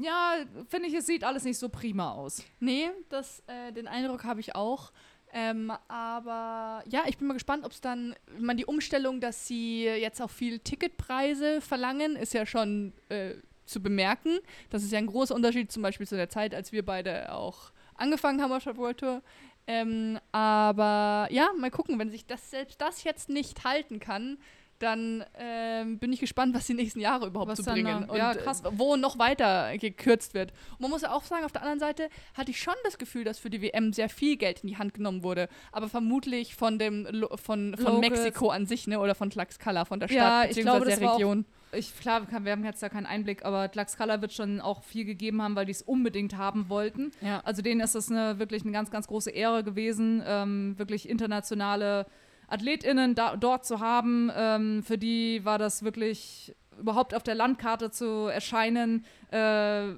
ja, 0.01 0.37
finde 0.69 0.87
ich, 0.87 0.93
es 0.93 1.05
sieht 1.05 1.23
alles 1.23 1.43
nicht 1.43 1.57
so 1.57 1.69
prima 1.69 2.13
aus. 2.13 2.43
Nee, 2.59 2.89
das, 3.09 3.43
äh, 3.47 3.71
den 3.71 3.87
Eindruck 3.87 4.23
habe 4.23 4.39
ich 4.39 4.55
auch. 4.55 4.91
Ähm, 5.35 5.71
aber 5.87 6.83
ja, 6.87 7.03
ich 7.07 7.17
bin 7.17 7.27
mal 7.27 7.33
gespannt, 7.33 7.65
ob 7.65 7.71
es 7.71 7.81
dann, 7.81 8.15
ich 8.35 8.41
meine, 8.41 8.57
die 8.57 8.65
Umstellung, 8.65 9.19
dass 9.19 9.47
sie 9.47 9.85
jetzt 9.85 10.21
auch 10.21 10.29
viel 10.29 10.59
Ticketpreise 10.59 11.59
verlangen, 11.59 12.15
ist 12.15 12.33
ja 12.33 12.45
schon 12.45 12.93
äh, 13.09 13.33
zu 13.65 13.81
bemerken. 13.81 14.37
Das 14.69 14.83
ist 14.83 14.91
ja 14.91 14.99
ein 14.99 15.07
großer 15.07 15.33
Unterschied 15.33 15.71
zum 15.71 15.81
Beispiel 15.81 16.07
zu 16.07 16.15
der 16.15 16.29
Zeit, 16.29 16.53
als 16.53 16.71
wir 16.71 16.85
beide 16.85 17.33
auch 17.33 17.71
angefangen 17.95 18.41
haben 18.41 18.51
auf 18.51 18.63
der 18.63 18.77
World 18.77 18.99
Tour. 18.99 19.23
Ähm, 19.65 20.19
aber 20.31 21.27
ja, 21.31 21.51
mal 21.57 21.71
gucken, 21.71 21.97
wenn 21.97 22.11
sich 22.11 22.25
das 22.25 22.51
selbst 22.51 22.79
das 22.81 23.03
jetzt 23.03 23.29
nicht 23.29 23.63
halten 23.63 23.99
kann, 23.99 24.37
dann 24.79 25.23
ähm, 25.37 25.97
bin 25.99 26.11
ich 26.11 26.19
gespannt, 26.19 26.53
was 26.53 26.67
die 26.67 26.73
nächsten 26.73 26.99
Jahre 26.99 27.27
überhaupt 27.27 27.51
Was 27.51 27.59
zu 27.59 27.71
bringen 27.71 28.03
und 28.09 28.17
ja, 28.17 28.33
krass. 28.33 28.61
äh, 28.61 28.69
wo 28.73 28.95
noch 28.95 29.17
weiter 29.19 29.77
gekürzt 29.77 30.33
wird. 30.33 30.51
Und 30.71 30.81
man 30.81 30.89
muss 30.91 31.03
ja 31.03 31.13
auch 31.13 31.23
sagen, 31.23 31.45
auf 31.45 31.51
der 31.51 31.61
anderen 31.61 31.79
Seite 31.79 32.09
hatte 32.33 32.51
ich 32.51 32.59
schon 32.61 32.73
das 32.83 32.97
Gefühl, 32.97 33.23
dass 33.23 33.39
für 33.39 33.49
die 33.49 33.61
WM 33.61 33.93
sehr 33.93 34.09
viel 34.09 34.35
Geld 34.35 34.61
in 34.61 34.67
die 34.67 34.77
Hand 34.77 34.93
genommen 34.93 35.23
wurde, 35.23 35.47
aber 35.71 35.87
vermutlich 35.89 36.55
von 36.55 36.79
dem 36.79 37.05
von, 37.35 37.37
von 37.37 37.75
Locals. 37.77 37.99
Mexiko 38.01 38.49
an 38.49 38.65
sich, 38.65 38.87
ne, 38.87 38.99
oder 38.99 39.15
von 39.15 39.29
Tlaxcala, 39.29 39.85
von 39.85 39.99
der 39.99 40.07
Stadt 40.07 40.17
Ja, 40.17 40.41
ich 40.43 40.49
beziehungsweise 40.49 40.77
glaube, 40.79 40.85
das 40.89 40.99
der 40.99 41.07
war 41.07 41.13
auch- 41.13 41.17
Region. 41.17 41.45
Ich, 41.75 41.99
klar, 41.99 42.27
wir 42.29 42.51
haben 42.51 42.63
jetzt 42.65 42.83
da 42.83 42.89
keinen 42.89 43.07
Einblick, 43.07 43.43
aber 43.45 43.71
Tlaxcala 43.71 44.21
wird 44.21 44.31
schon 44.31 44.61
auch 44.61 44.83
viel 44.83 45.05
gegeben 45.05 45.41
haben, 45.41 45.55
weil 45.55 45.65
die 45.65 45.71
es 45.71 45.81
unbedingt 45.81 46.37
haben 46.37 46.69
wollten. 46.69 47.09
Ja. 47.19 47.41
Also 47.45 47.63
denen 47.63 47.81
ist 47.81 47.95
das 47.95 48.11
eine, 48.11 48.37
wirklich 48.37 48.61
eine 48.61 48.71
ganz, 48.73 48.91
ganz 48.91 49.07
große 49.07 49.31
Ehre 49.31 49.63
gewesen, 49.63 50.21
ähm, 50.23 50.77
wirklich 50.77 51.09
internationale 51.09 52.05
AthletInnen 52.53 53.15
da, 53.15 53.35
dort 53.35 53.65
zu 53.65 53.79
haben. 53.79 54.31
Ähm, 54.35 54.83
für 54.83 54.97
die 54.97 55.43
war 55.43 55.57
das 55.57 55.83
wirklich 55.83 56.55
überhaupt 56.79 57.13
auf 57.13 57.23
der 57.23 57.35
Landkarte 57.35 57.91
zu 57.91 58.27
erscheinen, 58.27 59.05
äh, 59.31 59.37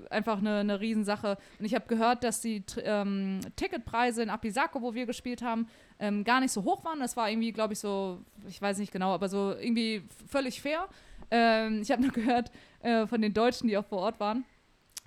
einfach 0.10 0.40
eine, 0.40 0.60
eine 0.60 0.80
Riesensache. 0.80 1.38
Und 1.60 1.66
ich 1.66 1.76
habe 1.76 1.86
gehört, 1.88 2.24
dass 2.24 2.42
die 2.42 2.64
ähm, 2.84 3.40
Ticketpreise 3.56 4.24
in 4.24 4.30
Apisaco, 4.30 4.82
wo 4.82 4.94
wir 4.94 5.06
gespielt 5.06 5.42
haben, 5.42 5.68
ähm, 6.00 6.24
gar 6.24 6.40
nicht 6.40 6.52
so 6.52 6.64
hoch 6.64 6.84
waren. 6.84 7.00
Das 7.00 7.16
war 7.16 7.30
irgendwie, 7.30 7.52
glaube 7.52 7.74
ich, 7.74 7.80
so, 7.80 8.20
ich 8.48 8.62
weiß 8.62 8.78
nicht 8.78 8.92
genau, 8.92 9.14
aber 9.14 9.30
so 9.30 9.54
irgendwie 9.60 10.04
völlig 10.28 10.62
fair. 10.62 10.88
Ähm, 11.32 11.82
ich 11.82 11.92
habe 11.92 12.02
nur 12.02 12.12
gehört 12.14 12.52
äh, 12.82 13.08
von 13.08 13.22
den 13.22 13.34
Deutschen, 13.34 13.68
die 13.68 13.78
auch 13.78 13.86
vor 13.86 14.00
Ort 14.00 14.20
waren, 14.20 14.46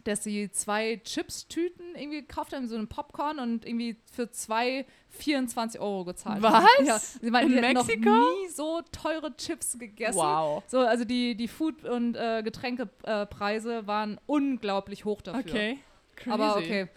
dass 0.09 0.25
sie 0.25 0.51
zwei 0.51 1.01
Chips-Tüten 1.05 1.95
irgendwie 1.95 2.23
gekauft 2.23 2.53
haben, 2.53 2.67
so 2.67 2.77
einen 2.77 2.89
Popcorn 2.89 3.39
und 3.39 3.67
irgendwie 3.67 3.97
für 4.11 4.31
zwei 4.31 4.87
24 5.11 5.81
Euro 5.81 6.05
gezahlt 6.05 6.43
haben. 6.43 6.65
Was? 6.81 6.87
Ja, 6.87 6.99
sie 6.99 7.31
meinten, 7.31 7.53
In 7.53 7.63
die 7.63 7.75
Mexiko? 7.75 8.11
noch 8.11 8.35
nie 8.41 8.49
so 8.49 8.83
teure 8.93 9.37
Chips 9.37 9.79
gegessen. 9.79 10.19
Wow. 10.19 10.63
So, 10.67 10.81
also 10.81 11.05
die, 11.05 11.35
die 11.35 11.49
Food- 11.49 11.85
und 11.85 12.17
äh, 12.17 12.43
Getränkepreise 12.43 13.79
äh, 13.79 13.87
waren 13.87 14.19
unglaublich 14.27 15.05
hoch 15.05 15.21
dafür. 15.21 15.41
Okay. 15.41 15.79
Crazy. 16.17 16.31
Aber 16.31 16.57
okay. 16.57 16.89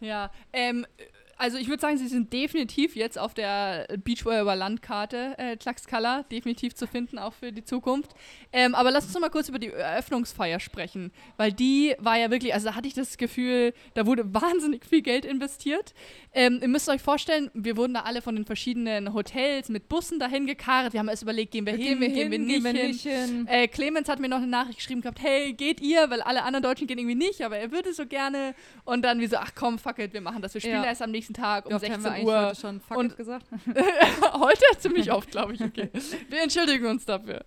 Ja, 0.00 0.30
ähm, 0.52 0.86
also 1.38 1.56
ich 1.56 1.68
würde 1.68 1.80
sagen, 1.80 1.96
sie 1.96 2.08
sind 2.08 2.32
definitiv 2.32 2.96
jetzt 2.96 3.18
auf 3.18 3.32
der 3.32 3.86
Beachvolleyball 4.04 4.56
Landkarte 4.58 5.34
äh, 5.38 5.56
Tlaxcala 5.56 6.24
definitiv 6.24 6.74
zu 6.74 6.86
finden, 6.86 7.18
auch 7.18 7.32
für 7.32 7.52
die 7.52 7.64
Zukunft. 7.64 8.12
Ähm, 8.52 8.74
aber 8.74 8.90
lass 8.90 9.04
uns 9.04 9.14
noch 9.14 9.20
mal 9.20 9.30
kurz 9.30 9.48
über 9.48 9.58
die 9.58 9.68
Eröffnungsfeier 9.68 10.60
sprechen, 10.60 11.12
weil 11.36 11.52
die 11.52 11.94
war 11.98 12.18
ja 12.18 12.30
wirklich, 12.30 12.54
also 12.54 12.68
da 12.68 12.74
hatte 12.74 12.88
ich 12.88 12.94
das 12.94 13.16
Gefühl, 13.18 13.72
da 13.94 14.06
wurde 14.06 14.34
wahnsinnig 14.34 14.84
viel 14.84 15.02
Geld 15.02 15.24
investiert. 15.24 15.94
Ähm, 16.32 16.58
ihr 16.60 16.68
müsst 16.68 16.88
euch 16.88 17.00
vorstellen, 17.00 17.50
wir 17.54 17.76
wurden 17.76 17.94
da 17.94 18.00
alle 18.00 18.20
von 18.22 18.34
den 18.34 18.44
verschiedenen 18.44 19.14
Hotels 19.14 19.68
mit 19.68 19.88
Bussen 19.88 20.18
dahin 20.18 20.46
gekarrt. 20.46 20.92
Wir 20.92 21.00
haben 21.00 21.08
erst 21.08 21.22
überlegt, 21.22 21.52
gehen 21.52 21.66
wir 21.66 21.74
hin, 21.74 22.00
gehen 22.00 22.30
wir 22.30 22.38
nicht 22.38 23.02
hin. 23.02 23.26
hin. 23.28 23.46
Äh, 23.46 23.68
Clemens 23.68 24.08
hat 24.08 24.18
mir 24.18 24.28
noch 24.28 24.38
eine 24.38 24.46
Nachricht 24.46 24.78
geschrieben 24.78 25.00
gehabt, 25.00 25.20
hey, 25.22 25.52
geht 25.52 25.80
ihr? 25.80 26.10
Weil 26.10 26.20
alle 26.22 26.42
anderen 26.42 26.62
Deutschen 26.62 26.86
gehen 26.86 26.98
irgendwie 26.98 27.14
nicht, 27.14 27.42
aber 27.42 27.58
er 27.58 27.70
würde 27.72 27.92
so 27.92 28.06
gerne. 28.06 28.54
Und 28.84 29.02
dann 29.02 29.20
wie 29.20 29.26
so, 29.26 29.36
ach 29.36 29.52
komm, 29.54 29.78
fuck 29.78 29.98
it, 29.98 30.12
wir 30.12 30.20
machen 30.20 30.42
das. 30.42 30.54
Wir 30.54 30.60
spielen 30.60 30.82
Ja. 30.82 30.84
erst 30.84 31.02
am 31.02 31.10
nächsten 31.10 31.27
Tag 31.34 31.66
um 31.66 31.70
Wie 31.70 31.74
oft 31.76 31.84
haben 31.90 32.00
16 32.02 32.26
wir 32.26 32.32
Uhr. 32.32 32.46
heute 32.48 32.60
schon 32.60 32.80
Fuck 32.80 32.96
Und- 32.96 33.16
gesagt? 33.16 33.46
Heute 34.34 34.64
ziemlich 34.78 35.10
oft, 35.12 35.30
glaube 35.30 35.54
ich, 35.54 35.60
okay. 35.62 35.90
Wir 36.28 36.42
entschuldigen 36.42 36.86
uns 36.86 37.04
dafür. 37.04 37.44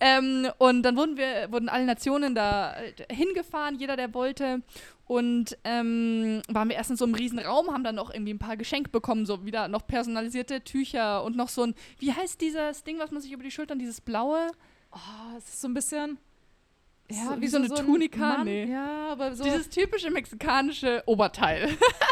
Ähm, 0.00 0.48
und 0.58 0.82
dann 0.82 0.96
wurden 0.96 1.16
wir, 1.16 1.50
wurden 1.52 1.68
alle 1.68 1.84
Nationen 1.84 2.34
da 2.34 2.74
äh, 2.76 3.14
hingefahren, 3.14 3.76
jeder, 3.78 3.96
der 3.96 4.12
wollte. 4.14 4.62
Und 5.06 5.56
ähm, 5.64 6.40
waren 6.48 6.68
wir 6.70 6.76
erst 6.76 6.90
in 6.90 6.96
so 6.96 7.04
einem 7.04 7.14
riesen 7.14 7.38
Raum, 7.38 7.70
haben 7.72 7.84
dann 7.84 7.94
noch 7.94 8.10
irgendwie 8.12 8.32
ein 8.32 8.38
paar 8.38 8.56
Geschenke 8.56 8.88
bekommen, 8.90 9.26
so 9.26 9.44
wieder 9.44 9.68
noch 9.68 9.86
personalisierte 9.86 10.62
Tücher 10.62 11.22
und 11.24 11.36
noch 11.36 11.50
so 11.50 11.62
ein, 11.64 11.74
wie 11.98 12.12
heißt 12.12 12.40
dieses 12.40 12.84
Ding, 12.84 12.98
was 12.98 13.10
man 13.10 13.20
sich 13.20 13.32
über 13.32 13.42
die 13.42 13.50
Schultern, 13.50 13.78
dieses 13.78 14.00
blaue? 14.00 14.48
Oh, 14.92 15.36
es 15.36 15.44
ist 15.44 15.60
so 15.60 15.68
ein 15.68 15.74
bisschen. 15.74 16.18
So- 17.10 17.40
wie 17.40 17.46
so 17.48 17.58
eine 17.58 17.68
Tunika? 17.68 18.18
Mann, 18.18 18.44
Nee. 18.44 18.64
Ja, 18.64 19.08
aber 19.12 19.36
so. 19.36 19.44
Dieses 19.44 19.68
typische 19.68 20.10
mexikanische 20.10 21.02
Oberteil. 21.06 21.68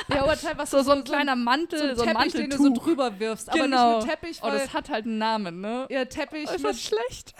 ja, 0.09 0.23
Oberteil, 0.23 0.57
was 0.59 0.71
So, 0.71 0.83
so 0.83 0.91
ein 0.93 1.03
kleiner 1.03 1.35
Mantel, 1.35 1.97
so, 1.97 2.03
so 2.03 2.03
ein 2.03 2.15
ein 2.17 2.29
Teppich, 2.29 2.33
den 2.35 2.51
du 2.51 2.57
so 2.59 2.75
drüber 2.75 3.19
wirfst. 3.19 3.49
Aber 3.51 3.59
Genau. 3.63 3.97
nicht 3.97 4.07
mit 4.07 4.11
Teppich, 4.21 4.39
oh, 4.43 4.47
weil 4.49 4.59
das 4.59 4.75
hat 4.75 4.91
halt 4.91 5.07
einen 5.07 5.17
Namen, 5.19 5.61
ne? 5.63 5.87
ja, 5.89 6.05
Teppich 6.05 6.45
Ist 6.45 6.59
mit 6.59 6.65
das 6.65 6.83
schlecht? 6.83 7.35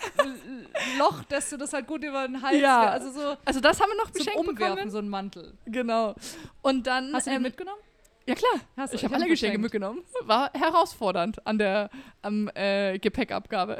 Loch, 0.97 1.23
dass 1.25 1.51
du 1.51 1.57
das 1.57 1.73
halt 1.73 1.85
gut 1.85 2.03
über 2.03 2.27
den 2.27 2.41
Hals. 2.41 2.59
Ja. 2.59 2.89
Also 2.89 3.11
so 3.11 3.37
Also 3.45 3.59
das 3.59 3.79
haben 3.79 3.89
wir 3.89 4.03
noch 4.03 4.11
geschenkt 4.11 4.39
Umwerfen, 4.39 4.55
bekommen. 4.75 4.89
so 4.91 4.97
ein 4.97 5.09
Mantel. 5.09 5.53
Genau. 5.65 6.15
Und 6.63 6.87
dann 6.87 7.13
Hast 7.13 7.27
du 7.27 7.31
den 7.31 7.37
ähm, 7.37 7.43
mitgenommen? 7.43 7.79
Ja 8.25 8.35
klar. 8.35 8.53
Hast 8.77 8.93
ich 8.95 9.03
habe 9.03 9.13
hab 9.13 9.21
alle 9.21 9.29
Geschenke 9.29 9.59
mitgenommen. 9.59 10.01
War 10.23 10.49
herausfordernd 10.53 11.45
an 11.45 11.57
der 11.59 11.89
am 12.23 12.49
äh, 12.55 12.97
Gepäckabgabe. 12.97 13.77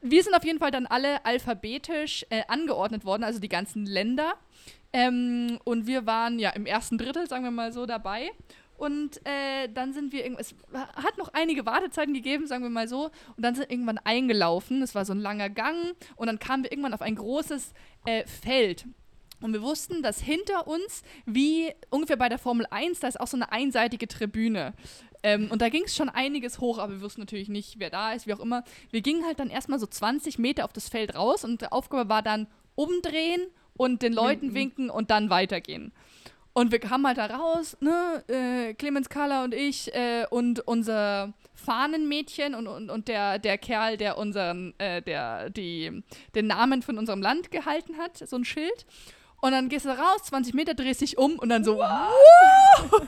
Wir 0.00 0.22
sind 0.22 0.34
auf 0.34 0.44
jeden 0.44 0.58
Fall 0.58 0.70
dann 0.70 0.86
alle 0.86 1.24
alphabetisch 1.24 2.24
äh, 2.30 2.42
angeordnet 2.48 3.04
worden, 3.04 3.24
also 3.24 3.40
die 3.40 3.48
ganzen 3.48 3.84
Länder. 3.84 4.34
Ähm, 4.92 5.58
und 5.64 5.86
wir 5.86 6.06
waren 6.06 6.38
ja 6.38 6.50
im 6.50 6.66
ersten 6.66 6.98
Drittel, 6.98 7.28
sagen 7.28 7.44
wir 7.44 7.50
mal 7.50 7.72
so, 7.72 7.86
dabei. 7.86 8.30
Und 8.78 9.20
äh, 9.26 9.68
dann 9.74 9.92
sind 9.92 10.12
wir 10.12 10.24
es 10.38 10.54
hat 10.72 11.18
noch 11.18 11.30
einige 11.34 11.66
Wartezeiten 11.66 12.14
gegeben, 12.14 12.46
sagen 12.46 12.62
wir 12.62 12.70
mal 12.70 12.86
so. 12.86 13.10
Und 13.36 13.44
dann 13.44 13.56
sind 13.56 13.68
wir 13.68 13.72
irgendwann 13.72 13.98
eingelaufen. 13.98 14.82
Es 14.82 14.94
war 14.94 15.04
so 15.04 15.12
ein 15.12 15.20
langer 15.20 15.50
Gang. 15.50 15.96
Und 16.14 16.28
dann 16.28 16.38
kamen 16.38 16.62
wir 16.62 16.70
irgendwann 16.70 16.94
auf 16.94 17.02
ein 17.02 17.16
großes 17.16 17.72
äh, 18.06 18.24
Feld. 18.24 18.86
Und 19.40 19.52
wir 19.52 19.62
wussten, 19.62 20.02
dass 20.02 20.20
hinter 20.20 20.66
uns, 20.66 21.02
wie 21.26 21.72
ungefähr 21.90 22.16
bei 22.16 22.28
der 22.28 22.38
Formel 22.38 22.66
1, 22.70 23.00
da 23.00 23.08
ist 23.08 23.20
auch 23.20 23.26
so 23.26 23.36
eine 23.36 23.52
einseitige 23.52 24.08
Tribüne. 24.08 24.74
Ähm, 25.22 25.48
und 25.50 25.62
da 25.62 25.68
ging 25.68 25.84
es 25.84 25.96
schon 25.96 26.08
einiges 26.08 26.60
hoch, 26.60 26.78
aber 26.78 26.94
wir 26.94 27.00
wussten 27.00 27.20
natürlich 27.20 27.48
nicht, 27.48 27.78
wer 27.78 27.90
da 27.90 28.12
ist, 28.12 28.26
wie 28.26 28.34
auch 28.34 28.40
immer. 28.40 28.64
Wir 28.90 29.00
gingen 29.00 29.24
halt 29.24 29.40
dann 29.40 29.50
erstmal 29.50 29.78
so 29.78 29.86
20 29.86 30.38
Meter 30.38 30.64
auf 30.64 30.72
das 30.72 30.88
Feld 30.88 31.14
raus 31.14 31.44
und 31.44 31.62
die 31.62 31.72
Aufgabe 31.72 32.08
war 32.08 32.22
dann 32.22 32.46
umdrehen 32.74 33.46
und 33.76 34.02
den 34.02 34.12
Leuten 34.12 34.54
winken, 34.54 34.90
und 34.90 35.10
dann 35.10 35.30
weitergehen. 35.30 35.92
Und 36.52 36.72
wir 36.72 36.80
kamen 36.80 37.06
halt 37.06 37.18
da 37.18 37.26
raus, 37.26 37.76
ne, 37.80 38.24
äh, 38.26 38.74
Clemens, 38.74 39.08
Carla 39.08 39.44
und 39.44 39.54
ich 39.54 39.94
äh, 39.94 40.26
und 40.28 40.60
unser 40.66 41.32
Fahnenmädchen 41.54 42.54
und, 42.54 42.66
und, 42.66 42.90
und 42.90 43.08
der, 43.08 43.38
der 43.38 43.58
Kerl, 43.58 43.96
der 43.96 44.18
unseren, 44.18 44.74
äh, 44.78 45.00
der 45.00 45.50
die, 45.50 46.02
den 46.34 46.46
Namen 46.48 46.82
von 46.82 46.98
unserem 46.98 47.22
Land 47.22 47.50
gehalten 47.50 47.96
hat, 47.96 48.18
so 48.18 48.36
ein 48.36 48.44
Schild. 48.44 48.86
Und 49.40 49.52
dann 49.52 49.68
gehst 49.68 49.84
du 49.86 49.90
raus, 49.90 50.22
20 50.24 50.52
Meter, 50.54 50.74
drehst 50.74 51.00
dich 51.00 51.16
um 51.16 51.38
und 51.38 51.48
dann 51.48 51.62
so, 51.62 51.76
wow! 51.78 52.12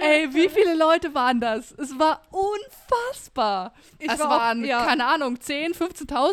Ey, 0.00 0.32
wie 0.34 0.48
viele 0.50 0.74
Leute 0.74 1.14
waren 1.14 1.40
das? 1.40 1.72
Es 1.72 1.96
war 1.98 2.20
unfassbar. 2.30 3.72
Ich 3.98 4.10
es 4.10 4.18
war 4.18 4.26
auch- 4.26 4.30
waren, 4.40 4.64
ja. 4.64 4.84
keine 4.84 5.06
Ahnung, 5.06 5.40
10, 5.40 5.72
15.000? 5.74 6.32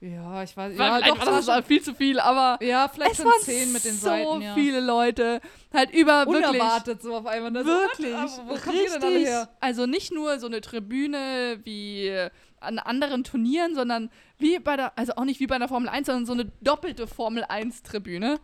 Ja, 0.00 0.44
ich 0.44 0.56
weiß. 0.56 0.78
Ja, 0.78 1.00
doch, 1.00 1.18
das 1.18 1.48
war 1.48 1.60
viel 1.64 1.82
zu 1.82 1.92
viel, 1.92 2.20
aber 2.20 2.62
ja 2.64 2.86
vielleicht 2.86 3.12
es 3.14 3.16
schon 3.16 3.26
waren 3.26 3.40
zehn 3.42 3.72
mit 3.72 3.84
den 3.84 3.94
so 3.94 4.06
Seiten. 4.06 4.42
Ja. 4.42 4.54
viele 4.54 4.78
Leute. 4.78 5.40
Halt 5.74 5.90
über 5.90 6.24
wirklich 6.24 6.46
Unerwartet 6.46 7.02
so 7.02 7.16
auf 7.16 7.26
einmal. 7.26 7.50
Ne? 7.50 7.64
So, 7.64 7.70
Wirklich. 7.70 8.14
Aber 8.14 8.30
Wo 8.46 8.52
richtig. 8.54 9.26
her? 9.26 9.48
Also 9.58 9.86
nicht 9.86 10.12
nur 10.12 10.38
so 10.38 10.46
eine 10.46 10.60
Tribüne 10.60 11.58
wie 11.64 12.14
an 12.60 12.78
anderen 12.78 13.24
Turnieren, 13.24 13.74
sondern 13.74 14.10
wie 14.38 14.58
bei 14.58 14.76
der, 14.76 14.96
also 14.98 15.14
auch 15.16 15.24
nicht 15.24 15.40
wie 15.40 15.46
bei 15.46 15.58
der 15.58 15.68
Formel 15.68 15.88
1, 15.88 16.06
sondern 16.06 16.26
so 16.26 16.32
eine 16.32 16.46
doppelte 16.60 17.06
Formel 17.06 17.44
1 17.44 17.82
Tribüne. 17.82 18.40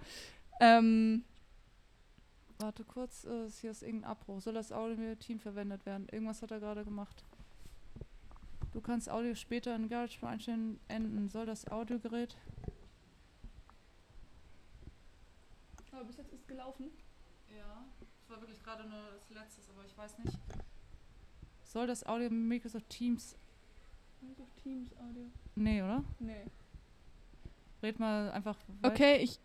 Ähm, 0.60 1.24
Warte 2.58 2.84
kurz, 2.84 3.24
äh, 3.24 3.48
hier 3.60 3.72
ist 3.72 3.82
irgendein 3.82 4.10
Abbruch. 4.10 4.40
Soll 4.40 4.54
das 4.54 4.72
Audio 4.72 5.12
im 5.12 5.18
Team 5.18 5.40
verwendet 5.40 5.84
werden? 5.86 6.06
Irgendwas 6.10 6.40
hat 6.42 6.50
er 6.50 6.60
gerade 6.60 6.84
gemacht. 6.84 7.24
Du 8.72 8.80
kannst 8.80 9.10
Audio 9.10 9.34
später 9.34 9.74
in 9.76 9.88
GarageBand 9.88 10.32
einstellen, 10.32 10.80
enden. 10.88 11.28
Soll 11.28 11.46
das 11.46 11.68
Audiogerät? 11.68 12.36
aber 15.94 16.04
bis 16.04 16.16
jetzt 16.16 16.32
ist 16.32 16.48
gelaufen. 16.48 16.90
Ja, 17.48 17.84
das 18.00 18.30
war 18.30 18.40
wirklich 18.40 18.62
gerade 18.62 18.88
nur 18.88 19.12
das 19.12 19.30
Letzte, 19.30 19.62
aber 19.70 19.84
ich 19.84 19.96
weiß 19.96 20.18
nicht. 20.18 20.36
Soll 21.62 21.86
das 21.86 22.04
Audio 22.04 22.30
mit 22.30 22.48
Microsoft 22.48 22.88
Teams. 22.88 23.36
Teams 24.62 24.90
Audio. 24.96 25.24
Nee, 25.56 25.82
oder? 25.82 26.02
Nee. 26.18 26.44
Red 27.82 27.98
mal 27.98 28.30
einfach. 28.32 28.56
weiter. 28.80 28.94
Okay, 28.94 29.16
ich. 29.22 29.38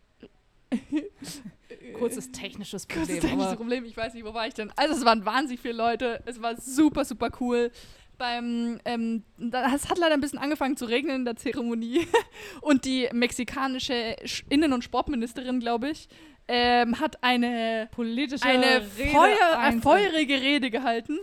Kurzes 1.97 2.31
technisches 2.31 2.87
Kurzes 2.87 3.07
Problem. 3.07 3.21
technisches 3.21 3.47
aber 3.47 3.55
Problem, 3.57 3.85
ich 3.85 3.97
weiß 3.97 4.13
nicht, 4.13 4.23
wo 4.23 4.33
war 4.33 4.47
ich 4.47 4.53
denn? 4.53 4.71
Also 4.75 4.95
es 4.95 5.03
waren 5.05 5.25
wahnsinnig 5.25 5.59
viele 5.61 5.73
Leute, 5.75 6.21
es 6.25 6.41
war 6.41 6.55
super, 6.61 7.05
super 7.05 7.29
cool. 7.39 7.71
Beim, 8.19 8.79
ähm, 8.85 9.23
da- 9.37 9.73
es 9.73 9.89
hat 9.89 9.97
leider 9.97 10.13
ein 10.13 10.21
bisschen 10.21 10.39
angefangen 10.39 10.77
zu 10.77 10.85
regnen 10.85 11.15
in 11.17 11.25
der 11.25 11.37
Zeremonie 11.37 12.05
und 12.61 12.85
die 12.85 13.09
mexikanische 13.13 13.93
Sch- 14.23 14.43
Innen- 14.49 14.73
und 14.73 14.83
Sportministerin, 14.83 15.59
glaube 15.59 15.89
ich, 15.89 16.07
ähm, 16.47 16.99
hat 16.99 17.23
eine, 17.23 17.87
politische 17.91 18.43
eine 18.45 18.81
Rede 18.97 19.11
Feuer, 19.11 19.37
äh, 19.53 19.55
ein- 19.55 19.81
feurige 19.81 20.39
Rede 20.41 20.69
gehalten 20.69 21.17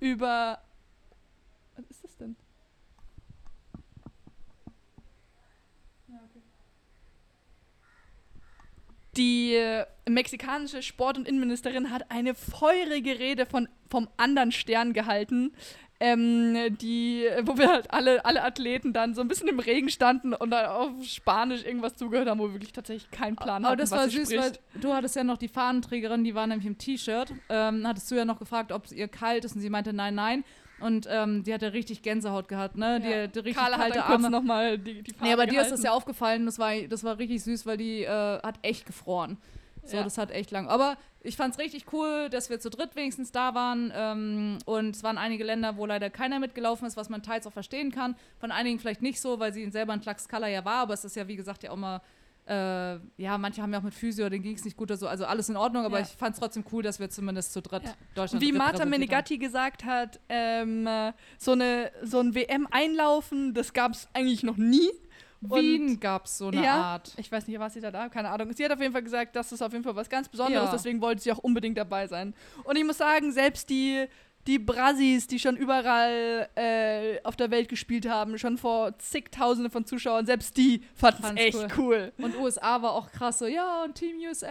über... 0.00 0.60
Was 1.76 1.90
ist 1.90 2.04
das 2.04 2.16
denn? 2.16 2.36
Die 9.16 9.54
äh, 9.54 9.84
mexikanische 10.08 10.82
Sport- 10.82 11.18
und 11.18 11.28
Innenministerin 11.28 11.90
hat 11.90 12.10
eine 12.10 12.34
feurige 12.34 13.18
Rede 13.18 13.46
von, 13.46 13.68
vom 13.88 14.08
anderen 14.16 14.52
Stern 14.52 14.92
gehalten, 14.92 15.52
ähm, 16.00 16.76
die, 16.80 17.24
wo 17.44 17.56
wir 17.56 17.68
halt 17.68 17.92
alle, 17.92 18.24
alle 18.24 18.42
Athleten 18.42 18.92
dann 18.92 19.14
so 19.14 19.20
ein 19.20 19.28
bisschen 19.28 19.48
im 19.48 19.60
Regen 19.60 19.88
standen 19.88 20.34
und 20.34 20.50
dann 20.50 20.66
auf 20.66 20.90
Spanisch 21.04 21.64
irgendwas 21.64 21.94
zugehört 21.96 22.28
haben, 22.28 22.40
wo 22.40 22.48
wir 22.48 22.54
wirklich 22.54 22.72
tatsächlich 22.72 23.10
keinen 23.12 23.36
Plan 23.36 23.64
Aber 23.64 23.72
hatten, 23.72 23.80
das 23.80 23.90
was 23.92 23.98
war 23.98 24.08
süß, 24.08 24.28
spricht. 24.28 24.60
weil 24.74 24.80
du 24.80 24.92
hattest 24.92 25.14
ja 25.16 25.24
noch 25.24 25.38
die 25.38 25.48
Fahnenträgerin, 25.48 26.24
die 26.24 26.34
war 26.34 26.46
nämlich 26.46 26.66
im 26.66 26.76
T-Shirt. 26.76 27.32
Ähm, 27.48 27.86
hattest 27.86 28.10
du 28.10 28.16
ja 28.16 28.24
noch 28.24 28.38
gefragt, 28.40 28.72
ob 28.72 28.86
es 28.86 28.92
ihr 28.92 29.08
kalt 29.08 29.44
ist 29.44 29.54
und 29.54 29.60
sie 29.62 29.70
meinte 29.70 29.92
nein, 29.92 30.14
nein. 30.16 30.44
Und 30.80 31.06
ähm, 31.08 31.44
die 31.44 31.54
hatte 31.54 31.72
richtig 31.72 32.02
Gänsehaut 32.02 32.48
gehabt, 32.48 32.76
ne? 32.76 33.00
Die 33.00 33.08
Ja. 33.08 33.22
hatte 33.22 33.44
richtig 33.44 33.54
Carla 33.56 33.76
hat 33.78 33.82
kalte 33.92 33.98
dann 33.98 34.06
kurz 34.06 34.24
Arme. 34.24 34.30
nochmal 34.30 34.78
die, 34.78 35.02
die 35.02 35.12
Fahne 35.12 35.28
Nee, 35.28 35.32
aber 35.32 35.46
dir 35.46 35.62
ist 35.62 35.70
das 35.70 35.82
ja 35.82 35.92
aufgefallen, 35.92 36.44
das 36.46 36.58
war, 36.58 36.74
das 36.88 37.04
war 37.04 37.18
richtig 37.18 37.42
süß, 37.44 37.64
weil 37.66 37.76
die 37.76 38.02
äh, 38.02 38.08
hat 38.42 38.56
echt 38.62 38.84
gefroren. 38.86 39.38
So, 39.84 39.98
Ja. 39.98 40.02
das 40.02 40.18
hat 40.18 40.30
echt 40.30 40.50
lang. 40.50 40.66
Aber 40.68 40.96
ich 41.20 41.36
fand 41.36 41.54
es 41.54 41.60
richtig 41.60 41.92
cool, 41.92 42.28
dass 42.30 42.50
wir 42.50 42.58
zu 42.58 42.70
dritt 42.70 42.96
wenigstens 42.96 43.30
da 43.32 43.54
waren. 43.54 43.92
Ähm, 43.94 44.58
und 44.64 44.96
es 44.96 45.02
waren 45.02 45.16
einige 45.18 45.44
Länder, 45.44 45.76
wo 45.76 45.86
leider 45.86 46.10
keiner 46.10 46.38
mitgelaufen 46.40 46.86
ist, 46.88 46.96
was 46.96 47.08
man 47.08 47.22
teils 47.22 47.46
auch 47.46 47.52
verstehen 47.52 47.92
kann. 47.92 48.16
Von 48.38 48.50
einigen 48.50 48.78
vielleicht 48.78 49.02
nicht 49.02 49.20
so, 49.20 49.38
weil 49.38 49.52
sie 49.52 49.68
selber 49.70 49.92
ein 49.92 50.00
Tlaxcala 50.00 50.48
ja 50.48 50.64
war, 50.64 50.80
aber 50.82 50.94
es 50.94 51.04
ist 51.04 51.16
ja, 51.16 51.28
wie 51.28 51.36
gesagt, 51.36 51.62
ja 51.62 51.70
auch 51.70 51.76
mal. 51.76 52.00
Äh, 52.46 52.96
ja, 53.16 53.38
manche 53.38 53.62
haben 53.62 53.72
ja 53.72 53.78
auch 53.78 53.82
mit 53.82 53.94
Physio, 53.94 54.28
denen 54.28 54.42
ging 54.42 54.54
es 54.54 54.64
nicht 54.64 54.76
gut 54.76 54.90
oder 54.90 54.98
so. 54.98 55.06
Also 55.06 55.24
alles 55.24 55.48
in 55.48 55.56
Ordnung, 55.56 55.84
aber 55.86 55.98
Ja. 55.98 56.04
ich 56.04 56.10
fand 56.10 56.34
es 56.34 56.40
trotzdem 56.40 56.64
cool, 56.72 56.82
dass 56.82 57.00
wir 57.00 57.08
zumindest 57.08 57.52
zu 57.54 57.62
dritt 57.62 57.84
Ja. 57.84 57.94
Deutschland 58.14 58.42
Wie 58.44 58.52
Marta 58.52 58.84
Menegatti 58.84 59.38
gesagt 59.38 59.84
hat, 59.84 60.20
ähm, 60.28 60.86
äh, 60.86 61.12
so, 61.38 61.52
eine, 61.52 61.90
so 62.02 62.20
ein 62.20 62.34
WM-Einlaufen, 62.34 63.54
das 63.54 63.72
gab 63.72 63.92
es 63.92 64.08
eigentlich 64.12 64.42
noch 64.42 64.56
nie. 64.58 64.90
Wien 65.40 66.00
gab 66.00 66.24
es 66.24 66.38
so 66.38 66.48
eine 66.48 66.62
Ja. 66.62 66.74
Art. 66.82 67.12
Ich 67.18 67.30
weiß 67.30 67.46
nicht, 67.46 67.58
was 67.58 67.74
sie 67.74 67.80
da 67.80 67.90
da, 67.90 68.08
keine 68.08 68.30
Ahnung. 68.30 68.52
Sie 68.54 68.64
hat 68.64 68.72
auf 68.72 68.80
jeden 68.80 68.92
Fall 68.92 69.02
gesagt, 69.02 69.36
das 69.36 69.52
ist 69.52 69.60
auf 69.62 69.72
jeden 69.72 69.84
Fall 69.84 69.94
was 69.96 70.08
ganz 70.08 70.28
Besonderes, 70.28 70.66
Ja. 70.66 70.72
deswegen 70.72 71.00
wollte 71.02 71.22
sie 71.22 71.32
auch 71.32 71.38
unbedingt 71.38 71.76
dabei 71.76 72.06
sein. 72.06 72.34
Und 72.64 72.76
ich 72.76 72.84
muss 72.84 72.96
sagen, 72.98 73.30
selbst 73.30 73.68
die, 73.68 74.06
die 74.46 74.58
Brasis, 74.58 75.26
die 75.26 75.38
schon 75.38 75.56
überall 75.56 76.48
äh, 76.54 77.20
auf 77.24 77.36
der 77.36 77.50
Welt 77.50 77.68
gespielt 77.68 78.08
haben, 78.08 78.38
schon 78.38 78.58
vor 78.58 78.98
zigtausende 78.98 79.70
von 79.70 79.86
Zuschauern, 79.86 80.26
selbst 80.26 80.56
die 80.56 80.82
fanden 80.94 81.24
es 81.36 81.36
echt 81.36 81.78
cool. 81.78 82.12
Und 82.18 82.36
USA 82.36 82.82
war 82.82 82.92
auch 82.92 83.10
krass 83.10 83.38
so, 83.38 83.46
ja, 83.46 83.84
und 83.84 83.94
Team 83.94 84.16
USA. 84.26 84.46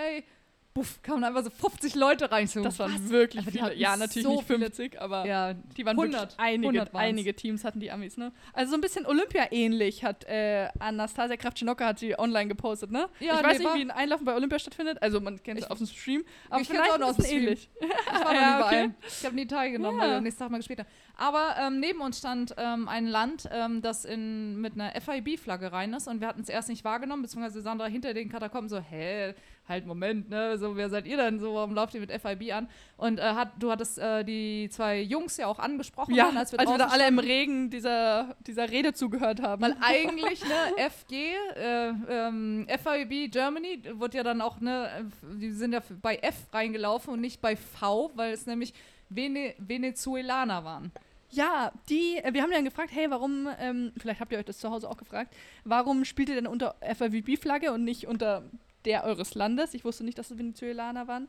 Buff, 0.74 1.02
kamen 1.04 1.24
einfach 1.24 1.44
so 1.44 1.52
50 1.52 1.94
Leute 1.94 2.32
rein. 2.32 2.48
So, 2.48 2.64
Das 2.64 2.80
waren 2.80 2.94
was? 2.96 3.10
wirklich 3.10 3.46
viele. 3.46 3.76
Ja, 3.76 3.96
natürlich 3.96 4.24
so 4.24 4.36
nicht 4.38 4.48
50, 4.48 5.00
aber 5.00 5.24
Ja, 5.26 5.54
die 5.54 5.86
waren 5.86 5.96
100, 5.98 6.22
wirklich 6.22 6.40
einige, 6.40 6.68
100 6.70 6.94
waren's. 6.94 7.08
einige 7.10 7.36
Teams 7.36 7.64
hatten 7.64 7.80
die 7.80 7.92
Amis, 7.92 8.18
ne? 8.18 8.32
Also 8.54 8.72
so 8.72 8.78
ein 8.78 8.82
bisschen 8.82 9.06
Olympia-ähnlich 9.06 10.04
hat 10.04 10.24
äh, 10.26 10.70
Anastasia 10.80 11.38
Kravchenokka 11.38 11.86
hat 11.86 12.00
sie 12.00 12.18
online 12.18 12.48
gepostet, 12.48 12.92
ne? 12.92 13.08
Ja, 13.20 13.38
ich 13.38 13.44
weiß 13.44 13.52
nee, 13.54 13.58
nicht, 13.60 13.68
war- 13.68 13.76
wie 13.76 13.82
ein 13.82 13.92
Einlaufen 13.92 14.26
bei 14.26 14.34
Olympia 14.36 14.58
stattfindet. 14.58 14.98
Also 15.02 15.22
man 15.22 15.42
kennt 15.44 15.60
es 15.60 15.70
auf 15.70 15.78
dem 15.78 15.86
Stream, 15.88 16.24
aber 16.50 16.62
ich 16.62 16.68
vielleicht 16.68 16.90
auch 16.90 16.96
ein 16.96 17.04
aus 17.04 17.18
dem 17.18 17.26
ähnlich. 17.26 17.70
Ich 17.80 18.12
war 18.26 18.34
noch 18.34 18.42
Ja, 18.42 18.66
okay. 18.66 18.92
Ich 19.08 19.26
habe 19.26 19.36
nie 19.36 19.46
teilgenommen, 19.46 20.00
Ja. 20.02 20.08
weil 20.08 20.22
nächsten 20.22 20.42
Tag 20.44 20.52
mal 20.52 20.62
später. 20.64 20.86
Aber 21.16 21.56
ähm, 21.60 21.80
neben 21.80 22.02
uns 22.02 22.18
stand 22.18 22.56
ähm, 22.58 22.88
ein 22.88 23.06
Land, 23.06 23.48
ähm, 23.52 23.82
das 23.82 24.06
in, 24.06 24.60
mit 24.60 24.74
einer 24.74 25.00
FIB-Flagge 25.00 25.72
rein 25.72 25.94
ist 25.94 26.08
und 26.08 26.20
wir 26.22 26.28
hatten 26.28 26.42
es 26.42 26.50
erst 26.50 26.70
nicht 26.70 26.84
wahrgenommen, 26.84 27.22
beziehungsweise 27.22 27.62
Sandra 27.62 27.86
hinter 27.86 28.14
den 28.16 28.30
Katakomben 28.30 28.70
so, 28.70 28.80
hä, 28.80 29.34
halt 29.68 29.86
Moment, 29.86 30.30
ne, 30.30 30.58
so, 30.58 30.76
wer 30.76 30.90
seid 30.90 31.08
ihr 31.08 31.18
denn 31.18 31.40
so, 31.40 31.56
warum 31.56 31.74
lauft 31.74 31.94
ihr 31.94 32.02
mit 32.02 32.12
FIB 32.12 32.54
an? 32.54 32.68
Und 32.98 33.20
äh, 33.20 33.24
hat, 33.24 33.52
du 33.60 33.72
hattest 33.72 33.98
äh, 33.98 34.24
die 34.24 34.70
zwei 34.70 35.02
Jungs 35.02 35.38
ja 35.38 35.48
auch 35.48 35.60
angesprochen, 35.60 36.14
Ja, 36.14 36.26
dann, 36.26 36.38
als 36.38 36.54
als 36.54 36.68
wir, 36.68 36.74
wir, 36.74 36.78
da 36.80 36.88
alle 36.88 37.08
im. 37.08 37.20
Regen 37.20 37.70
dieser, 37.70 38.36
dieser 38.46 38.70
Rede 38.70 38.94
zugehört 38.94 39.42
haben. 39.42 39.62
Weil 39.62 39.76
eigentlich, 39.82 40.44
ne, 40.44 40.90
FG, 40.90 41.14
äh, 41.56 41.94
ähm, 42.10 42.68
FIB 42.68 43.32
Germany, 43.32 43.82
wird 43.94 44.14
ja 44.14 44.24
dann 44.24 44.42
auch, 44.42 44.60
ne, 44.60 45.10
die 45.40 45.52
sind 45.52 45.74
ja 45.74 45.82
bei 46.02 46.18
F 46.18 46.36
reingelaufen 46.52 47.14
und 47.14 47.22
nicht 47.22 47.42
bei 47.42 47.56
V, 47.56 48.12
weil 48.16 48.34
es 48.34 48.46
nämlich 48.46 48.74
Vene 49.10 49.54
Venezuelaner 49.58 50.64
waren. 50.66 50.92
Ja, 51.34 51.72
die, 51.90 52.18
äh, 52.18 52.34
wir 52.34 52.44
haben 52.44 52.52
dann 52.52 52.66
gefragt, 52.66 52.92
hey, 52.94 53.10
warum, 53.10 53.48
ähm, 53.60 53.92
vielleicht 53.98 54.20
habt 54.20 54.32
ihr 54.32 54.38
euch 54.38 54.46
das 54.46 54.60
zu 54.60 54.70
Hause 54.70 54.90
auch 54.90 54.98
gefragt, 54.98 55.36
warum 55.64 56.06
spielt 56.06 56.30
ihr 56.30 56.36
denn 56.36 56.48
unter 56.48 56.76
FIVB-Flagge 56.82 57.72
und 57.72 57.84
nicht 57.84 58.08
unter 58.08 58.44
der 58.86 59.04
eures 59.04 59.36
Landes? 59.36 59.74
Ich 59.74 59.84
wusste 59.86 60.04
nicht, 60.04 60.18
dass 60.18 60.32
es 60.32 60.38
Venezuelaner 60.38 61.08
waren. 61.08 61.28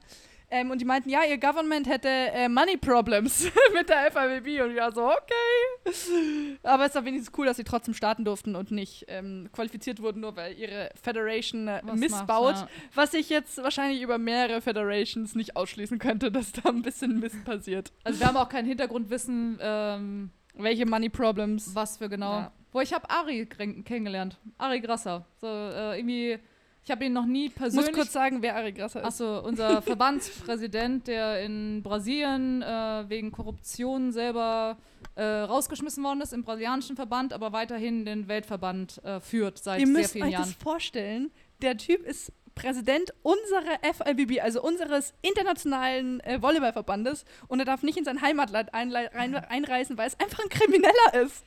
Ähm, 0.50 0.70
und 0.70 0.80
die 0.80 0.84
meinten, 0.84 1.08
ja, 1.08 1.24
ihr 1.24 1.38
Government 1.38 1.88
hätte 1.88 2.08
äh, 2.08 2.48
Money 2.48 2.76
Problems 2.76 3.44
mit 3.74 3.88
der 3.88 4.10
FIVB. 4.12 4.62
Und 4.62 4.72
ich 4.72 4.76
war 4.76 4.92
so, 4.92 5.04
okay. 5.10 6.58
Aber 6.62 6.86
es 6.86 6.94
war 6.94 7.04
wenigstens 7.04 7.36
cool, 7.38 7.46
dass 7.46 7.56
sie 7.56 7.64
trotzdem 7.64 7.94
starten 7.94 8.24
durften 8.24 8.54
und 8.54 8.70
nicht 8.70 9.06
ähm, 9.08 9.48
qualifiziert 9.52 10.00
wurden, 10.00 10.20
nur 10.20 10.36
weil 10.36 10.52
ihre 10.58 10.90
Federation 11.02 11.68
äh, 11.68 11.80
Was 11.84 11.98
missbaut. 11.98 12.54
macht, 12.54 12.68
Was 12.94 13.14
ich 13.14 13.30
jetzt 13.30 13.62
wahrscheinlich 13.62 14.02
über 14.02 14.18
mehrere 14.18 14.60
Federations 14.60 15.34
nicht 15.34 15.56
ausschließen 15.56 15.98
könnte, 15.98 16.30
dass 16.32 16.52
da 16.52 16.68
ein 16.68 16.82
bisschen 16.82 17.20
Mist 17.20 17.44
passiert. 17.44 17.92
Also 18.04 18.20
wir 18.20 18.26
haben 18.26 18.36
auch 18.36 18.48
kein 18.48 18.66
Hintergrundwissen, 18.66 19.58
ähm, 19.60 20.30
Welche 20.54 20.86
Money 20.86 21.08
Problems? 21.08 21.74
was 21.74 21.96
für 21.96 22.08
genau. 22.08 22.32
Ja. 22.40 22.52
Wo 22.72 22.80
ich 22.80 22.92
habe 22.92 23.08
Ari 23.08 23.46
kennengelernt. 23.46 24.36
Ari 24.58 24.80
Grasser. 24.80 25.24
So, 25.40 25.46
äh, 25.46 25.96
irgendwie, 25.98 26.38
ich 26.84 26.90
habe 26.90 27.04
ihn 27.06 27.14
noch 27.14 27.24
nie 27.24 27.46
Ich 27.46 27.52
muss 27.52 27.58
persönlich 27.58 27.94
kurz 27.94 28.12
sagen, 28.12 28.42
wer 28.42 28.56
Ari 28.56 28.72
Grasser 28.72 29.00
ist. 29.00 29.06
Achso, 29.06 29.40
unser 29.40 29.80
Verbandspräsident, 29.82 31.06
der 31.06 31.42
in 31.42 31.82
Brasilien 31.82 32.60
äh, 32.60 33.04
wegen 33.08 33.32
Korruption 33.32 34.12
selber 34.12 34.76
äh, 35.14 35.22
rausgeschmissen 35.24 36.04
worden 36.04 36.20
ist 36.20 36.34
im 36.34 36.44
brasilianischen 36.44 36.96
Verband, 36.96 37.32
aber 37.32 37.52
weiterhin 37.52 38.04
den 38.04 38.28
Weltverband 38.28 39.02
äh, 39.02 39.20
führt 39.20 39.58
seit 39.58 39.80
Ihr 39.80 39.86
sehr 39.86 39.96
müsst 39.96 40.12
vielen 40.12 40.26
euch 40.26 40.32
Jahren. 40.32 40.44
das 40.44 40.62
vorstellen. 40.62 41.30
Der 41.62 41.78
Typ 41.78 42.04
ist 42.04 42.32
Präsident 42.54 43.14
unserer 43.22 43.78
FIBB, 43.82 44.42
also 44.42 44.62
unseres 44.62 45.14
internationalen 45.22 46.20
äh, 46.20 46.42
Volleyballverbandes, 46.42 47.24
und 47.48 47.60
er 47.60 47.64
darf 47.64 47.82
nicht 47.82 47.96
in 47.96 48.04
sein 48.04 48.20
Heimatland 48.20 48.72
rein, 48.74 48.94
einreisen, 48.94 49.96
weil 49.96 50.08
es 50.08 50.20
einfach 50.20 50.40
ein 50.40 50.50
Krimineller 50.50 51.24
ist. 51.24 51.44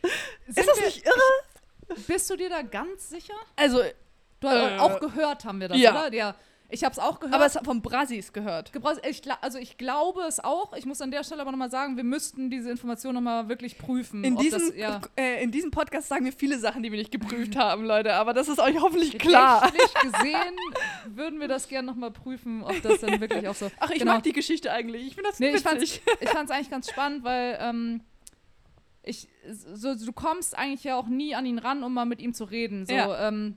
Sind 0.47 0.57
ist 0.57 0.67
das 0.67 0.81
nicht 0.81 1.05
irre? 1.05 1.99
Bist 2.07 2.29
du 2.29 2.35
dir 2.35 2.49
da 2.49 2.63
ganz 2.63 3.09
sicher? 3.09 3.35
Also, 3.55 3.81
Du 4.39 4.47
Äh, 4.47 4.77
auch 4.77 4.99
gehört 4.99 5.45
haben 5.45 5.59
wir 5.59 5.67
das, 5.67 5.77
ja. 5.79 5.91
oder? 5.91 6.13
Ja. 6.13 6.35
Ich 6.69 6.83
habe 6.83 6.91
es 6.91 6.99
auch 6.99 7.21
gehört. 7.21 7.33
aber 7.33 7.45
es 7.45 7.55
hat 7.55 7.63
von 7.63 7.81
Brasis 7.81 8.33
gehört. 8.33 8.73
Ich, 9.09 9.21
also 9.41 9.57
ich 9.57 9.77
glaube 9.77 10.23
es 10.23 10.41
auch. 10.43 10.73
Ich 10.75 10.85
muss 10.85 11.01
an 11.01 11.11
der 11.11 11.23
Stelle 11.23 11.41
aber 11.41 11.51
nochmal 11.51 11.71
sagen, 11.71 11.95
wir 11.95 12.03
müssten 12.03 12.49
diese 12.49 12.69
Information 12.69 13.15
nochmal 13.15 13.47
wirklich 13.47 13.77
prüfen. 13.77 14.21
In 14.25 14.35
diesem, 14.35 14.59
das, 14.59 14.75
ja, 14.75 14.99
äh, 15.17 15.41
in 15.41 15.51
diesem 15.51 15.71
Podcast 15.71 16.09
sagen 16.09 16.25
wir 16.25 16.33
viele 16.33 16.59
Sachen, 16.59 16.83
die 16.83 16.91
wir 16.91 16.99
nicht 16.99 17.11
geprüft 17.13 17.55
haben, 17.57 17.85
Leute, 17.85 18.15
aber 18.15 18.33
das 18.33 18.49
ist 18.49 18.59
euch 18.59 18.81
hoffentlich 18.81 19.17
klar. 19.17 19.63
rechtlich 19.63 19.93
gesehen 20.11 20.55
würden 21.15 21.39
wir 21.39 21.47
das 21.47 21.69
gerne 21.69 21.87
nochmal 21.87 22.11
prüfen, 22.11 22.61
ob 22.65 22.81
das 22.81 22.99
dann 22.99 23.21
wirklich 23.21 23.47
auch 23.47 23.55
so... 23.55 23.71
Ach, 23.79 23.89
ich 23.91 23.99
Genau. 23.99 24.15
mag 24.15 24.23
die 24.23 24.33
Geschichte 24.33 24.69
eigentlich. 24.69 25.07
Ich 25.07 25.15
finde 25.15 25.29
das 25.29 25.39
Nee, 25.39 25.55
ich 25.55 25.63
witzig. 25.63 26.01
ich 26.19 26.29
fand's 26.29 26.51
eigentlich 26.51 26.69
ganz 26.69 26.91
spannend, 26.91 27.23
weil 27.23 27.57
ähm, 27.61 28.01
ich, 29.03 29.29
so, 29.49 29.95
du 29.95 30.11
kommst 30.11 30.57
eigentlich 30.57 30.83
ja 30.83 30.97
auch 30.97 31.07
nie 31.07 31.33
an 31.33 31.45
ihn 31.45 31.59
ran, 31.59 31.81
um 31.81 31.93
mal 31.93 32.03
mit 32.03 32.19
ihm 32.21 32.33
zu 32.33 32.43
reden. 32.43 32.85
So, 32.85 32.93
Ja. 32.93 33.29
ähm, 33.29 33.55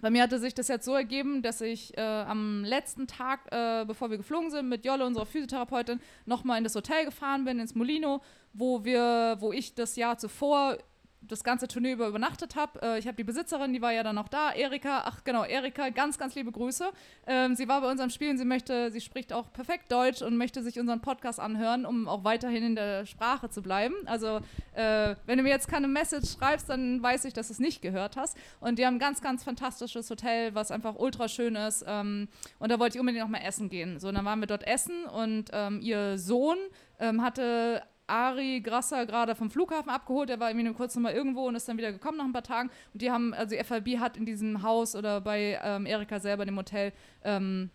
bei 0.00 0.10
mir 0.10 0.22
hatte 0.22 0.38
sich 0.38 0.54
das 0.54 0.68
jetzt 0.68 0.84
so 0.84 0.94
ergeben, 0.94 1.42
dass 1.42 1.60
ich 1.60 1.96
äh, 1.96 2.00
am 2.00 2.64
letzten 2.64 3.06
Tag, 3.06 3.40
äh, 3.52 3.84
bevor 3.84 4.10
wir 4.10 4.16
geflogen 4.16 4.50
sind, 4.50 4.68
mit 4.68 4.84
Jolle, 4.84 5.06
unserer 5.06 5.26
Physiotherapeutin, 5.26 6.00
nochmal 6.26 6.58
in 6.58 6.64
das 6.64 6.74
Hotel 6.74 7.04
gefahren 7.04 7.44
bin, 7.44 7.58
ins 7.58 7.74
Molino, 7.74 8.22
wo 8.52 8.84
wir, 8.84 9.36
wo 9.40 9.52
ich 9.52 9.74
das 9.74 9.96
Jahr 9.96 10.18
zuvor 10.18 10.78
das 11.22 11.44
ganze 11.44 11.68
Turnier 11.68 11.92
über 11.94 12.08
übernachtet 12.08 12.56
habe. 12.56 12.80
Äh, 12.82 12.98
ich 12.98 13.06
habe 13.06 13.16
die 13.16 13.24
Besitzerin, 13.24 13.72
die 13.72 13.82
war 13.82 13.92
ja 13.92 14.02
dann 14.02 14.14
noch 14.14 14.28
da, 14.28 14.52
Erika, 14.52 15.02
ach 15.04 15.22
genau, 15.24 15.44
Erika, 15.44 15.90
ganz, 15.90 16.18
ganz 16.18 16.34
liebe 16.34 16.50
Grüße. 16.50 16.90
Ähm, 17.26 17.54
sie 17.54 17.68
war 17.68 17.80
bei 17.80 17.90
unserem 17.90 18.10
Spiel 18.10 18.30
und 18.30 18.38
sie 18.38 18.44
möchte, 18.44 18.90
sie 18.90 19.00
spricht 19.00 19.32
auch 19.32 19.52
perfekt 19.52 19.92
Deutsch 19.92 20.22
und 20.22 20.36
möchte 20.36 20.62
sich 20.62 20.78
unseren 20.78 21.00
Podcast 21.00 21.40
anhören, 21.40 21.84
um 21.84 22.08
auch 22.08 22.24
weiterhin 22.24 22.64
in 22.64 22.74
der 22.74 23.06
Sprache 23.06 23.50
zu 23.50 23.62
bleiben. 23.62 23.94
Also 24.06 24.40
äh, 24.74 25.14
wenn 25.26 25.38
du 25.38 25.44
mir 25.44 25.50
jetzt 25.50 25.68
keine 25.68 25.88
Message 25.88 26.30
schreibst, 26.32 26.68
dann 26.68 27.02
weiß 27.02 27.24
ich, 27.26 27.34
dass 27.34 27.48
du 27.48 27.52
es 27.52 27.58
nicht 27.58 27.82
gehört 27.82 28.16
hast. 28.16 28.36
Und 28.60 28.78
die 28.78 28.86
haben 28.86 28.96
ein 28.96 29.00
ganz, 29.00 29.20
ganz 29.20 29.44
fantastisches 29.44 30.08
Hotel, 30.10 30.54
was 30.54 30.70
einfach 30.70 30.96
ultra 30.96 31.28
schön 31.28 31.56
ist. 31.56 31.84
Ähm, 31.86 32.28
und 32.58 32.70
da 32.70 32.78
wollte 32.78 32.96
ich 32.96 33.00
unbedingt 33.00 33.24
noch 33.24 33.30
mal 33.30 33.44
essen 33.44 33.68
gehen. 33.68 33.98
So, 33.98 34.08
und 34.08 34.14
dann 34.14 34.24
waren 34.24 34.40
wir 34.40 34.46
dort 34.46 34.66
essen 34.66 35.04
und 35.04 35.50
ähm, 35.52 35.80
ihr 35.80 36.18
Sohn 36.18 36.56
ähm, 36.98 37.22
hatte 37.22 37.82
Ari 38.10 38.60
Grasser 38.60 39.06
gerade 39.06 39.34
vom 39.34 39.50
Flughafen 39.50 39.90
abgeholt. 39.90 40.30
Er 40.30 40.40
war 40.40 40.50
irgendwie 40.50 40.66
nur 40.66 40.74
kurz 40.74 40.94
noch 40.94 41.02
mal 41.02 41.12
irgendwo 41.12 41.46
und 41.46 41.54
ist 41.54 41.68
dann 41.68 41.78
wieder 41.78 41.92
gekommen 41.92 42.18
nach 42.18 42.24
ein 42.24 42.32
paar 42.32 42.42
Tagen. 42.42 42.70
Und 42.92 43.02
die 43.02 43.10
haben, 43.10 43.32
also 43.34 43.56
die 43.56 43.62
FIB 43.62 43.98
hat 43.98 44.16
in 44.16 44.26
diesem 44.26 44.62
Haus 44.62 44.96
oder 44.96 45.20
bei 45.20 45.58
ähm, 45.62 45.86
Erika 45.86 46.20
selber 46.20 46.44
dem 46.44 46.56
Hotel 46.56 46.92
ähm, 47.24 47.70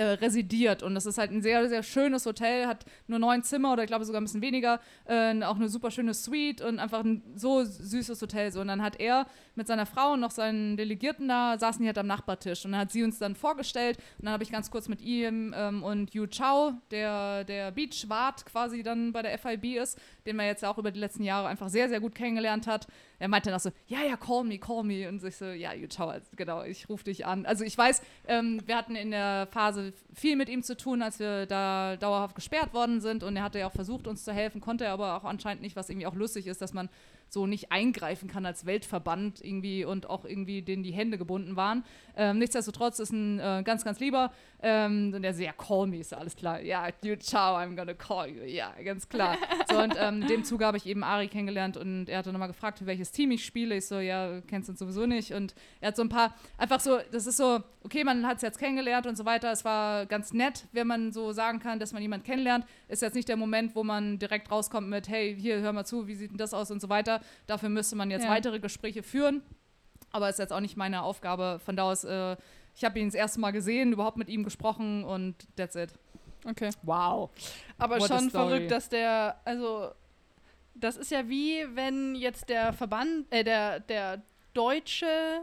äh, 0.00 0.12
residiert. 0.12 0.82
Und 0.82 0.94
das 0.94 1.04
ist 1.04 1.18
halt 1.18 1.30
ein 1.30 1.42
sehr, 1.42 1.68
sehr 1.68 1.82
schönes 1.82 2.24
Hotel, 2.24 2.66
hat 2.66 2.86
nur 3.06 3.18
neun 3.18 3.42
Zimmer 3.42 3.74
oder 3.74 3.82
ich 3.82 3.88
glaube 3.88 4.06
sogar 4.06 4.22
ein 4.22 4.24
bisschen 4.24 4.40
weniger, 4.40 4.80
äh, 5.04 5.42
auch 5.42 5.56
eine 5.56 5.68
super 5.68 5.90
schöne 5.90 6.14
Suite 6.14 6.62
und 6.62 6.78
einfach 6.78 7.04
ein 7.04 7.22
so 7.36 7.64
süßes 7.64 8.22
Hotel. 8.22 8.50
So. 8.50 8.62
Und 8.62 8.68
dann 8.68 8.80
hat 8.80 8.98
er 8.98 9.26
mit 9.56 9.66
seiner 9.66 9.84
Frau 9.84 10.14
und 10.14 10.20
noch 10.20 10.30
seinen 10.30 10.78
Delegierten 10.78 11.28
da, 11.28 11.58
saßen 11.58 11.82
die 11.82 11.86
halt 11.86 11.98
am 11.98 12.06
Nachbartisch. 12.06 12.64
Und 12.64 12.72
dann 12.72 12.80
hat 12.80 12.92
sie 12.92 13.04
uns 13.04 13.18
dann 13.18 13.34
vorgestellt 13.34 13.98
und 14.18 14.24
dann 14.24 14.32
habe 14.32 14.42
ich 14.42 14.50
ganz 14.50 14.70
kurz 14.70 14.88
mit 14.88 15.02
ihm 15.02 15.54
ähm, 15.54 15.82
und 15.82 16.14
Yu 16.14 16.26
Chao, 16.28 16.72
der, 16.90 17.44
der 17.44 17.70
Beachwart 17.70 18.46
quasi 18.46 18.82
dann 18.82 19.12
bei 19.12 19.20
der 19.20 19.38
FIB 19.38 19.76
ist, 19.76 19.98
den 20.30 20.36
man 20.36 20.46
jetzt 20.46 20.64
auch 20.64 20.78
über 20.78 20.92
die 20.92 21.00
letzten 21.00 21.24
Jahre 21.24 21.48
einfach 21.48 21.68
sehr, 21.68 21.88
sehr 21.88 21.98
gut 21.98 22.14
kennengelernt 22.14 22.68
hat. 22.68 22.86
Er 23.18 23.26
meinte 23.26 23.50
dann 23.50 23.56
auch 23.56 23.62
so, 23.62 23.72
ja, 23.88 23.98
ja, 24.02 24.16
call 24.16 24.44
me, 24.44 24.58
call 24.58 24.84
me. 24.84 25.08
Und 25.08 25.22
ich 25.24 25.36
so, 25.36 25.46
ja, 25.46 25.70
also, 25.70 26.22
genau, 26.36 26.62
ich 26.62 26.88
rufe 26.88 27.02
dich 27.04 27.26
an. 27.26 27.44
Also 27.46 27.64
ich 27.64 27.76
weiß, 27.76 28.00
ähm, 28.28 28.62
wir 28.64 28.76
hatten 28.76 28.94
in 28.94 29.10
der 29.10 29.48
Phase 29.50 29.92
viel 30.14 30.36
mit 30.36 30.48
ihm 30.48 30.62
zu 30.62 30.76
tun, 30.76 31.02
als 31.02 31.18
wir 31.18 31.46
da 31.46 31.96
dauerhaft 31.96 32.36
gesperrt 32.36 32.72
worden 32.72 33.00
sind. 33.00 33.24
Und 33.24 33.36
er 33.36 33.42
hatte 33.42 33.58
ja 33.58 33.66
auch 33.66 33.72
versucht, 33.72 34.06
uns 34.06 34.24
zu 34.24 34.32
helfen, 34.32 34.60
konnte 34.60 34.84
er 34.84 34.92
aber 34.92 35.16
auch 35.16 35.24
anscheinend 35.24 35.62
nicht, 35.62 35.74
was 35.74 35.90
irgendwie 35.90 36.06
auch 36.06 36.14
lustig 36.14 36.46
ist, 36.46 36.62
dass 36.62 36.72
man 36.72 36.88
so 37.32 37.46
nicht 37.46 37.72
eingreifen 37.72 38.28
kann 38.28 38.44
als 38.44 38.66
Weltverband 38.66 39.44
irgendwie 39.44 39.84
und 39.84 40.08
auch 40.08 40.24
irgendwie 40.24 40.62
denen 40.62 40.82
die 40.82 40.92
Hände 40.92 41.18
gebunden 41.18 41.56
waren. 41.56 41.84
Ähm, 42.16 42.38
nichtsdestotrotz 42.38 42.98
ist 42.98 43.12
ein 43.12 43.38
äh, 43.38 43.62
ganz, 43.64 43.84
ganz 43.84 44.00
lieber. 44.00 44.32
Ähm, 44.62 45.12
und 45.14 45.22
der 45.22 45.32
so, 45.32 45.42
ja, 45.42 45.52
call 45.52 45.86
me, 45.86 45.98
ist 46.00 46.12
alles 46.12 46.36
klar. 46.36 46.60
Ja, 46.60 46.88
you, 47.02 47.16
ciao, 47.16 47.56
I'm 47.56 47.74
gonna 47.76 47.94
call 47.94 48.28
you. 48.28 48.42
Ja, 48.44 48.72
ganz 48.84 49.08
klar. 49.08 49.36
So, 49.70 49.78
und 49.78 49.94
ähm, 49.98 50.22
in 50.22 50.28
dem 50.28 50.44
Zuge 50.44 50.66
habe 50.66 50.76
ich 50.76 50.84
eben 50.86 51.04
Ari 51.04 51.28
kennengelernt 51.28 51.76
und 51.76 52.08
er 52.08 52.18
hatte 52.18 52.32
nochmal 52.32 52.48
gefragt, 52.48 52.78
für 52.80 52.86
welches 52.86 53.12
Team 53.12 53.30
ich 53.30 53.44
spiele. 53.44 53.76
Ich 53.76 53.86
so, 53.86 54.00
ja, 54.00 54.40
kennst 54.48 54.68
du 54.68 54.72
uns 54.72 54.80
sowieso 54.80 55.06
nicht. 55.06 55.32
Und 55.32 55.54
er 55.80 55.88
hat 55.88 55.96
so 55.96 56.02
ein 56.02 56.08
paar, 56.08 56.34
einfach 56.58 56.80
so, 56.80 56.98
das 57.12 57.26
ist 57.28 57.36
so, 57.36 57.60
okay, 57.84 58.02
man 58.02 58.26
hat 58.26 58.36
es 58.36 58.42
jetzt 58.42 58.58
kennengelernt 58.58 59.06
und 59.06 59.16
so 59.16 59.24
weiter. 59.24 59.52
Es 59.52 59.64
war 59.64 60.06
ganz 60.06 60.32
nett, 60.32 60.66
wenn 60.72 60.88
man 60.88 61.12
so 61.12 61.30
sagen 61.32 61.60
kann, 61.60 61.78
dass 61.78 61.92
man 61.92 62.02
jemanden 62.02 62.26
kennenlernt. 62.26 62.66
Ist 62.88 63.00
jetzt 63.02 63.14
nicht 63.14 63.28
der 63.28 63.36
Moment, 63.36 63.76
wo 63.76 63.84
man 63.84 64.18
direkt 64.18 64.50
rauskommt 64.50 64.88
mit, 64.88 65.08
hey, 65.08 65.36
hier, 65.38 65.60
hör 65.60 65.72
mal 65.72 65.84
zu, 65.84 66.08
wie 66.08 66.16
sieht 66.16 66.32
denn 66.32 66.38
das 66.38 66.52
aus 66.52 66.70
und 66.72 66.80
so 66.80 66.88
weiter. 66.88 67.20
Dafür 67.46 67.68
müsste 67.68 67.94
man 67.96 68.10
jetzt 68.10 68.24
Ja. 68.24 68.30
weitere 68.30 68.58
Gespräche 68.58 69.02
führen. 69.04 69.42
Aber 70.12 70.28
ist 70.28 70.40
jetzt 70.40 70.52
auch 70.52 70.58
nicht 70.60 70.76
meine 70.76 71.02
Aufgabe. 71.02 71.60
Von 71.64 71.76
da 71.76 71.84
aus, 71.84 72.02
äh, 72.02 72.36
ich 72.76 72.84
habe 72.84 72.98
ihn 72.98 73.06
das 73.08 73.14
erste 73.14 73.40
Mal 73.40 73.50
gesehen, 73.50 73.92
überhaupt 73.92 74.16
mit 74.16 74.28
ihm 74.28 74.44
gesprochen 74.44 75.04
und 75.04 75.34
that's 75.56 75.74
it. 75.76 75.90
Okay. 76.44 76.70
Wow. 76.82 77.30
Aber 77.78 77.98
What 78.00 78.10
a 78.10 78.18
schon 78.18 78.30
verrückt, 78.30 78.70
dass 78.70 78.88
der, 78.88 79.40
also, 79.44 79.90
das 80.74 80.96
ist 80.96 81.10
ja 81.10 81.28
wie, 81.28 81.64
wenn 81.74 82.14
jetzt 82.14 82.48
der 82.48 82.72
Verband, 82.72 83.26
äh, 83.30 83.44
der, 83.44 83.80
der 83.80 84.22
deutsche 84.54 85.42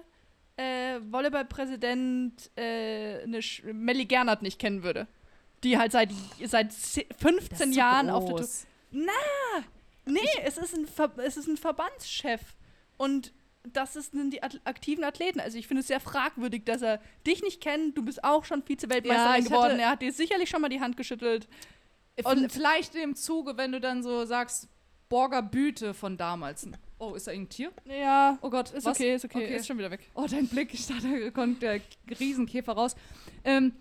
äh, 0.58 1.00
Volleyballpräsident 1.12 2.50
äh, 2.58 3.22
eine 3.24 3.42
Sch 3.42 3.64
Melly 3.72 4.06
Gernert 4.06 4.42
nicht 4.42 4.60
kennen 4.60 4.84
würde. 4.84 5.08
Die 5.64 5.78
halt 5.78 5.92
seit, 5.92 6.10
seit 6.46 6.72
ze- 6.74 7.06
15 7.20 7.74
Jahren 7.74 8.10
auf 8.10 8.26
der 8.26 8.36
Tour. 8.36 8.48
Nee, 10.06 10.20
es 10.46 10.58
ist, 10.58 10.76
ein 10.76 10.86
Ver 10.88 11.12
es 11.18 11.36
ist 11.38 11.48
ein 11.48 11.58
Verbandschef. 11.58 12.42
Und 12.98 13.34
das 13.74 13.94
sind 13.94 14.32
die 14.34 14.42
aktiven 14.44 15.04
Athleten. 15.04 15.40
Also 15.40 15.58
ich 15.58 15.68
finde 15.68 15.82
es 15.82 15.88
sehr 15.88 16.00
fragwürdig, 16.00 16.66
dass 16.66 16.82
er 16.82 17.00
dich 17.26 17.42
nicht 17.44 17.62
kennt. 17.62 17.98
Du 17.98 18.04
bist 18.04 18.24
auch 18.24 18.46
schon 18.46 18.60
Ja, 18.60 18.66
Vize-Weltmeisterin 18.68 19.40
ich 19.44 19.46
geworden. 19.50 19.80
Er 19.80 19.90
hat 19.92 20.02
dir 20.02 20.12
sicherlich 20.14 20.50
schon 20.50 20.62
mal 20.62 20.70
die 20.70 20.80
Hand 20.82 20.98
geschüttelt. 20.98 21.48
Und 22.24 22.26
Und- 22.44 22.52
vielleicht 22.52 22.96
im 22.96 23.16
Zuge, 23.16 23.58
wenn 23.58 23.72
du 23.72 23.80
dann 23.80 24.02
so 24.04 24.26
sagst, 24.26 24.68
Borger 25.10 25.42
Büte 25.42 25.94
von 25.94 26.18
damals. 26.18 26.68
Oh, 27.00 27.14
ist 27.16 27.28
da 27.28 27.32
irgendein 27.32 27.50
Tier? 27.50 27.72
Ja, 27.86 28.38
Oh 28.42 28.50
Gott, 28.50 28.72
ist 28.72 28.86
was? 28.86 28.98
okay, 28.98 29.16
ist 29.16 29.24
okay, 29.24 29.46
Okay. 29.46 29.56
ist 29.56 29.66
schon 29.68 29.78
wieder 29.78 29.90
weg. 29.92 30.02
Oh, 30.16 30.26
dein 30.30 30.48
Blick, 30.48 30.74
ich 30.74 30.86
dachte, 30.88 31.08
da 31.22 31.30
kommt 31.32 31.62
der 31.62 31.80
Riesenkäfer 32.20 32.74
raus. 32.74 32.96
Ähm, 33.46 33.72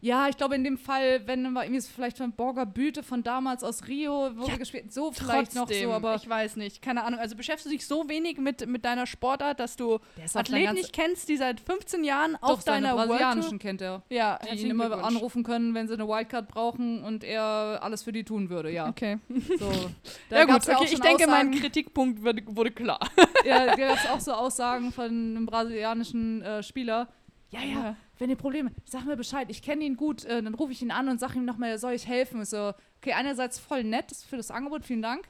ja, 0.00 0.28
ich 0.28 0.36
glaube 0.36 0.54
in 0.54 0.62
dem 0.62 0.78
Fall, 0.78 1.26
wenn 1.26 1.50
wir 1.52 1.62
irgendwie 1.64 1.80
so 1.80 1.90
vielleicht 1.92 2.18
von 2.18 2.32
Borger 2.32 2.66
Büte 2.66 3.02
von 3.02 3.22
damals 3.24 3.64
aus 3.64 3.86
Rio, 3.88 4.30
wo 4.36 4.46
Ja, 4.46 4.56
gespielt 4.56 4.92
so 4.92 5.10
vielleicht 5.10 5.54
noch 5.56 5.68
so, 5.68 5.92
aber 5.92 6.14
ich 6.14 6.28
weiß 6.28 6.54
nicht, 6.56 6.82
keine 6.82 7.02
Ahnung. 7.04 7.18
Also 7.18 7.34
beschäftigst 7.34 7.66
du 7.66 7.70
dich 7.70 7.86
so 7.86 8.08
wenig 8.08 8.38
mit, 8.38 8.66
mit 8.68 8.84
deiner 8.84 9.06
Sportart, 9.06 9.58
dass 9.58 9.74
du 9.76 9.98
Athleten 10.34 10.74
nicht 10.74 10.92
kennst, 10.92 11.28
die 11.28 11.36
seit 11.36 11.60
15 11.60 12.04
Jahren 12.04 12.36
doch, 12.40 12.50
auf 12.50 12.64
deiner 12.64 12.94
brasilianischen 12.94 13.58
kennt 13.58 13.82
er. 13.82 14.02
ja, 14.08 14.38
Die 14.52 14.60
ihn 14.62 14.70
immer 14.70 15.02
anrufen 15.04 15.42
können, 15.42 15.74
wenn 15.74 15.88
sie 15.88 15.94
eine 15.94 16.06
Wildcard 16.06 16.46
brauchen 16.48 17.02
und 17.02 17.24
er 17.24 17.80
alles 17.82 18.04
für 18.04 18.12
die 18.12 18.22
tun 18.24 18.50
würde, 18.50 18.70
ja. 18.70 18.88
Okay. 18.88 19.18
So. 19.58 19.70
Ja 20.30 20.44
gut, 20.44 20.68
okay, 20.68 20.84
ich 20.84 21.00
denke, 21.00 21.26
mein 21.26 21.48
Aussagen- 21.48 21.60
Kritikpunkt 21.60 22.22
wurde, 22.22 22.42
wurde 22.46 22.70
klar. 22.70 23.00
Ja, 23.44 23.66
da 23.66 23.74
gab 23.74 23.96
es 23.96 24.06
auch 24.10 24.20
so 24.20 24.32
Aussagen 24.32 24.92
von 24.92 25.06
einem 25.06 25.46
brasilianischen 25.46 26.42
äh, 26.42 26.62
Spieler. 26.62 27.08
Ja, 27.50 27.60
ja, 27.62 27.96
wenn 28.18 28.30
ihr 28.30 28.36
Probleme, 28.36 28.72
sag 28.84 29.04
mir 29.04 29.16
Bescheid, 29.16 29.48
ich 29.50 29.62
kenne 29.62 29.84
ihn 29.84 29.96
gut, 29.96 30.24
äh, 30.24 30.42
dann 30.42 30.54
rufe 30.54 30.72
ich 30.72 30.82
ihn 30.82 30.90
an 30.90 31.08
und 31.08 31.18
sag 31.20 31.34
ihm 31.36 31.44
nochmal, 31.44 31.78
soll 31.78 31.92
ich 31.92 32.06
helfen? 32.06 32.42
Ich 32.42 32.48
So, 32.50 32.72
okay, 33.00 33.12
einerseits 33.14 33.58
voll 33.58 33.84
nett 33.84 34.12
für 34.28 34.36
das 34.36 34.50
Angebot, 34.50 34.84
vielen 34.84 35.02
Dank, 35.02 35.28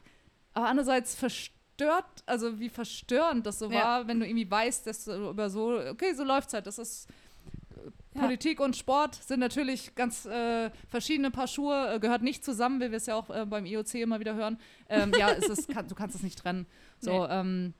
aber 0.53 0.67
andererseits 0.67 1.15
verstört, 1.15 2.05
also 2.25 2.59
wie 2.59 2.69
verstörend 2.69 3.45
das 3.45 3.59
so 3.59 3.69
Ja. 3.71 3.83
war, 3.83 4.07
wenn 4.07 4.19
du 4.19 4.25
irgendwie 4.27 4.49
weißt, 4.49 4.87
dass 4.87 5.05
du 5.05 5.29
über 5.29 5.49
so, 5.49 5.79
okay, 5.79 6.13
so 6.13 6.23
läuft's 6.23 6.53
halt, 6.53 6.67
das 6.67 6.77
ist 6.79 7.07
äh, 7.75 7.89
Ja. 8.15 8.21
Politik 8.23 8.59
und 8.59 8.75
Sport 8.75 9.15
sind 9.15 9.39
natürlich 9.39 9.93
ganz 9.95 10.25
äh, 10.25 10.71
verschiedene 10.89 11.29
Paar 11.31 11.47
Schuhe, 11.47 11.93
äh, 11.95 11.99
gehört 11.99 12.23
nicht 12.23 12.43
zusammen, 12.43 12.81
wie 12.81 12.89
wir 12.89 12.97
es 12.97 13.05
ja 13.05 13.15
auch 13.15 13.29
äh, 13.29 13.45
beim 13.45 13.65
IOC 13.65 13.93
immer 13.95 14.19
wieder 14.19 14.33
hören. 14.35 14.57
Ähm, 14.89 15.11
ja, 15.15 15.31
es 15.31 15.47
ist, 15.47 15.67
kann, 15.69 15.87
du 15.87 15.95
kannst 15.95 16.15
es 16.15 16.23
nicht 16.23 16.39
trennen. 16.39 16.65
So, 16.99 17.25
Nee. 17.25 17.33
ähm, 17.33 17.73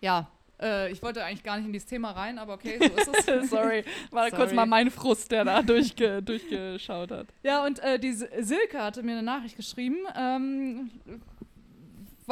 ja, 0.00 0.28
äh, 0.60 0.90
ich 0.92 1.02
wollte 1.02 1.24
eigentlich 1.24 1.42
gar 1.42 1.56
nicht 1.56 1.66
in 1.66 1.72
dieses 1.72 1.86
Thema 1.88 2.10
rein, 2.12 2.38
aber 2.38 2.54
okay, 2.54 2.78
so 2.78 3.12
ist 3.12 3.28
es. 3.28 3.50
Sorry, 3.50 3.84
war 4.10 4.28
kurz 4.30 4.40
Sorry. 4.42 4.54
mal 4.54 4.66
mein 4.66 4.90
Frust, 4.90 5.30
der 5.30 5.44
da 5.44 5.62
durchge 5.62 6.22
durchgeschaut 6.22 7.10
hat. 7.10 7.26
Ja, 7.42 7.64
und 7.64 7.78
äh, 7.80 7.98
die 7.98 8.12
Sil- 8.16 8.30
Silke 8.42 8.82
hatte 8.82 9.02
mir 9.02 9.12
eine 9.12 9.22
Nachricht 9.22 9.56
geschrieben. 9.56 9.98
Ähm, 10.16 10.90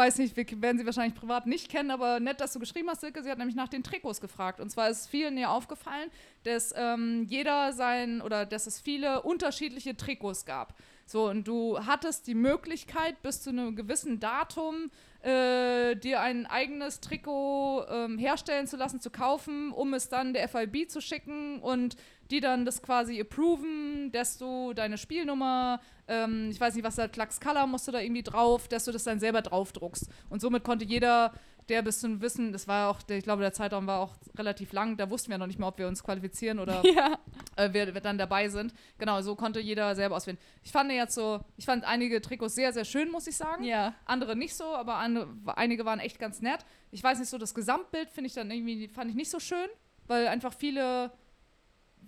weiß 0.01 0.17
nicht, 0.17 0.35
wir 0.35 0.47
werden 0.63 0.79
sie 0.79 0.87
wahrscheinlich 0.87 1.15
privat 1.15 1.47
nicht 1.47 1.69
kennen, 1.69 1.91
aber 1.91 2.21
nett, 2.21 2.41
dass 2.41 2.55
du 2.55 2.59
geschrieben 2.59 2.89
hast, 2.89 3.03
Silke. 3.03 3.23
Sie 3.23 3.31
hat 3.31 3.37
nämlich 3.37 3.55
nach 3.55 3.69
den 3.69 3.83
Trikots 3.83 4.21
gefragt. 4.21 4.59
Und 4.59 4.71
zwar 4.71 4.89
ist 4.89 5.09
vielen 5.09 5.37
ihr 5.37 5.51
aufgefallen, 5.51 6.11
dass 6.45 6.73
ähm, 6.75 7.27
jeder 7.29 7.75
sein 7.75 8.23
oder 8.23 8.47
dass 8.47 8.67
es 8.67 8.81
viele 8.81 9.21
unterschiedliche 9.21 9.97
Trikots 9.99 10.47
gab. 10.47 10.75
So, 11.05 11.29
und 11.29 11.47
du 11.47 11.79
hattest 11.85 12.27
die 12.29 12.35
Möglichkeit, 12.35 13.21
bis 13.21 13.43
zu 13.43 13.51
einem 13.51 13.77
gewissen 13.77 14.21
Datum 14.21 14.91
äh, 15.23 15.97
dir 15.97 16.21
ein 16.21 16.47
eigenes 16.47 17.01
Trikot 17.01 17.85
ähm, 17.91 18.17
herstellen 18.17 18.67
zu 18.67 18.79
lassen, 18.79 19.01
zu 19.01 19.11
kaufen, 19.11 19.71
um 19.71 19.93
es 19.93 20.09
dann 20.09 20.33
der 20.33 20.49
FIB 20.49 20.89
zu 20.89 21.03
schicken 21.03 21.61
und 21.61 21.97
die 22.31 22.41
dann 22.41 22.65
das 22.65 22.83
quasi 22.83 23.21
approven, 23.21 24.11
dass 24.13 24.39
du 24.39 24.73
deine 24.73 24.99
Spielnummer, 24.99 25.81
ähm, 26.09 26.49
ich 26.51 26.61
weiß 26.61 26.75
nicht, 26.75 26.85
was 26.85 26.97
da, 26.97 27.09
Klacks 27.09 27.41
Color 27.41 27.67
musst 27.67 27.89
du 27.89 27.93
da 27.93 28.01
irgendwie 28.01 28.23
drauf, 28.23 28.69
dass 28.69 28.85
du 28.85 28.93
das 28.93 29.05
dann 29.05 29.21
selber 29.21 29.43
draufdruckst. 29.43 30.09
Und 30.29 30.41
somit 30.41 30.65
konnte 30.65 30.85
jeder, 30.85 31.33
der 31.69 31.83
bis 31.83 32.01
zum 32.01 32.21
Wissen, 32.21 32.53
das 32.53 32.67
war 32.67 32.91
auch, 32.91 32.99
ich 33.09 33.25
glaube, 33.25 33.43
der 33.43 33.53
Zeitraum 33.53 33.87
war 33.87 34.01
auch 34.01 34.17
relativ 34.37 34.73
lang, 34.73 34.97
da 34.97 35.09
wussten 35.11 35.31
wir 35.31 35.39
noch 35.39 35.47
nicht 35.47 35.59
mal, 35.59 35.69
ob 35.69 35.79
wir 35.79 35.87
uns 35.89 36.03
qualifizieren 36.03 36.59
oder 36.59 36.83
Ja. 36.95 37.19
äh, 37.57 37.73
wir, 37.73 37.95
wir 37.95 38.01
dann 38.01 38.19
dabei 38.19 38.49
sind. 38.49 38.73
Genau, 38.99 39.21
so 39.23 39.35
konnte 39.37 39.61
jeder 39.61 39.95
selber 39.95 40.17
auswählen. 40.17 40.39
Ich 40.63 40.73
fand 40.73 40.91
jetzt 40.93 41.15
so, 41.15 41.41
ich 41.57 41.65
fand 41.67 41.85
einige 41.85 42.21
Trikots 42.21 42.55
sehr, 42.55 42.73
sehr 42.73 42.85
schön, 42.85 43.11
muss 43.11 43.27
ich 43.27 43.37
sagen. 43.37 43.65
Ja. 43.65 43.95
Andere 44.05 44.37
nicht 44.37 44.55
so, 44.55 44.65
aber 44.65 44.97
andere, 44.97 45.29
einige 45.57 45.85
waren 45.85 46.01
echt 46.01 46.19
ganz 46.19 46.41
nett. 46.41 46.65
Ich 46.91 47.03
weiß 47.03 47.19
nicht, 47.19 47.29
so 47.29 47.39
das 47.39 47.55
Gesamtbild 47.55 48.11
finde 48.11 48.29
ich 48.29 48.35
dann 48.35 48.51
irgendwie, 48.51 48.89
fand 48.89 49.11
ich 49.11 49.17
nicht 49.17 49.31
so 49.31 49.39
schön, 49.39 49.69
weil 50.07 50.27
einfach 50.27 50.53
viele 50.53 51.13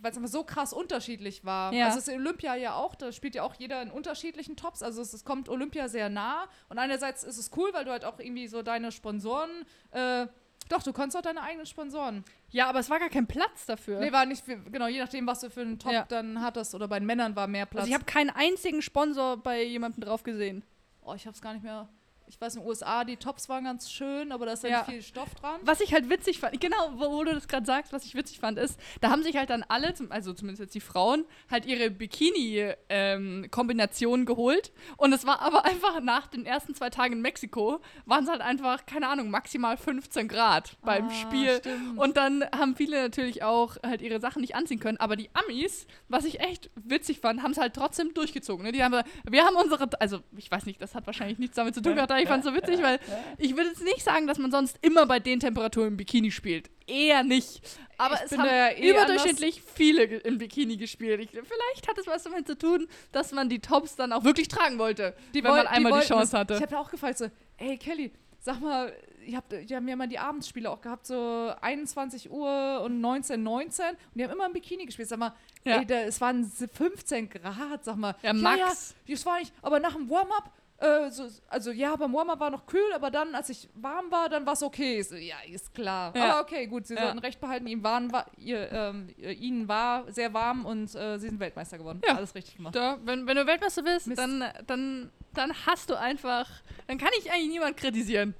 weil 0.02 0.10
es 0.10 0.16
einfach 0.16 0.30
so 0.30 0.44
krass 0.44 0.72
unterschiedlich 0.72 1.44
war. 1.44 1.72
Ja. 1.72 1.86
Also 1.86 1.98
es 1.98 2.08
ist 2.08 2.14
Olympia 2.14 2.54
ja 2.56 2.74
auch, 2.74 2.94
da 2.94 3.12
spielt 3.12 3.34
ja 3.34 3.42
auch 3.44 3.54
jeder 3.54 3.80
in 3.80 3.90
unterschiedlichen 3.90 4.56
Tops. 4.56 4.82
Also 4.82 5.00
es, 5.00 5.12
es 5.12 5.24
kommt 5.24 5.48
Olympia 5.48 5.88
sehr 5.88 6.08
nah. 6.08 6.48
Und 6.68 6.78
einerseits 6.78 7.24
ist 7.24 7.38
es 7.38 7.50
cool, 7.56 7.70
weil 7.72 7.84
du 7.84 7.90
halt 7.92 8.04
auch 8.04 8.18
irgendwie 8.18 8.48
so 8.48 8.62
deine 8.62 8.92
Sponsoren, 8.92 9.50
äh, 9.92 10.26
doch, 10.68 10.82
du 10.82 10.92
konntest 10.92 11.16
auch 11.16 11.22
deine 11.22 11.42
eigenen 11.42 11.66
Sponsoren. 11.66 12.24
Ja, 12.50 12.68
aber 12.68 12.78
es 12.78 12.88
war 12.88 12.98
gar 12.98 13.08
kein 13.08 13.26
Platz 13.26 13.66
dafür. 13.66 14.00
Nee, 14.00 14.12
war 14.12 14.26
nicht, 14.26 14.44
für, 14.44 14.56
genau, 14.56 14.86
je 14.86 14.98
nachdem, 15.00 15.26
was 15.26 15.40
du 15.40 15.50
für 15.50 15.62
einen 15.62 15.78
Top 15.78 15.92
Ja. 15.92 16.04
dann 16.08 16.40
hattest. 16.40 16.74
Oder 16.74 16.88
bei 16.88 16.98
den 16.98 17.06
Männern 17.06 17.34
war 17.36 17.46
mehr 17.46 17.66
Platz. 17.66 17.82
also 17.82 17.88
ich 17.88 17.94
habe 17.94 18.04
keinen 18.04 18.30
einzigen 18.30 18.82
Sponsor 18.82 19.36
bei 19.36 19.62
jemandem 19.62 20.04
drauf 20.04 20.22
gesehen. 20.22 20.62
oh, 21.04 21.14
ich 21.14 21.26
hab's 21.26 21.40
gar 21.42 21.52
nicht 21.52 21.62
mehr. 21.64 21.88
Ich 22.34 22.40
weiß, 22.40 22.54
in 22.56 22.62
den 22.62 22.68
USA, 22.68 23.04
die 23.04 23.18
Tops 23.18 23.50
waren 23.50 23.64
ganz 23.64 23.90
schön, 23.90 24.32
aber 24.32 24.46
da 24.46 24.52
ist 24.54 24.62
ja 24.64 24.70
Ja. 24.70 24.78
nicht 24.78 24.88
viel 24.90 25.02
Stoff 25.02 25.34
dran. 25.34 25.60
Was 25.64 25.82
ich 25.82 25.92
halt 25.92 26.08
witzig 26.08 26.40
fand, 26.40 26.58
genau, 26.62 26.92
wo, 26.94 27.10
wo 27.12 27.24
du 27.24 27.34
das 27.34 27.46
gerade 27.46 27.66
sagst, 27.66 27.92
was 27.92 28.06
ich 28.06 28.14
witzig 28.14 28.40
fand, 28.40 28.58
ist, 28.58 28.80
da 29.02 29.10
haben 29.10 29.22
sich 29.22 29.36
halt 29.36 29.50
dann 29.50 29.62
alle, 29.68 29.92
also 30.08 30.32
zumindest 30.32 30.62
jetzt 30.62 30.74
die 30.74 30.80
Frauen, 30.80 31.26
halt 31.50 31.66
ihre 31.66 31.90
Bikini-Kombination 31.90 34.24
geholt. 34.24 34.72
Und 34.96 35.12
es 35.12 35.26
war 35.26 35.40
aber 35.40 35.64
einfach 35.66 36.00
nach 36.00 36.26
den 36.26 36.46
ersten 36.46 36.74
zwei 36.74 36.88
Tagen 36.90 37.12
in 37.14 37.20
Mexiko, 37.20 37.80
waren 38.06 38.24
es 38.24 38.30
halt 38.30 38.40
einfach, 38.40 38.86
keine 38.86 39.08
Ahnung, 39.08 39.28
maximal 39.30 39.76
15 39.76 40.26
Grad 40.28 40.76
beim 40.82 41.08
Ah, 41.08 41.10
Spiel. 41.10 41.58
stimmt. 41.58 41.98
Und 41.98 42.16
dann 42.16 42.44
haben 42.56 42.76
viele 42.76 43.02
natürlich 43.02 43.42
auch 43.42 43.76
halt 43.84 44.00
ihre 44.00 44.20
Sachen 44.20 44.40
nicht 44.40 44.54
anziehen 44.54 44.80
können. 44.80 44.96
Aber 44.98 45.16
die 45.16 45.28
Amis, 45.34 45.86
was 46.08 46.24
ich 46.24 46.40
echt 46.40 46.70
witzig 46.76 47.20
fand, 47.20 47.42
haben 47.42 47.50
es 47.52 47.58
halt 47.58 47.74
trotzdem 47.74 48.14
durchgezogen. 48.14 48.64
Ne? 48.64 48.72
Die 48.72 48.82
haben, 48.82 49.02
wir 49.28 49.44
haben 49.44 49.56
unsere, 49.56 49.86
also 50.00 50.20
ich 50.36 50.50
weiß 50.50 50.64
nicht, 50.64 50.80
das 50.80 50.94
hat 50.94 51.04
wahrscheinlich 51.06 51.38
nichts 51.38 51.56
damit 51.56 51.74
zu 51.74 51.82
tun 51.82 51.94
gehabt, 51.94 52.10
aber 52.10 52.21
ich 52.22 52.28
fand 52.28 52.44
es 52.44 52.50
so 52.50 52.56
witzig, 52.56 52.82
weil 52.82 52.98
ich 53.38 53.56
würde 53.56 53.70
jetzt 53.70 53.82
nicht 53.82 54.02
sagen, 54.02 54.26
dass 54.26 54.38
man 54.38 54.50
sonst 54.50 54.78
immer 54.82 55.06
bei 55.06 55.18
den 55.20 55.40
Temperaturen 55.40 55.88
im 55.88 55.96
Bikini 55.96 56.30
spielt. 56.30 56.70
Eher 56.86 57.22
nicht. 57.22 57.60
Aber 57.98 58.16
Ich 58.16 58.32
es 58.32 58.38
haben 58.38 58.46
ja 58.46 58.68
eh 58.70 58.90
überdurchschnittlich 58.90 59.62
viele 59.74 60.08
ge- 60.08 60.20
im 60.24 60.38
Bikini 60.38 60.76
gespielt. 60.76 61.20
Ich, 61.20 61.30
vielleicht 61.30 61.88
hat 61.88 61.98
es 61.98 62.06
was 62.06 62.24
damit 62.24 62.46
zu 62.46 62.56
tun, 62.58 62.88
dass 63.12 63.32
man 63.32 63.48
die 63.48 63.60
Tops 63.60 63.94
dann 63.96 64.12
auch 64.12 64.24
wirklich 64.24 64.48
tragen 64.48 64.78
wollte, 64.78 65.14
wenn 65.32 65.42
man 65.44 65.66
einmal 65.66 65.92
die, 65.92 65.96
wollten 65.98 66.08
Chance 66.08 66.36
hatte. 66.38 66.54
Ich 66.54 66.60
habe 66.62 66.70
da 66.72 66.78
auch 66.80 66.90
gefragt, 66.90 67.18
so, 67.18 67.26
ey 67.58 67.76
Kelly, 67.78 68.10
sag 68.40 68.60
mal, 68.60 68.92
ihr 69.24 69.36
habt, 69.36 69.52
die 69.52 69.76
haben 69.76 69.86
ja 69.86 69.94
mal 69.94 70.08
die 70.08 70.18
Abendspiele 70.18 70.68
auch 70.68 70.80
gehabt, 70.80 71.06
so 71.06 71.52
21 71.60 72.28
Uhr 72.28 72.80
und 72.84 73.00
19, 73.00 73.40
19 73.40 73.84
und 73.90 73.96
die 74.16 74.24
haben 74.24 74.32
immer 74.32 74.46
im 74.46 74.52
Bikini 74.52 74.84
gespielt. 74.84 75.08
Sag 75.08 75.20
mal, 75.20 75.32
Ja. 75.62 75.76
ey, 75.78 75.86
da, 75.86 76.00
es 76.00 76.20
waren 76.20 76.44
15 76.50 77.28
Grad, 77.30 77.84
sag 77.84 77.96
mal. 77.96 78.16
Ja, 78.22 78.32
Max. 78.32 78.94
Ja, 79.06 79.14
das 79.14 79.24
war 79.26 79.38
nicht, 79.38 79.52
aber 79.62 79.78
nach 79.78 79.94
dem 79.94 80.10
Warm-up, 80.10 80.50
äh, 80.82 81.10
so, 81.10 81.28
also 81.48 81.70
ja, 81.70 81.94
beim 81.96 82.12
Warm-up 82.12 82.40
war 82.40 82.50
noch 82.50 82.66
kühl, 82.66 82.92
aber 82.94 83.10
dann, 83.10 83.34
als 83.34 83.48
ich 83.48 83.68
warm 83.74 84.10
war, 84.10 84.28
dann 84.28 84.44
war 84.44 84.52
es 84.54 84.62
okay. 84.62 85.00
So, 85.02 85.14
ja, 85.16 85.36
ist 85.50 85.72
klar. 85.74 86.12
Ja. 86.16 86.24
Aber 86.32 86.40
okay, 86.42 86.66
gut, 86.66 86.86
sie 86.86 86.94
Ja. 86.94 87.02
sollten 87.02 87.18
recht 87.20 87.40
behalten, 87.40 87.66
ihm 87.66 87.82
waren, 87.82 88.12
war, 88.12 88.26
ihr, 88.36 88.70
ähm, 88.72 89.08
ihnen 89.16 89.68
war 89.68 90.10
sehr 90.10 90.32
warm 90.34 90.66
und 90.66 90.94
äh, 90.94 91.18
sie 91.18 91.28
sind 91.28 91.40
Weltmeister 91.40 91.78
geworden. 91.78 92.00
Ja. 92.06 92.16
Alles 92.16 92.34
richtig 92.34 92.56
gemacht. 92.56 92.74
Da, 92.74 92.98
wenn, 93.04 93.26
wenn 93.26 93.36
du 93.36 93.46
Weltmeister 93.46 93.82
bist, 93.82 94.06
Mist. 94.08 94.18
dann, 94.18 94.44
dann, 94.66 95.10
dann 95.34 95.52
hast 95.66 95.88
du 95.90 95.98
einfach, 95.98 96.48
dann 96.86 96.98
kann 96.98 97.10
ich 97.18 97.30
eigentlich 97.32 97.48
niemand 97.50 97.76
kritisieren. 97.76 98.34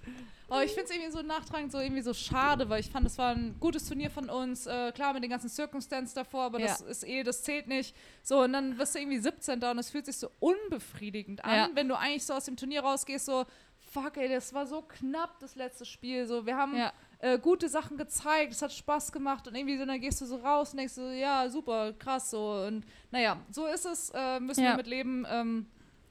Aber 0.53 0.65
ich 0.65 0.73
finde 0.73 0.85
es 0.85 0.91
irgendwie 0.91 1.11
so 1.11 1.23
nachtragend 1.23 1.73
so 1.73 1.79
irgendwie 1.79 2.03
so 2.03 2.13
schade, 2.15 2.69
weil 2.69 2.81
ich 2.81 2.91
fand, 2.91 3.07
es 3.07 3.19
war 3.19 3.35
ein 3.35 3.57
gutes 3.59 3.87
Turnier 3.89 4.11
von 4.11 4.29
uns. 4.31 4.67
Äh, 4.67 4.93
klar, 4.93 5.13
mit 5.15 5.23
den 5.23 5.31
ganzen 5.31 5.49
Circumstances 5.49 6.15
davor, 6.15 6.45
aber 6.45 6.59
das 6.59 6.81
Ja. 6.81 6.87
ist 6.87 7.05
eh, 7.05 7.23
das 7.23 7.43
zählt 7.43 7.67
nicht. 7.69 7.97
So, 8.23 8.43
und 8.43 8.53
dann 8.53 8.79
wirst 8.79 8.95
du 8.95 8.99
irgendwie 8.99 9.19
17 9.19 9.61
da 9.61 9.71
und 9.71 9.79
es 9.79 9.91
fühlt 9.91 10.07
sich 10.07 10.17
so 10.17 10.31
unbefriedigend 10.41 11.45
an, 11.45 11.55
Ja. 11.55 11.71
wenn 11.75 11.89
du 11.89 11.97
eigentlich 11.99 12.25
so 12.25 12.35
aus 12.35 12.45
dem 12.45 12.57
Turnier 12.57 12.83
rausgehst, 12.83 13.27
so, 13.27 13.45
fuck, 13.93 14.17
ey, 14.17 14.29
das 14.29 14.55
war 14.55 14.67
so 14.67 14.83
knapp, 14.83 15.39
das 15.41 15.55
letzte 15.55 15.85
Spiel. 15.85 16.27
So, 16.27 16.47
wir 16.47 16.57
haben 16.57 16.77
Ja. 16.77 16.93
äh, 17.19 17.39
gute 17.39 17.69
Sachen 17.69 17.97
gezeigt, 17.97 18.53
es 18.53 18.63
hat 18.63 18.73
Spaß 18.73 19.13
gemacht 19.13 19.47
und 19.47 19.55
irgendwie 19.55 19.77
so, 19.77 19.85
dann 19.85 20.01
gehst 20.01 20.21
du 20.21 20.27
so 20.27 20.37
raus 20.37 20.73
und 20.73 20.79
denkst 20.79 20.95
so, 20.95 21.09
ja, 21.09 21.49
super, 21.49 21.93
krass, 21.93 22.31
so. 22.31 22.65
Und 22.67 22.85
naja, 23.11 23.39
so 23.51 23.67
ist 23.67 23.85
es, 23.87 24.11
äh, 24.15 24.41
müssen 24.41 24.65
Ja. 24.65 24.71
wir 24.73 24.77
mit 24.79 24.87
leben. 24.87 25.27
Ähm, 25.31 25.67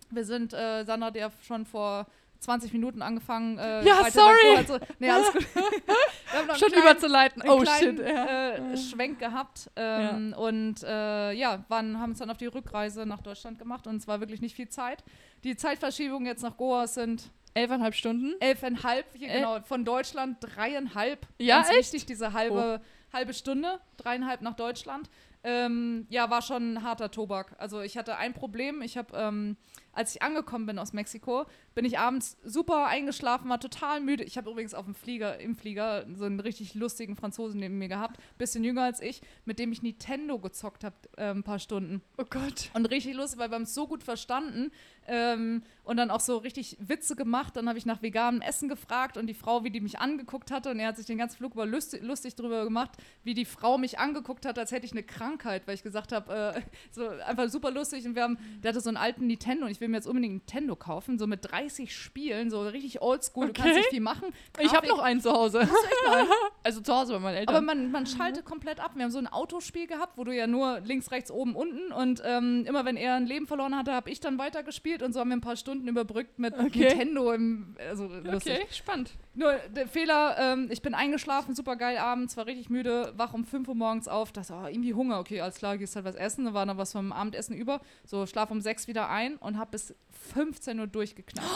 wir 0.10 0.26
sind, 0.26 0.54
äh, 0.54 0.84
Sandra 0.84 1.08
hat 1.08 1.16
ja 1.16 1.32
schon 1.46 1.66
vor 1.66 2.06
20 2.42 2.74
Minuten 2.74 3.02
angefangen. 3.02 3.58
Äh, 3.58 3.86
Ja, 3.86 4.10
sorry. 4.12 4.66
Zu- 4.66 4.80
nee, 5.00 5.10
alles 5.10 5.32
gut. 5.32 5.46
Schon 5.56 6.44
einen 6.44 6.58
kleinen, 6.58 6.82
überzuleiten. 6.82 7.44
Oh 7.48 7.60
kleinen, 7.60 7.98
shit. 7.98 8.08
Ja. 8.08 8.50
äh, 8.52 8.78
Schwenk 8.78 9.20
gehabt. 9.20 9.70
Ähm, 9.76 10.34
Und 10.38 10.84
äh, 10.84 11.32
ja, 11.34 11.64
waren, 11.70 12.00
haben 12.00 12.12
uns 12.12 12.20
dann 12.20 12.30
auf 12.32 12.38
die 12.38 12.48
Rückreise 12.48 13.06
nach 13.06 13.22
Deutschland 13.22 13.60
gemacht 13.60 13.86
und 13.88 13.98
es 13.98 14.08
war 14.08 14.20
wirklich 14.20 14.42
nicht 14.42 14.56
viel 14.56 14.70
Zeit. 14.70 15.04
Die 15.44 15.56
Zeitverschiebungen 15.56 16.26
jetzt 16.26 16.42
nach 16.42 16.58
Goa 16.58 16.88
sind 16.88 17.30
Elfeinhalb 17.54 17.94
Stunden. 17.96 18.34
elfeinhalb, 18.40 19.06
hier 19.14 19.28
El- 19.30 19.36
genau, 19.42 19.60
von 19.62 19.84
Deutschland 19.86 20.38
dreieinhalb. 20.40 21.28
Ja, 21.38 21.58
Ganz 21.58 21.68
echt? 21.70 21.76
Oh. 21.76 21.80
wichtig, 21.80 22.06
diese 22.06 22.34
halbe, 22.34 22.82
halbe 23.14 23.34
Stunde, 23.34 23.80
dreieinhalb 23.98 24.42
nach 24.42 24.56
Deutschland. 24.56 25.10
Ähm, 25.44 26.06
ja, 26.10 26.30
war 26.30 26.42
schon 26.42 26.74
ein 26.76 26.84
harter 26.84 27.12
Tobak. 27.12 27.56
Also 27.58 27.82
ich 27.82 27.98
hatte 27.98 28.16
ein 28.18 28.34
Problem. 28.34 28.82
Ich 28.82 28.96
habe, 28.98 29.16
ähm, 29.18 29.58
als 29.94 30.16
ich 30.16 30.22
angekommen 30.22 30.66
bin 30.66 30.80
aus 30.80 30.94
Mexiko, 30.94 31.46
bin 31.76 31.86
ich 31.86 32.00
abends 32.00 32.38
super 32.44 32.88
eingeschlafen, 32.88 33.50
war 33.50 33.60
total 33.60 34.02
müde. 34.02 34.24
Ich 34.24 34.38
habe 34.38 34.50
übrigens 34.50 34.74
auf 34.74 34.86
dem 34.86 34.96
Flieger, 34.96 35.40
im 35.40 35.56
Flieger 35.56 36.06
so 36.16 36.26
einen 36.26 36.40
richtig 36.40 36.76
lustigen 36.76 37.16
Franzosen 37.16 37.60
neben 37.60 37.78
mir 37.78 37.88
gehabt, 37.88 38.20
bisschen 38.38 38.64
jünger 38.64 38.84
als 38.84 39.02
ich, 39.02 39.22
mit 39.46 39.60
dem 39.60 39.72
ich 39.72 39.82
Nintendo 39.82 40.40
gezockt 40.40 40.84
habe, 40.84 40.96
äh, 41.18 41.32
ein 41.32 41.44
paar 41.44 41.60
Stunden. 41.60 42.02
Oh 42.18 42.26
Gott. 42.30 42.70
Und 42.74 42.86
richtig 42.88 43.16
lustig, 43.16 43.40
weil 43.40 43.50
wir 43.50 43.56
haben 43.56 43.64
es 43.64 43.74
so 43.74 43.88
gut 43.88 44.04
verstanden 44.04 44.72
ähm, 45.08 45.64
und 45.84 45.98
dann 45.98 46.12
auch 46.12 46.20
so 46.20 46.38
richtig 46.38 46.78
Witze 46.80 47.16
gemacht. 47.16 47.56
Dann 47.56 47.68
habe 47.68 47.78
ich 47.78 47.86
nach 47.86 48.02
veganem 48.02 48.42
Essen 48.42 48.70
gefragt 48.70 49.18
und 49.18 49.28
die 49.28 49.34
Frau, 49.34 49.64
wie 49.64 49.72
die 49.72 49.82
mich 49.82 50.00
angeguckt 50.00 50.52
hatte, 50.52 50.72
und 50.72 50.80
er 50.80 50.90
hat 50.90 50.98
sich 50.98 51.06
den 51.06 51.18
ganzen 51.18 51.38
Flug 51.38 51.54
über 51.54 51.66
lustig, 51.66 52.02
lustig 52.02 52.36
drüber 52.36 52.64
gemacht, 52.64 52.92
wie 53.24 53.34
die 53.34 53.46
Frau 53.46 53.78
mich 53.78 54.00
angeguckt 54.00 54.46
hat, 54.46 54.58
als 54.58 54.72
hätte 54.72 54.86
ich 54.86 54.92
eine 54.92 55.04
Krankheit, 55.04 55.68
weil 55.68 55.76
ich 55.76 55.84
gesagt 55.84 56.12
habe, 56.12 56.56
äh, 56.56 56.62
so 56.92 57.08
einfach 57.10 57.50
super 57.50 57.72
lustig. 57.72 58.06
Und 58.06 58.16
wir 58.16 58.24
haben, 58.24 58.38
der 58.64 58.70
hatte 58.70 58.82
so 58.82 58.90
einen 58.90 58.98
alten 58.98 59.28
Nintendo 59.28 59.66
und 59.66 59.72
ich 59.72 59.81
will 59.82 59.88
mir 59.90 59.98
jetzt 59.98 60.08
unbedingt 60.08 60.34
Nintendo 60.34 60.76
kaufen, 60.76 61.18
so 61.20 61.28
mit 61.28 61.52
30 61.52 61.94
Spielen, 61.96 62.50
so 62.50 62.62
richtig 62.62 63.02
oldschool, 63.02 63.48
du 63.48 63.54
kannst 63.54 63.72
Okay. 63.72 63.80
nicht 63.80 63.90
viel 63.90 64.00
machen. 64.00 64.30
Ich 64.60 64.68
habe 64.74 64.86
Grafik- 64.88 64.90
noch 64.90 65.00
einen 65.00 65.20
zu 65.22 65.32
Hause. 65.32 65.68
also 66.64 66.82
zu 66.82 66.94
Hause 66.96 67.14
bei 67.14 67.20
meinen 67.20 67.36
Eltern. 67.38 67.56
aber 67.56 67.66
man, 67.66 67.92
man 67.92 68.06
schaltet 68.06 68.46
komplett 68.46 68.80
ab. 68.80 68.92
Wir 68.96 69.04
haben 69.04 69.12
so 69.12 69.18
ein 69.18 69.28
Autospiel 69.28 69.88
gehabt, 69.88 70.18
wo 70.18 70.24
du 70.24 70.32
ja 70.36 70.48
nur 70.48 70.80
links, 70.82 71.12
rechts, 71.12 71.32
oben, 71.32 71.56
unten 71.56 71.92
und 71.92 72.22
ähm, 72.26 72.66
immer 72.68 72.86
wenn 72.86 72.98
er 72.98 73.16
ein 73.16 73.26
Leben 73.26 73.48
verloren 73.48 73.76
hatte, 73.76 73.94
habe 73.94 74.10
ich 74.10 74.20
dann 74.20 74.38
weitergespielt 74.38 75.02
und 75.04 75.14
so 75.14 75.20
haben 75.20 75.30
wir 75.30 75.38
ein 75.38 75.42
paar 75.42 75.56
Stunden 75.56 75.88
überbrückt 75.88 76.40
mit 76.40 76.54
Okay. 76.58 76.80
Nintendo 76.90 77.32
im, 77.34 77.76
also 77.90 78.10
okay, 78.34 78.66
spannend. 78.72 79.12
Nur 79.34 79.54
der 79.70 79.88
Fehler, 79.88 80.36
ähm, 80.38 80.68
ich 80.72 80.82
bin 80.82 80.94
eingeschlafen, 80.94 81.56
super 81.56 81.78
geil 81.78 81.98
abends, 81.98 82.36
war 82.36 82.46
richtig 82.48 82.70
müde, 82.70 83.14
wach 83.16 83.34
um 83.34 83.46
5 83.46 83.68
Uhr 83.70 83.76
morgens 83.76 84.08
auf, 84.10 84.32
dachte, 84.34 84.54
oh, 84.54 84.68
irgendwie 84.68 84.94
Hunger, 84.94 85.20
okay, 85.20 85.40
alles 85.40 85.56
klar, 85.56 85.78
gehst 85.78 85.96
halt 85.96 86.04
was 86.04 86.16
essen, 86.16 86.44
da 86.46 86.54
war 86.54 86.66
noch 86.66 86.78
was 86.78 86.92
vom 86.92 87.14
Abendessen 87.14 87.56
über, 87.56 87.80
so 88.06 88.26
schlaf 88.26 88.52
um 88.52 88.60
6 88.60 88.88
wieder 88.88 89.10
ein 89.10 89.38
und 89.38 89.58
hab 89.58 89.72
bis 89.72 89.96
15 90.34 90.80
Uhr 90.82 90.88
durchgeknallt. 90.88 91.48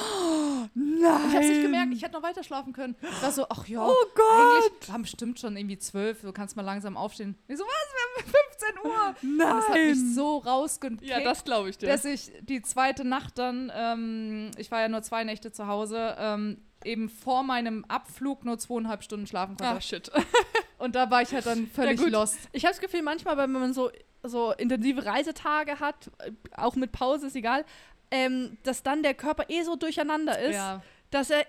Nein. 0.74 1.22
Ich 1.30 1.36
hab's 1.36 1.48
nicht 1.48 1.62
gemerkt, 1.62 1.94
ich 1.94 2.02
hätte 2.02 2.14
noch 2.14 2.24
weiter 2.24 2.44
schlafen 2.44 2.72
können. 2.74 2.96
Ich 3.02 3.22
war 3.22 3.32
so, 3.32 3.46
ach 3.50 3.68
ja, 3.68 3.86
Oh 3.86 3.94
Gott. 4.16 4.90
haben 4.92 5.02
bestimmt 5.04 5.40
schon 5.40 5.58
irgendwie 5.58 5.78
12, 5.78 6.22
du 6.22 6.32
kannst 6.32 6.56
mal 6.56 6.62
langsam 6.64 6.96
aufstehen. 6.96 7.36
Ich 7.48 7.58
so, 7.58 7.64
was, 7.64 8.24
wir 8.24 8.24
haben 8.24 8.34
15 8.82 8.90
Uhr. 8.90 9.16
Nein. 9.38 9.52
Und 9.52 9.58
das 9.60 9.68
hat 9.68 9.76
mich 9.76 10.16
so 10.16 10.38
rausgekickt 10.38 11.04
ja, 11.04 11.20
das 11.20 11.44
glaube 11.44 11.70
ich 11.70 11.78
dir. 11.78 11.88
dass 11.88 12.06
ich 12.06 12.32
die 12.42 12.62
zweite 12.62 13.04
Nacht 13.06 13.38
dann, 13.38 13.72
ähm, 13.76 14.52
ich 14.58 14.72
war 14.72 14.80
ja 14.82 14.88
nur 14.88 15.02
zwei 15.02 15.24
Nächte 15.26 15.52
zu 15.52 15.68
Hause, 15.68 16.16
ähm, 16.18 16.58
eben 16.86 17.10
vor 17.10 17.44
meinem 17.44 17.86
Abflug 17.88 18.46
nur 18.46 18.58
zweieinhalb 18.58 19.04
Stunden 19.04 19.28
schlafen 19.28 19.58
konnte. 19.58 19.76
ah, 19.76 19.82
shit. 19.82 20.12
Und 20.78 20.96
da 20.96 21.10
war 21.10 21.22
ich 21.22 21.34
halt 21.34 21.46
dann 21.46 21.68
völlig 21.68 22.00
gut. 22.00 22.12
lost. 22.12 22.38
Ich 22.52 22.64
habe 22.66 22.74
das 22.74 22.82
Gefühl, 22.82 23.02
manchmal, 23.02 23.38
wenn 23.38 23.52
man 23.52 23.74
so, 23.74 23.92
so 24.24 24.52
intensive 24.54 25.06
Reisetage 25.06 25.80
hat, 25.80 26.12
auch 26.56 26.76
mit 26.76 26.92
Pause, 26.92 27.28
ist 27.28 27.36
egal, 27.36 27.66
ähm, 28.12 28.58
dass 28.64 28.84
dann 28.84 29.02
der 29.04 29.14
Körper 29.14 29.46
eh 29.50 29.64
so 29.64 29.76
durcheinander 29.76 30.38
ist, 30.40 30.56
Ja. 30.56 30.82
dass 31.12 31.30
er 31.30 31.46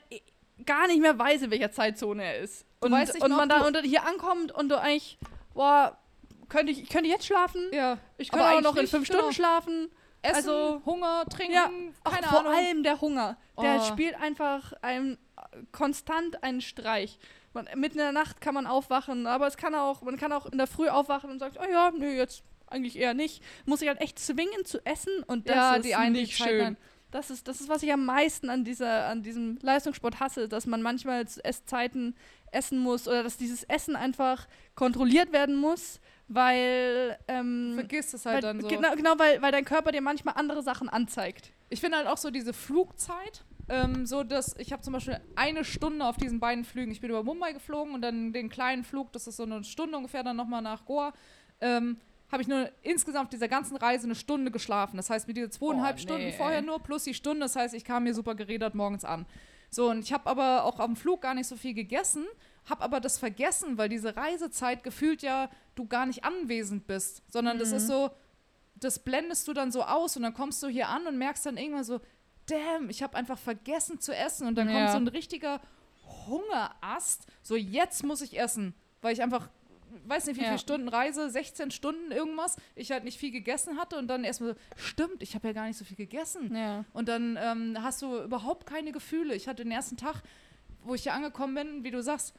gar 0.64 0.87
nicht 0.87 1.01
mehr 1.01 1.18
weiß, 1.18 1.43
in 1.43 1.51
welcher 1.51 1.70
Zeitzone 1.72 2.24
er 2.24 2.39
ist. 2.39 2.64
Du 2.80 2.87
Und, 2.87 2.93
weißt 2.93 3.14
nicht 3.14 3.22
und 3.24 3.32
man 3.37 3.49
dann 3.49 3.84
hier 3.84 4.07
ankommt 4.07 4.53
und 4.53 4.68
du 4.68 4.80
eigentlich, 4.80 5.18
boah, 5.55 5.99
könnte 6.49 6.72
ich, 6.72 6.82
ich 6.82 6.89
könnte 6.89 7.09
jetzt 7.11 7.26
schlafen, 7.26 7.61
ja. 7.72 7.99
ich 8.18 8.30
könnte 8.30 8.47
auch 8.47 8.61
noch 8.62 8.76
in 8.76 8.87
fünf 8.87 9.07
genau. 9.09 9.18
Stunden 9.18 9.34
schlafen. 9.34 9.91
Essen, 10.22 10.36
Also- 10.36 10.82
Hunger, 10.84 11.24
Trinken, 11.30 11.52
Ja. 11.54 11.70
Keine 12.04 12.26
vor 12.26 12.40
Ahnung. 12.40 12.52
allem 12.54 12.82
der 12.82 13.00
Hunger. 13.00 13.36
Der 13.60 13.80
Oh. 13.80 13.84
spielt 13.84 14.14
einfach 14.20 14.72
ein, 14.82 15.18
konstant 15.72 16.42
einen 16.42 16.60
Streich. 16.60 17.18
Man, 17.52 17.66
mitten 17.76 17.98
in 17.98 18.04
der 18.04 18.12
Nacht 18.12 18.40
kann 18.40 18.54
man 18.54 18.66
aufwachen, 18.66 19.26
aber 19.26 19.46
es 19.46 19.56
kann 19.56 19.74
auch, 19.74 20.02
man 20.02 20.16
kann 20.16 20.32
auch 20.32 20.46
in 20.46 20.58
der 20.58 20.66
Früh 20.66 20.88
aufwachen 20.88 21.30
und 21.30 21.38
sagt, 21.38 21.58
oh 21.60 21.70
ja, 21.70 21.90
nö, 21.96 22.10
jetzt 22.10 22.42
eigentlich 22.68 22.98
eher 22.98 23.14
nicht. 23.14 23.42
Muss 23.64 23.80
ich 23.82 23.88
halt 23.88 24.00
echt 24.00 24.18
zwingen 24.18 24.64
zu 24.64 24.84
essen 24.84 25.22
und 25.26 25.48
das 25.48 25.56
Ja, 25.56 25.74
ist 25.76 25.84
die 25.84 25.94
einen, 25.94 26.14
die 26.14 26.20
nicht 26.22 26.36
schön. 26.36 26.76
Das 27.12 27.30
ist, 27.30 27.46
das 27.48 27.60
ist, 27.60 27.68
was 27.68 27.82
ich 27.84 27.92
am 27.92 28.04
meisten 28.04 28.50
an, 28.50 28.64
dieser, 28.64 29.06
an 29.06 29.22
diesem 29.22 29.58
Leistungssport 29.62 30.18
hasse, 30.20 30.48
dass 30.48 30.66
man 30.66 30.82
manchmal 30.82 31.26
zu 31.28 31.42
Esszeiten 31.44 32.16
essen 32.57 32.78
muss 32.78 33.07
oder 33.07 33.22
dass 33.22 33.36
dieses 33.36 33.62
Essen 33.64 33.94
einfach 33.96 34.48
kontrolliert 34.74 35.32
werden 35.32 35.57
muss, 35.57 36.00
weil, 36.28 37.18
ähm, 37.28 37.72
Vergiss 37.74 38.14
es 38.14 38.24
weil 38.24 38.34
halt 38.34 38.44
dann 38.44 38.61
so. 38.61 38.68
genau, 38.68 38.94
genau 38.96 39.14
weil, 39.18 39.40
weil 39.42 39.52
dein 39.52 39.64
Körper 39.64 39.92
dir 39.92 40.02
manchmal 40.02 40.34
andere 40.36 40.62
Sachen 40.62 40.88
anzeigt. 40.88 41.52
Ich 41.68 41.80
finde 41.80 41.98
halt 41.98 42.07
auch 42.09 42.16
so 42.16 42.30
diese 42.30 42.52
Flugzeit, 42.52 43.44
ähm, 43.68 44.07
so 44.07 44.22
dass 44.24 44.57
ich 44.59 44.72
habe 44.72 44.82
zum 44.82 44.92
Beispiel 44.92 45.20
eine 45.34 45.64
Stunde 45.64 46.04
auf 46.04 46.16
diesen 46.16 46.40
beiden 46.40 46.64
Flügen. 46.64 46.90
Ich 46.92 47.00
bin 47.00 47.11
über 47.11 47.22
Mumbai 47.22 47.52
geflogen 47.52 47.94
und 47.94 48.02
dann 48.02 48.32
den 48.32 48.48
kleinen 48.48 48.84
Flug, 48.84 49.12
das 49.12 49.26
ist 49.26 49.36
so 49.36 49.42
eine 49.44 49.62
Stunde 49.64 49.96
ungefähr, 49.96 50.22
dann 50.22 50.36
nochmal 50.36 50.62
nach 50.62 50.84
Goa. 50.84 51.12
Ähm, 51.61 51.98
habe 52.30 52.42
ich 52.42 52.48
nur 52.48 52.68
insgesamt 52.82 53.26
auf 53.26 53.30
dieser 53.30 53.48
ganzen 53.48 53.76
Reise 53.76 54.04
eine 54.07 54.16
Stunde 54.16 54.50
geschlafen. 54.50 54.96
Das 54.96 55.11
heißt, 55.11 55.28
mit 55.28 55.36
diese 55.36 55.50
zweieinhalb 55.50 55.96
Oh, 55.96 56.00
Stunden 56.00 56.24
nee, 56.24 56.32
vorher 56.32 56.59
ey. 56.59 56.64
nur 56.64 56.80
plus 56.80 57.04
die 57.04 57.14
Stunde. 57.14 57.40
Das 57.40 57.54
heißt, 57.54 57.72
ich 57.74 57.84
kam 57.84 58.02
mir 58.02 58.14
super 58.14 58.34
gerädert 58.34 58.74
morgens 58.74 59.04
an. 59.04 59.26
So, 59.70 59.90
und 59.90 60.00
ich 60.00 60.12
habe 60.12 60.28
aber 60.28 60.64
auch 60.64 60.78
am 60.80 60.96
Flug 60.96 61.22
gar 61.22 61.34
nicht 61.34 61.46
so 61.48 61.56
viel 61.56 61.74
gegessen, 61.74 62.24
habe 62.68 62.82
aber 62.82 63.00
das 63.00 63.18
vergessen, 63.18 63.78
weil 63.78 63.88
diese 63.88 64.16
Reisezeit 64.16 64.82
gefühlt 64.82 65.22
ja 65.22 65.50
du 65.74 65.86
gar 65.86 66.06
nicht 66.06 66.24
anwesend 66.24 66.86
bist, 66.86 67.22
sondern 67.30 67.58
das 67.58 67.70
Mhm. 67.70 67.76
ist 67.76 67.86
so, 67.86 68.10
das 68.76 68.98
blendest 68.98 69.46
du 69.48 69.52
dann 69.52 69.70
so 69.72 69.82
aus 69.82 70.16
und 70.16 70.22
dann 70.22 70.34
kommst 70.34 70.62
du 70.62 70.68
hier 70.68 70.88
an 70.88 71.06
und 71.06 71.16
merkst 71.18 71.46
dann 71.46 71.56
irgendwann 71.56 71.84
so, 71.84 72.00
damn, 72.46 72.90
ich 72.90 73.02
habe 73.02 73.16
einfach 73.16 73.38
vergessen 73.38 74.00
zu 74.00 74.14
essen 74.14 74.46
und 74.46 74.56
dann 74.56 74.66
kommt 74.68 74.78
Ja. 74.78 74.92
so 74.92 74.98
ein 74.98 75.08
richtiger 75.08 75.60
Hungerast, 76.26 77.26
so 77.42 77.56
jetzt 77.56 78.04
muss 78.04 78.20
ich 78.20 78.38
essen, 78.38 78.74
weil 79.02 79.12
ich 79.12 79.22
einfach 79.22 79.48
weiß 80.07 80.26
nicht 80.26 80.37
wie 80.37 80.43
Ja. 80.43 80.49
viele 80.49 80.59
Stunden 80.59 80.89
Reise, 80.89 81.28
16 81.30 81.70
Stunden 81.70 82.11
irgendwas, 82.12 82.57
ich 82.74 82.91
halt 82.93 83.05
nicht 83.05 83.18
viel 83.18 83.30
gegessen 83.30 83.78
hatte 83.78 83.97
und 83.99 84.09
dann 84.09 84.24
erstmal 84.24 84.55
so, 84.55 84.61
stimmt, 84.76 85.22
ich 85.22 85.34
habe 85.34 85.49
ja 85.49 85.53
gar 85.55 85.66
nicht 85.66 85.76
so 85.78 85.84
viel 85.84 85.97
gegessen. 85.97 86.55
Ja. 86.55 86.84
Und 86.93 87.09
dann 87.09 87.39
ähm, 87.41 87.76
hast 87.82 88.03
du 88.03 88.22
überhaupt 88.22 88.66
keine 88.66 88.93
Gefühle. 88.93 89.34
Ich 89.34 89.49
hatte 89.49 89.62
den 89.62 89.72
ersten 89.72 89.97
Tag, 89.97 90.22
wo 90.84 90.95
ich 90.95 91.03
hier 91.03 91.14
angekommen 91.14 91.55
bin, 91.55 91.84
wie 91.84 91.91
du 91.91 92.03
sagst, 92.03 92.34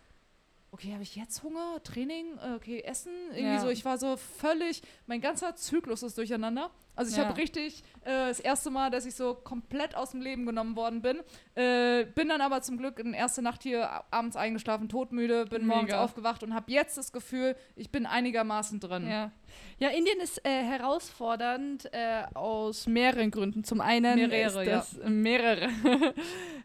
okay, 0.71 0.91
habe 0.93 1.03
ich 1.03 1.15
jetzt 1.15 1.43
Hunger? 1.43 1.81
Training? 1.83 2.37
Äh, 2.37 2.53
Okay, 2.55 2.81
Essen? 2.81 3.11
Irgendwie 3.29 3.41
Ja. 3.43 3.59
so, 3.61 3.69
ich 3.69 3.83
war 3.85 3.97
so 3.97 4.17
völlig, 4.17 4.81
mein 5.07 5.21
ganzer 5.21 5.55
Zyklus 5.55 6.03
ist 6.03 6.17
durcheinander. 6.17 6.71
Also 6.97 7.11
ich 7.11 7.17
Ja. 7.17 7.25
habe 7.27 7.37
richtig 7.37 7.83
äh, 8.01 8.27
das 8.27 8.39
erste 8.39 8.69
Mal, 8.69 8.89
dass 8.91 9.05
ich 9.05 9.15
so 9.15 9.33
komplett 9.35 9.95
aus 9.95 10.11
dem 10.11 10.21
Leben 10.21 10.45
genommen 10.45 10.75
worden 10.75 11.01
bin. 11.01 11.19
Äh, 11.55 12.05
bin 12.15 12.27
dann 12.29 12.41
aber 12.41 12.61
zum 12.61 12.77
Glück 12.77 12.99
in 12.99 13.13
erste 13.13 13.41
Nacht 13.41 13.63
hier 13.63 13.89
abends 14.11 14.35
eingeschlafen, 14.35 14.89
todmüde, 14.89 15.45
bin 15.45 15.65
morgens 15.67 15.91
Mega. 15.91 16.03
aufgewacht 16.03 16.43
und 16.43 16.53
habe 16.53 16.71
jetzt 16.71 16.97
das 16.97 17.11
Gefühl, 17.11 17.55
ich 17.75 17.91
bin 17.91 18.05
einigermaßen 18.05 18.79
drin. 18.79 19.07
Ja. 19.09 19.31
ja, 19.79 19.89
Indien 19.89 20.19
ist 20.19 20.43
äh, 20.45 20.63
herausfordernd 20.63 21.85
äh, 21.93 22.23
aus 22.33 22.87
mehreren 22.87 23.31
Gründen. 23.31 23.63
Zum 23.63 23.79
einen 23.81 24.15
Mehrere, 24.29 24.63
ist 24.63 24.71
das 24.71 24.97
äh, 24.97 25.09
mehrere. 25.09 25.69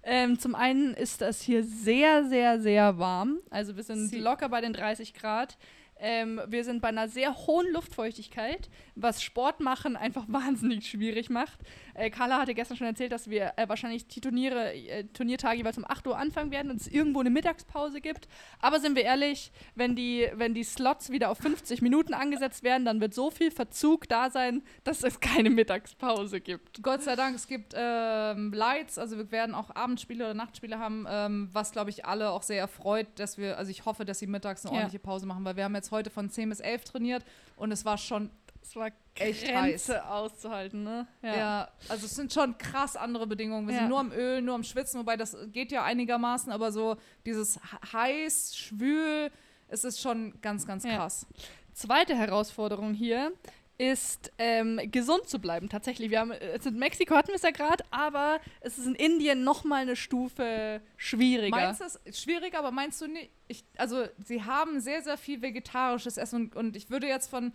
ähm, 0.02 0.38
zum 0.38 0.54
einen 0.54 0.94
ist 0.94 1.20
das 1.20 1.40
hier 1.42 1.62
sehr, 1.64 2.24
sehr, 2.24 2.60
sehr 2.60 2.98
warm. 2.98 3.38
Also 3.50 3.76
wir 3.76 3.82
sind 3.82 4.08
Sie- 4.08 4.18
locker 4.18 4.48
bei 4.48 4.60
den 4.60 4.72
30 4.72 5.14
Grad. 5.14 5.58
Ähm, 6.04 6.40
wir 6.48 6.64
sind 6.64 6.82
bei 6.82 6.88
einer 6.88 7.06
sehr 7.08 7.36
hohen 7.46 7.70
Luftfeuchtigkeit, 7.72 8.68
was 8.94 9.22
Sport 9.22 9.60
machen 9.60 9.96
einfach 9.96 10.24
wahnsinnig 10.28 10.88
schwierig 10.88 11.30
macht. 11.30 11.58
Äh, 11.94 12.10
Carla 12.10 12.38
hatte 12.40 12.54
gestern 12.54 12.76
schon 12.76 12.86
erzählt, 12.86 13.12
dass 13.12 13.28
wir 13.30 13.52
äh, 13.56 13.68
wahrscheinlich 13.68 14.06
die 14.06 14.20
Turniere, 14.20 14.72
äh, 14.74 15.04
Turniertage 15.12 15.58
jeweils 15.58 15.78
um 15.78 15.84
8 15.86 16.06
Uhr 16.06 16.16
anfangen 16.18 16.50
werden 16.50 16.70
und 16.70 16.80
es 16.80 16.88
irgendwo 16.88 17.20
eine 17.20 17.30
Mittagspause 17.30 18.00
gibt. 18.00 18.28
Aber 18.60 18.80
sind 18.80 18.96
wir 18.96 19.04
ehrlich, 19.04 19.52
wenn 19.74 19.96
die, 19.96 20.28
wenn 20.34 20.54
die 20.54 20.64
Slots 20.64 21.10
wieder 21.10 21.30
auf 21.30 21.38
50 21.38 21.82
Minuten 21.82 22.14
angesetzt 22.14 22.62
werden, 22.62 22.84
dann 22.84 23.00
wird 23.00 23.14
so 23.14 23.30
viel 23.30 23.50
Verzug 23.50 24.08
da 24.08 24.30
sein, 24.30 24.62
dass 24.84 25.02
es 25.02 25.20
keine 25.20 25.50
Mittagspause 25.50 26.40
gibt. 26.40 26.82
Gott 26.82 27.02
sei 27.02 27.16
Dank, 27.16 27.34
es 27.36 27.46
gibt 27.46 27.74
ähm, 27.76 28.52
Lights, 28.52 28.98
also 28.98 29.16
wir 29.16 29.30
werden 29.30 29.54
auch 29.54 29.74
Abendspiele 29.74 30.24
oder 30.24 30.34
Nachtspiele 30.34 30.78
haben, 30.78 31.06
ähm, 31.08 31.48
was 31.52 31.72
glaube 31.72 31.90
ich 31.90 32.04
alle 32.04 32.30
auch 32.30 32.42
sehr 32.42 32.58
erfreut, 32.58 33.06
dass 33.16 33.38
wir, 33.38 33.58
also 33.58 33.70
ich 33.70 33.84
hoffe, 33.84 34.04
dass 34.04 34.18
sie 34.18 34.26
mittags 34.26 34.64
eine 34.64 34.72
Ja. 34.74 34.78
ordentliche 34.82 34.98
Pause 35.02 35.26
machen, 35.26 35.44
weil 35.44 35.56
wir 35.56 35.64
haben 35.64 35.74
jetzt 35.74 35.90
heute 35.90 36.10
von 36.10 36.30
10 36.30 36.48
bis 36.48 36.60
11 36.60 36.84
trainiert 36.84 37.24
und 37.56 37.72
es 37.72 37.84
war 37.84 37.98
schon, 37.98 38.30
Es 38.62 38.76
war 38.76 38.90
Echt 39.16 39.44
Grenze 39.46 40.06
auszuhalten, 40.06 40.84
ne? 40.84 41.06
ja. 41.22 41.68
also 41.88 42.06
es 42.06 42.14
sind 42.16 42.32
schon 42.32 42.56
krass 42.56 42.96
andere 42.96 43.26
Bedingungen. 43.26 43.66
Wir 43.68 43.74
Ja. 43.74 43.80
sind 43.80 43.88
nur 43.90 43.98
am 44.00 44.12
Öl, 44.12 44.40
nur 44.40 44.54
am 44.54 44.64
Schwitzen, 44.64 45.00
wobei 45.00 45.16
das 45.16 45.36
geht 45.52 45.70
ja 45.72 45.82
einigermaßen, 45.84 46.50
aber 46.50 46.72
so 46.72 46.96
dieses 47.26 47.58
heiß, 47.92 48.56
schwül, 48.56 49.30
es 49.68 49.84
ist 49.84 50.00
schon 50.00 50.40
ganz, 50.40 50.66
ganz 50.66 50.84
Ja. 50.84 50.96
krass. 50.96 51.26
Zweite 51.74 52.14
Herausforderung 52.16 52.94
hier 52.94 53.32
ist, 53.78 54.30
ähm, 54.38 54.80
gesund 54.92 55.28
zu 55.28 55.40
bleiben. 55.40 55.68
Tatsächlich, 55.68 56.10
wir 56.10 56.20
haben, 56.20 56.30
in 56.32 56.78
Mexiko 56.78 57.14
hatten 57.16 57.28
wir 57.28 57.34
es 57.36 57.42
ja 57.42 57.50
gerade, 57.50 57.84
aber 57.90 58.38
es 58.60 58.78
ist 58.78 58.86
in 58.86 58.94
Indien 58.94 59.44
noch 59.44 59.64
mal 59.64 59.82
eine 59.82 59.96
Stufe 59.96 60.80
schwieriger. 60.96 61.56
Meinst 61.56 61.80
du 61.80 61.84
es 62.04 62.22
schwierig, 62.22 62.54
aber 62.56 62.70
meinst 62.70 63.00
du 63.00 63.08
nicht? 63.08 63.30
Ich, 63.48 63.64
also, 63.76 64.04
sie 64.24 64.42
haben 64.44 64.80
sehr, 64.80 65.02
sehr 65.02 65.16
viel 65.18 65.42
vegetarisches 65.42 66.16
Essen 66.16 66.36
und, 66.44 66.56
und 66.56 66.76
ich 66.76 66.90
würde 66.90 67.08
jetzt 67.08 67.28
von 67.28 67.52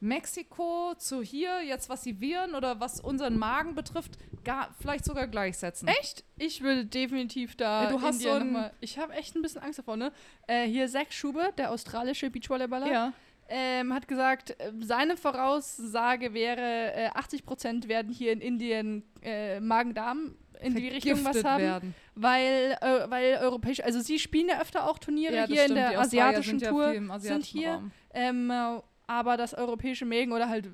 Mexiko 0.00 0.94
zu 0.96 1.22
hier, 1.22 1.62
jetzt 1.62 1.88
was 1.88 2.02
die 2.02 2.20
Viren 2.20 2.54
oder 2.54 2.80
was 2.80 3.00
unseren 3.00 3.38
Magen 3.38 3.74
betrifft, 3.74 4.12
gar, 4.44 4.74
vielleicht 4.80 5.04
sogar 5.04 5.26
gleichsetzen. 5.28 5.88
Echt? 5.88 6.24
Ich 6.38 6.62
würde 6.62 6.86
definitiv 6.86 7.56
da. 7.56 7.84
Ja, 7.84 7.90
du 7.90 8.00
hast 8.00 8.20
so 8.20 8.30
ein- 8.30 8.70
Ich 8.80 8.98
habe 8.98 9.12
echt 9.12 9.36
ein 9.36 9.42
bisschen 9.42 9.62
Angst 9.62 9.78
davor, 9.78 9.96
ne? 9.96 10.10
Äh, 10.46 10.66
hier 10.66 10.88
Zach 10.88 11.10
Schubert, 11.10 11.58
der 11.58 11.70
australische 11.70 12.30
Beachvolleyballer, 12.30 12.90
Ja. 12.90 13.12
ähm, 13.48 13.92
hat 13.92 14.08
gesagt, 14.08 14.50
äh, 14.58 14.72
seine 14.80 15.16
Voraussage 15.16 16.32
wäre, 16.34 16.92
äh, 16.94 17.08
80% 17.14 17.88
werden 17.88 18.12
hier 18.12 18.32
in 18.32 18.40
Indien 18.40 19.02
äh, 19.22 19.60
Magen-Darm 19.60 20.34
in 20.62 20.74
die 20.74 20.88
Richtung 20.88 21.24
was 21.24 21.42
haben. 21.44 21.62
werden. 21.62 21.94
Weil, 22.14 22.76
äh, 22.80 23.10
weil 23.10 23.38
europäisch, 23.40 23.80
also 23.82 24.00
sie 24.00 24.18
spielen 24.18 24.48
ja 24.48 24.60
öfter 24.60 24.88
auch 24.88 24.98
Turniere 24.98 25.34
Ja, 25.34 25.46
hier 25.46 25.62
in 25.64 25.70
stimmt. 25.70 25.78
Die 25.78 25.90
der 25.92 26.00
asiatischen 26.00 26.58
sind 26.58 26.62
ja 26.62 26.70
Tour. 26.70 26.88
viel 26.88 26.96
im 26.96 27.10
asiatischen 27.10 27.58
hier. 27.58 27.70
Raum. 27.72 27.90
Ähm, 28.12 28.50
äh, 28.50 28.80
aber 29.10 29.36
das 29.36 29.54
europäische 29.54 30.04
Mägen 30.04 30.30
oder 30.30 30.48
halt 30.48 30.68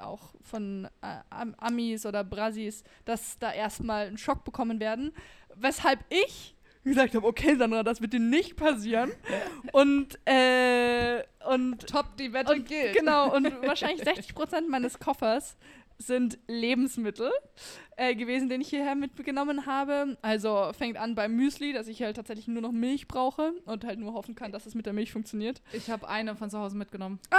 auch 0.00 0.32
von 0.42 0.84
äh, 1.02 1.16
Am- 1.28 1.56
Amis 1.58 2.06
oder 2.06 2.22
Brasis, 2.22 2.84
dass 3.04 3.36
da 3.40 3.52
erstmal 3.52 4.06
einen 4.06 4.16
Schock 4.16 4.44
bekommen 4.44 4.78
werden. 4.78 5.12
Weshalb 5.56 5.98
ich 6.08 6.54
gesagt 6.84 7.16
habe, 7.16 7.26
okay, 7.26 7.56
Sandra, 7.56 7.82
das 7.82 8.00
wird 8.00 8.12
dir 8.12 8.20
nicht 8.20 8.54
passieren. 8.54 9.10
und, 9.72 10.20
äh, 10.24 11.24
und, 11.48 11.84
Top, 11.88 12.16
die 12.16 12.32
Wette 12.32 12.52
und 12.52 12.68
gilt. 12.68 12.94
genau, 12.94 13.34
und 13.34 13.50
wahrscheinlich 13.66 14.02
60% 14.06 14.68
meines 14.68 15.00
Koffers 15.00 15.56
sind 15.98 16.38
Lebensmittel 16.46 17.30
äh, 17.96 18.14
gewesen, 18.14 18.48
den 18.48 18.60
ich 18.62 18.68
hierher 18.70 18.94
mitgenommen 18.94 19.66
habe. 19.66 20.16
Also 20.22 20.70
fängt 20.78 20.96
an 20.96 21.14
beim 21.14 21.34
Müsli, 21.36 21.72
dass 21.72 21.88
ich 21.88 22.02
halt 22.02 22.16
tatsächlich 22.16 22.48
nur 22.48 22.62
noch 22.62 22.72
Milch 22.72 23.06
brauche 23.06 23.52
und 23.66 23.84
halt 23.84 23.98
nur 23.98 24.14
hoffen 24.14 24.34
kann, 24.34 24.52
dass 24.52 24.64
es 24.64 24.74
mit 24.74 24.86
der 24.86 24.92
Milch 24.94 25.12
funktioniert. 25.12 25.60
Ich 25.72 25.90
habe 25.90 26.08
eine 26.08 26.34
von 26.36 26.48
zu 26.48 26.58
Hause 26.58 26.76
mitgenommen. 26.78 27.18
Ah, 27.30 27.36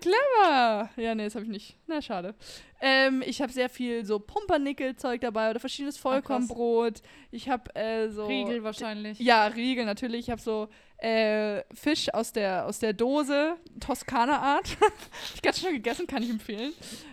clever! 0.00 0.90
Ja, 0.96 1.14
nee, 1.14 1.24
das 1.24 1.34
habe 1.34 1.44
ich 1.44 1.50
nicht. 1.50 1.76
Na, 1.86 2.00
schade. 2.02 2.34
Ähm, 2.80 3.22
ich 3.24 3.40
habe 3.40 3.52
sehr 3.52 3.68
viel 3.68 4.04
so 4.04 4.18
Pumpernickel-Zeug 4.18 5.20
dabei 5.20 5.50
oder 5.50 5.60
verschiedenes 5.60 5.96
Vollkornbrot. 5.96 7.02
Ich 7.30 7.48
habe 7.48 7.74
äh, 7.74 8.08
so. 8.10 8.26
Riegel 8.26 8.62
wahrscheinlich. 8.62 9.18
Ja, 9.18 9.46
Riegel 9.46 9.84
natürlich. 9.86 10.20
Ich 10.20 10.30
habe 10.30 10.40
so 10.40 10.68
äh, 10.98 11.62
Fisch 11.74 12.12
aus 12.12 12.32
der, 12.32 12.66
aus 12.66 12.78
der 12.78 12.92
Dose, 12.92 13.56
Toskana-Art. 13.80 14.76
ich 15.34 15.42
ganz 15.42 15.60
schon 15.60 15.72
gegessen, 15.72 16.06
kann 16.06 16.22
ich 16.22 16.30
empfehlen. 16.30 16.72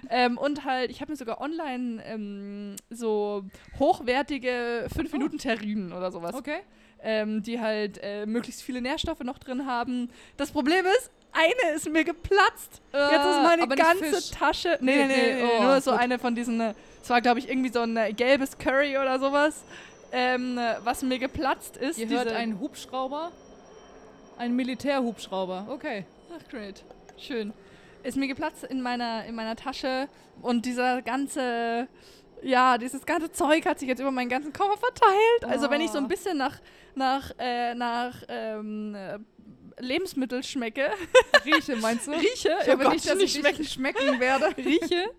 Ähm, 0.09 0.37
und 0.37 0.65
halt, 0.65 0.91
ich 0.91 1.01
habe 1.01 1.11
mir 1.11 1.17
sogar 1.17 1.41
online 1.41 2.03
ähm, 2.05 2.75
so 2.89 3.45
hochwertige 3.79 4.87
5-Minuten-Terrinen 4.95 5.93
oder 5.93 6.11
sowas 6.11 6.35
Okay. 6.35 6.59
ähm, 7.01 7.43
die 7.43 7.59
halt 7.59 7.99
äh, 8.01 8.25
möglichst 8.25 8.61
viele 8.61 8.81
Nährstoffe 8.81 9.23
noch 9.23 9.39
drin 9.39 9.65
haben. 9.65 10.09
Das 10.37 10.51
Problem 10.51 10.85
ist, 10.85 11.11
eine 11.33 11.75
ist 11.75 11.89
mir 11.89 12.03
geplatzt. 12.03 12.81
Jetzt 12.93 13.25
ist 13.25 13.41
meine 13.43 13.63
Äh, 13.63 13.67
nicht 13.67 13.77
ganze. 13.77 14.31
Tasche. 14.31 14.77
Nee, 14.81 14.95
nee, 14.97 15.05
Nee, 15.07 15.33
nee, 15.33 15.43
nee, 15.43 15.49
oh, 15.59 15.63
nur 15.63 15.81
so 15.81 15.91
gut. 15.91 15.99
eine 15.99 16.19
von 16.19 16.35
diesen. 16.35 16.59
äh, 16.61 16.73
Es 17.03 17.09
war, 17.09 17.21
glaube 17.21 17.39
ich, 17.39 17.49
irgendwie 17.49 17.71
so 17.71 17.79
ein 17.81 17.95
äh, 17.97 18.13
gelbes 18.13 18.57
Curry 18.57 18.97
oder 18.97 19.19
sowas. 19.19 19.63
Ähm, 20.11 20.57
äh, 20.57 20.75
was 20.83 21.01
mir 21.03 21.19
geplatzt 21.19 21.77
ist. 21.77 21.97
Ihr 21.97 22.09
hört 22.09 22.31
einen 22.31 22.59
Hubschrauber. 22.59 23.31
Ein 24.37 24.55
Militärhubschrauber. 24.55 25.67
Okay. 25.69 26.05
Ach, 26.35 26.49
great. 26.49 26.83
Schön. 27.17 27.53
Ist 28.03 28.17
mir 28.17 28.27
geplatzt 28.27 28.63
in 28.63 28.81
meiner, 28.81 29.25
in 29.25 29.35
meiner 29.35 29.55
Tasche 29.55 30.07
und 30.41 30.65
dieser 30.65 31.01
ganze, 31.03 31.87
ja, 32.41 32.77
dieses 32.79 33.05
ganze 33.05 33.31
Zeug 33.31 33.65
hat 33.65 33.79
sich 33.79 33.87
jetzt 33.87 33.99
über 33.99 34.09
meinen 34.11 34.29
ganzen 34.29 34.51
Koffer 34.51 34.77
verteilt. 34.77 35.45
Also 35.45 35.69
wenn 35.69 35.81
ich 35.81 35.91
so 35.91 35.99
ein 35.99 36.05
Oh. 36.05 36.07
bisschen 36.07 36.37
nach, 36.37 36.59
nach, 36.95 37.31
äh, 37.37 37.75
nach 37.75 38.15
ähm, 38.27 38.95
äh, 38.95 39.19
Lebensmittel 39.79 40.43
schmecke, 40.43 40.91
Rieche, 41.45 41.75
meinst 41.77 42.07
du? 42.07 42.11
rieche, 42.11 42.49
Ich 42.61 42.67
hoffe 42.67 42.71
oh 42.71 42.83
Gott, 42.83 42.93
nicht, 42.93 43.09
dass 43.09 43.19
ich 43.19 43.33
schmecken, 43.33 43.63
schmecken 43.65 44.19
werde. 44.19 44.55
rieche, 44.57 45.09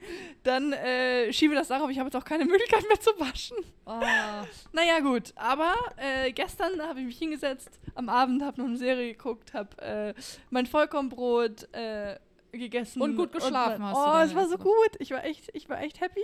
dann 0.42 0.72
äh, 0.72 1.32
schiebe 1.32 1.54
das 1.54 1.68
darauf, 1.68 1.90
ich 1.90 1.98
habe 1.98 2.08
jetzt 2.08 2.16
auch 2.16 2.24
keine 2.24 2.44
Möglichkeit 2.44 2.86
mehr 2.88 3.00
zu 3.00 3.10
waschen. 3.18 3.56
Ah. 3.86 4.44
Naja, 4.72 5.00
gut, 5.00 5.32
aber 5.36 5.74
äh, 5.96 6.32
gestern 6.32 6.80
habe 6.82 7.00
ich 7.00 7.06
mich 7.06 7.18
hingesetzt, 7.18 7.70
am 7.94 8.08
Abend 8.08 8.42
habe 8.42 8.60
noch 8.60 8.68
eine 8.68 8.76
Serie 8.76 9.12
geguckt, 9.12 9.54
habe 9.54 9.80
äh, 9.82 10.14
mein 10.50 10.66
Vollkornbrot 10.66 11.72
äh, 11.72 12.18
gegessen. 12.52 13.00
Und 13.00 13.16
gut 13.16 13.32
geschlafen 13.32 13.80
mein- 13.82 13.94
hast 13.96 13.96
Oh, 13.96 14.26
es 14.30 14.34
war 14.34 14.48
so 14.48 14.58
gut. 14.58 14.90
Ich 14.98 15.10
war 15.10 15.24
echt, 15.24 15.48
ich 15.54 15.68
war 15.68 15.80
echt 15.80 16.00
happy. 16.00 16.20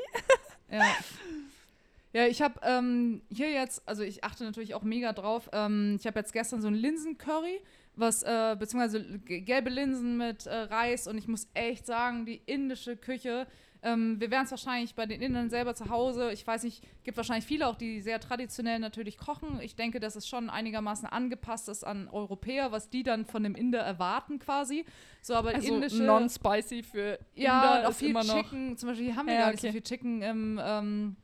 Ja. 0.70 0.82
Ja, 2.18 2.26
ich 2.26 2.40
habe 2.42 2.58
ähm, 2.64 3.22
hier 3.30 3.50
jetzt, 3.52 3.86
also 3.86 4.02
ich 4.02 4.24
achte 4.24 4.42
natürlich 4.42 4.74
auch 4.74 4.82
mega 4.82 5.12
drauf. 5.12 5.48
Ähm, 5.52 5.96
ich 6.00 6.06
habe 6.06 6.18
jetzt 6.18 6.32
gestern 6.32 6.60
so 6.60 6.66
ein 6.68 6.74
Linsencurry, 6.74 7.60
was, 7.94 8.22
äh, 8.24 8.56
beziehungsweise 8.58 9.20
gelbe 9.20 9.70
Linsen 9.70 10.16
mit 10.16 10.46
äh, 10.46 10.54
Reis 10.54 11.06
und 11.06 11.16
ich 11.16 11.28
muss 11.28 11.46
echt 11.54 11.86
sagen, 11.86 12.26
die 12.26 12.40
indische 12.46 12.96
Küche 12.96 13.46
Ähm, 13.80 14.20
wir 14.20 14.32
werden 14.32 14.44
es 14.44 14.50
wahrscheinlich 14.50 14.96
bei 14.96 15.06
den 15.06 15.20
Indern 15.22 15.50
selber 15.50 15.72
zu 15.72 15.88
Hause, 15.88 16.32
ich 16.32 16.44
weiß 16.44 16.64
nicht, 16.64 16.82
gibt 17.04 17.16
wahrscheinlich 17.16 17.46
viele 17.46 17.68
auch, 17.68 17.76
die 17.76 18.00
sehr 18.00 18.18
traditionell 18.18 18.80
natürlich 18.80 19.16
kochen. 19.18 19.60
Ich 19.60 19.76
denke, 19.76 20.00
dass 20.00 20.16
es 20.16 20.26
schon 20.26 20.50
einigermaßen 20.50 21.06
angepasst 21.06 21.68
ist 21.68 21.84
an 21.84 22.08
Europäer, 22.08 22.72
was 22.72 22.90
die 22.90 23.04
dann 23.04 23.24
von 23.24 23.44
dem 23.44 23.54
Inder 23.54 23.78
erwarten 23.78 24.40
quasi. 24.40 24.84
So, 25.22 25.34
aber 25.34 25.54
Also 25.54 25.74
indische 25.74 26.02
non-spicy 26.02 26.82
für 26.82 27.20
ja, 27.36 27.76
Inder 27.76 27.78
und 27.80 27.86
auch 27.86 27.94
viel. 27.94 28.14
Chicken. 28.18 28.76
Zum 28.76 28.88
Beispiel 28.88 29.06
hier 29.06 29.16
haben 29.16 29.28
wir 29.28 29.34
Ja, 29.34 29.40
gar 29.42 29.50
nicht 29.52 29.60
so 29.60 29.68
okay. 29.68 29.72
viel 29.74 29.82
Chicken 29.82 30.22
im, 30.22 30.60
ähm, 30.60 31.16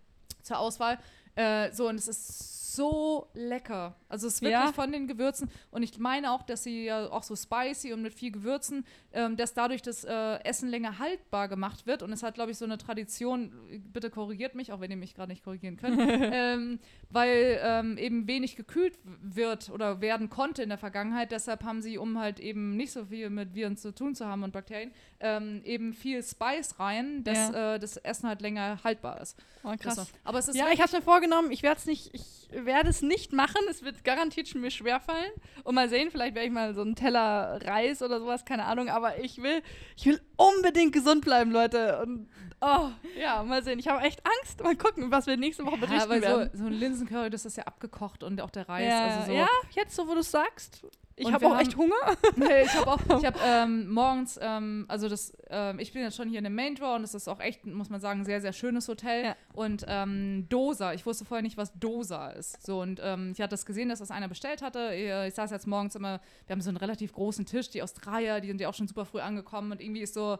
zur 0.44 0.58
Auswahl. 0.58 0.98
Äh, 1.34 1.72
so, 1.72 1.88
und 1.88 1.96
es 1.96 2.08
ist 2.08 2.63
so 2.76 3.28
lecker. 3.34 3.94
Also 4.08 4.26
es 4.26 4.34
ist 4.34 4.42
wirklich 4.42 4.52
Ja. 4.60 4.72
von 4.72 4.92
den 4.92 5.06
Gewürzen. 5.06 5.48
Und 5.70 5.82
ich 5.82 5.98
meine 5.98 6.30
auch, 6.32 6.42
dass 6.42 6.62
sie 6.64 6.84
ja 6.84 7.10
auch 7.10 7.22
so 7.22 7.34
spicy 7.36 7.92
und 7.92 8.02
mit 8.02 8.14
viel 8.14 8.30
Gewürzen, 8.32 8.84
ähm, 9.12 9.36
dass 9.36 9.54
dadurch 9.54 9.82
das 9.82 10.04
äh, 10.04 10.38
Essen 10.44 10.68
länger 10.68 10.98
haltbar 10.98 11.48
gemacht 11.48 11.86
wird. 11.86 12.02
Und 12.02 12.12
es 12.12 12.22
hat, 12.22 12.34
glaube 12.34 12.50
ich, 12.52 12.58
so 12.58 12.64
eine 12.64 12.78
Tradition, 12.78 13.52
bitte 13.92 14.10
korrigiert 14.10 14.54
mich, 14.54 14.72
auch 14.72 14.80
wenn 14.80 14.90
ihr 14.90 14.96
mich 14.96 15.14
gerade 15.14 15.32
nicht 15.32 15.44
korrigieren 15.44 15.76
könnt, 15.76 15.98
ähm, 16.32 16.78
weil 17.10 17.60
ähm, 17.62 17.98
eben 17.98 18.26
wenig 18.26 18.56
gekühlt 18.56 18.98
wird 19.22 19.70
oder 19.70 20.00
werden 20.00 20.30
konnte 20.30 20.62
in 20.62 20.68
der 20.68 20.78
Vergangenheit. 20.78 21.32
Deshalb 21.32 21.64
haben 21.64 21.82
sie, 21.82 21.98
um 21.98 22.18
halt 22.18 22.40
eben 22.40 22.76
nicht 22.76 22.92
so 22.92 23.06
viel 23.06 23.30
mit 23.30 23.54
Viren 23.54 23.76
zu 23.76 23.94
tun 23.94 24.14
zu 24.14 24.26
haben 24.26 24.42
und 24.42 24.52
Bakterien, 24.52 24.92
ähm, 25.20 25.62
eben 25.64 25.92
viel 25.92 26.22
Spice 26.22 26.78
rein, 26.78 27.24
dass 27.24 27.50
äh, 27.50 27.78
das 27.78 27.96
Essen 27.98 28.28
halt 28.28 28.40
länger 28.42 28.78
haltbar 28.84 29.20
ist. 29.20 29.36
Oh, 29.62 29.72
krass. 29.78 30.06
Aber 30.24 30.38
es 30.38 30.48
ist 30.48 30.56
Ja, 30.56 30.66
ich 30.72 30.78
habe 30.80 30.86
es 30.88 30.92
mir 30.92 31.02
vorgenommen. 31.02 31.50
Ich 31.50 31.62
werde 31.62 31.78
es 31.78 31.86
nicht, 31.86 32.12
ich 32.12 32.48
werde 32.66 32.90
es 32.90 33.02
nicht 33.02 33.32
machen. 33.32 33.60
Es 33.70 33.82
wird 33.82 34.04
garantiert 34.04 34.48
schon 34.48 34.60
mir 34.60 34.70
schwerfallen. 34.70 35.32
Und 35.62 35.74
mal 35.74 35.88
sehen, 35.88 36.10
vielleicht 36.10 36.34
werde 36.34 36.46
ich 36.46 36.52
mal 36.52 36.74
so 36.74 36.82
einen 36.82 36.94
Teller 36.94 37.60
Reis 37.64 38.02
oder 38.02 38.20
sowas, 38.20 38.44
keine 38.44 38.64
Ahnung. 38.64 38.88
Aber 38.88 39.18
ich 39.18 39.42
will, 39.42 39.62
ich 39.96 40.06
will 40.06 40.20
unbedingt 40.36 40.92
gesund 40.92 41.24
bleiben, 41.24 41.50
Leute. 41.50 42.00
Und 42.02 42.28
oh, 42.60 42.90
ja, 43.18 43.42
mal 43.42 43.62
sehen. 43.62 43.78
Ich 43.78 43.88
habe 43.88 44.02
echt 44.02 44.22
Angst. 44.24 44.62
Mal 44.62 44.76
gucken, 44.76 45.10
was 45.10 45.26
wir 45.26 45.36
nächste 45.36 45.64
Woche 45.64 45.76
ja, 45.76 45.86
berichten 45.86 46.08
weil 46.10 46.20
so, 46.20 46.26
werden. 46.26 46.50
so 46.52 46.66
ein 46.66 46.72
Linsencurry, 46.72 47.30
das 47.30 47.44
ist 47.44 47.56
ja 47.56 47.64
abgekocht 47.64 48.22
und 48.22 48.40
auch 48.40 48.50
der 48.50 48.68
Reis. 48.68 48.86
ja, 48.86 49.06
also 49.06 49.26
so. 49.26 49.38
ja, 49.38 49.48
jetzt 49.72 49.94
so, 49.94 50.08
wo 50.08 50.14
du 50.14 50.20
es 50.20 50.30
sagst. 50.30 50.82
Ich 51.16 51.32
habe 51.32 51.46
auch 51.46 51.58
echt 51.58 51.72
haben- 51.72 51.82
Hunger. 51.82 52.16
Nee, 52.36 52.62
ich 52.64 52.74
habe 52.74 52.90
auch, 52.90 52.98
ich 53.18 53.24
habe 53.24 53.38
ähm, 53.44 53.88
morgens, 53.92 54.38
ähm, 54.42 54.84
also 54.88 55.08
das, 55.08 55.32
ähm, 55.48 55.78
ich 55.78 55.92
bin 55.92 56.02
jetzt 56.02 56.16
schon 56.16 56.28
hier 56.28 56.38
in 56.38 56.44
dem 56.44 56.54
Main 56.54 56.74
Draw 56.74 56.96
und 56.96 57.02
das 57.02 57.14
ist 57.14 57.28
auch 57.28 57.40
echt, 57.40 57.64
muss 57.66 57.88
man 57.90 58.00
sagen, 58.00 58.20
ein 58.20 58.24
sehr, 58.24 58.40
sehr 58.40 58.52
schönes 58.52 58.88
Hotel. 58.88 59.24
Ja. 59.24 59.36
Und 59.52 59.84
ähm, 59.86 60.46
Dosa, 60.48 60.92
ich 60.92 61.06
wusste 61.06 61.24
vorher 61.24 61.42
nicht, 61.42 61.56
was 61.56 61.72
Dosa 61.78 62.30
ist. 62.30 62.64
So, 62.66 62.80
und 62.82 63.00
ähm, 63.02 63.32
ich 63.32 63.40
hatte 63.40 63.50
das 63.50 63.64
gesehen, 63.66 63.88
dass 63.88 64.00
das 64.00 64.10
einer 64.10 64.28
bestellt 64.28 64.62
hatte. 64.62 64.92
Ich, 64.94 65.28
ich 65.28 65.34
saß 65.34 65.50
jetzt 65.50 65.66
morgens 65.66 65.94
immer, 65.94 66.20
wir 66.46 66.54
haben 66.54 66.60
so 66.60 66.70
einen 66.70 66.78
relativ 66.78 67.12
großen 67.12 67.46
Tisch, 67.46 67.70
die 67.70 67.82
Australier, 67.82 68.40
die 68.40 68.48
sind 68.48 68.60
ja 68.60 68.68
auch 68.68 68.74
schon 68.74 68.88
super 68.88 69.04
früh 69.04 69.20
angekommen 69.20 69.70
und 69.70 69.80
irgendwie 69.80 70.02
ist 70.02 70.14
so, 70.14 70.38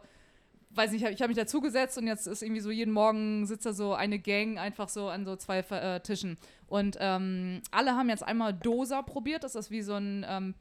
weiß 0.71 0.91
nicht, 0.91 1.01
ich 1.01 1.05
habe 1.05 1.13
ich 1.13 1.21
hab 1.21 1.27
mich 1.29 1.37
dazugesetzt 1.37 1.97
und 1.97 2.07
jetzt 2.07 2.27
ist 2.27 2.41
irgendwie 2.41 2.61
so 2.61 2.69
jeden 2.69 2.91
Morgen 2.93 3.45
sitzt 3.45 3.65
da 3.65 3.71
so 3.73 3.93
eine 3.93 4.19
Gang 4.19 4.57
einfach 4.57 4.89
so 4.89 5.07
an 5.07 5.25
so 5.25 5.35
zwei 5.37 5.59
äh, 5.59 6.01
Tischen. 6.01 6.37
Und 6.67 6.97
ähm, 6.99 7.61
alle 7.71 7.95
haben 7.95 8.09
jetzt 8.09 8.23
einmal 8.23 8.53
Dosa 8.53 9.01
probiert. 9.01 9.43
Das 9.43 9.55
ist 9.55 9.71
wie 9.71 9.81
so 9.81 9.93
ein 9.93 10.25
ähm, 10.27 10.53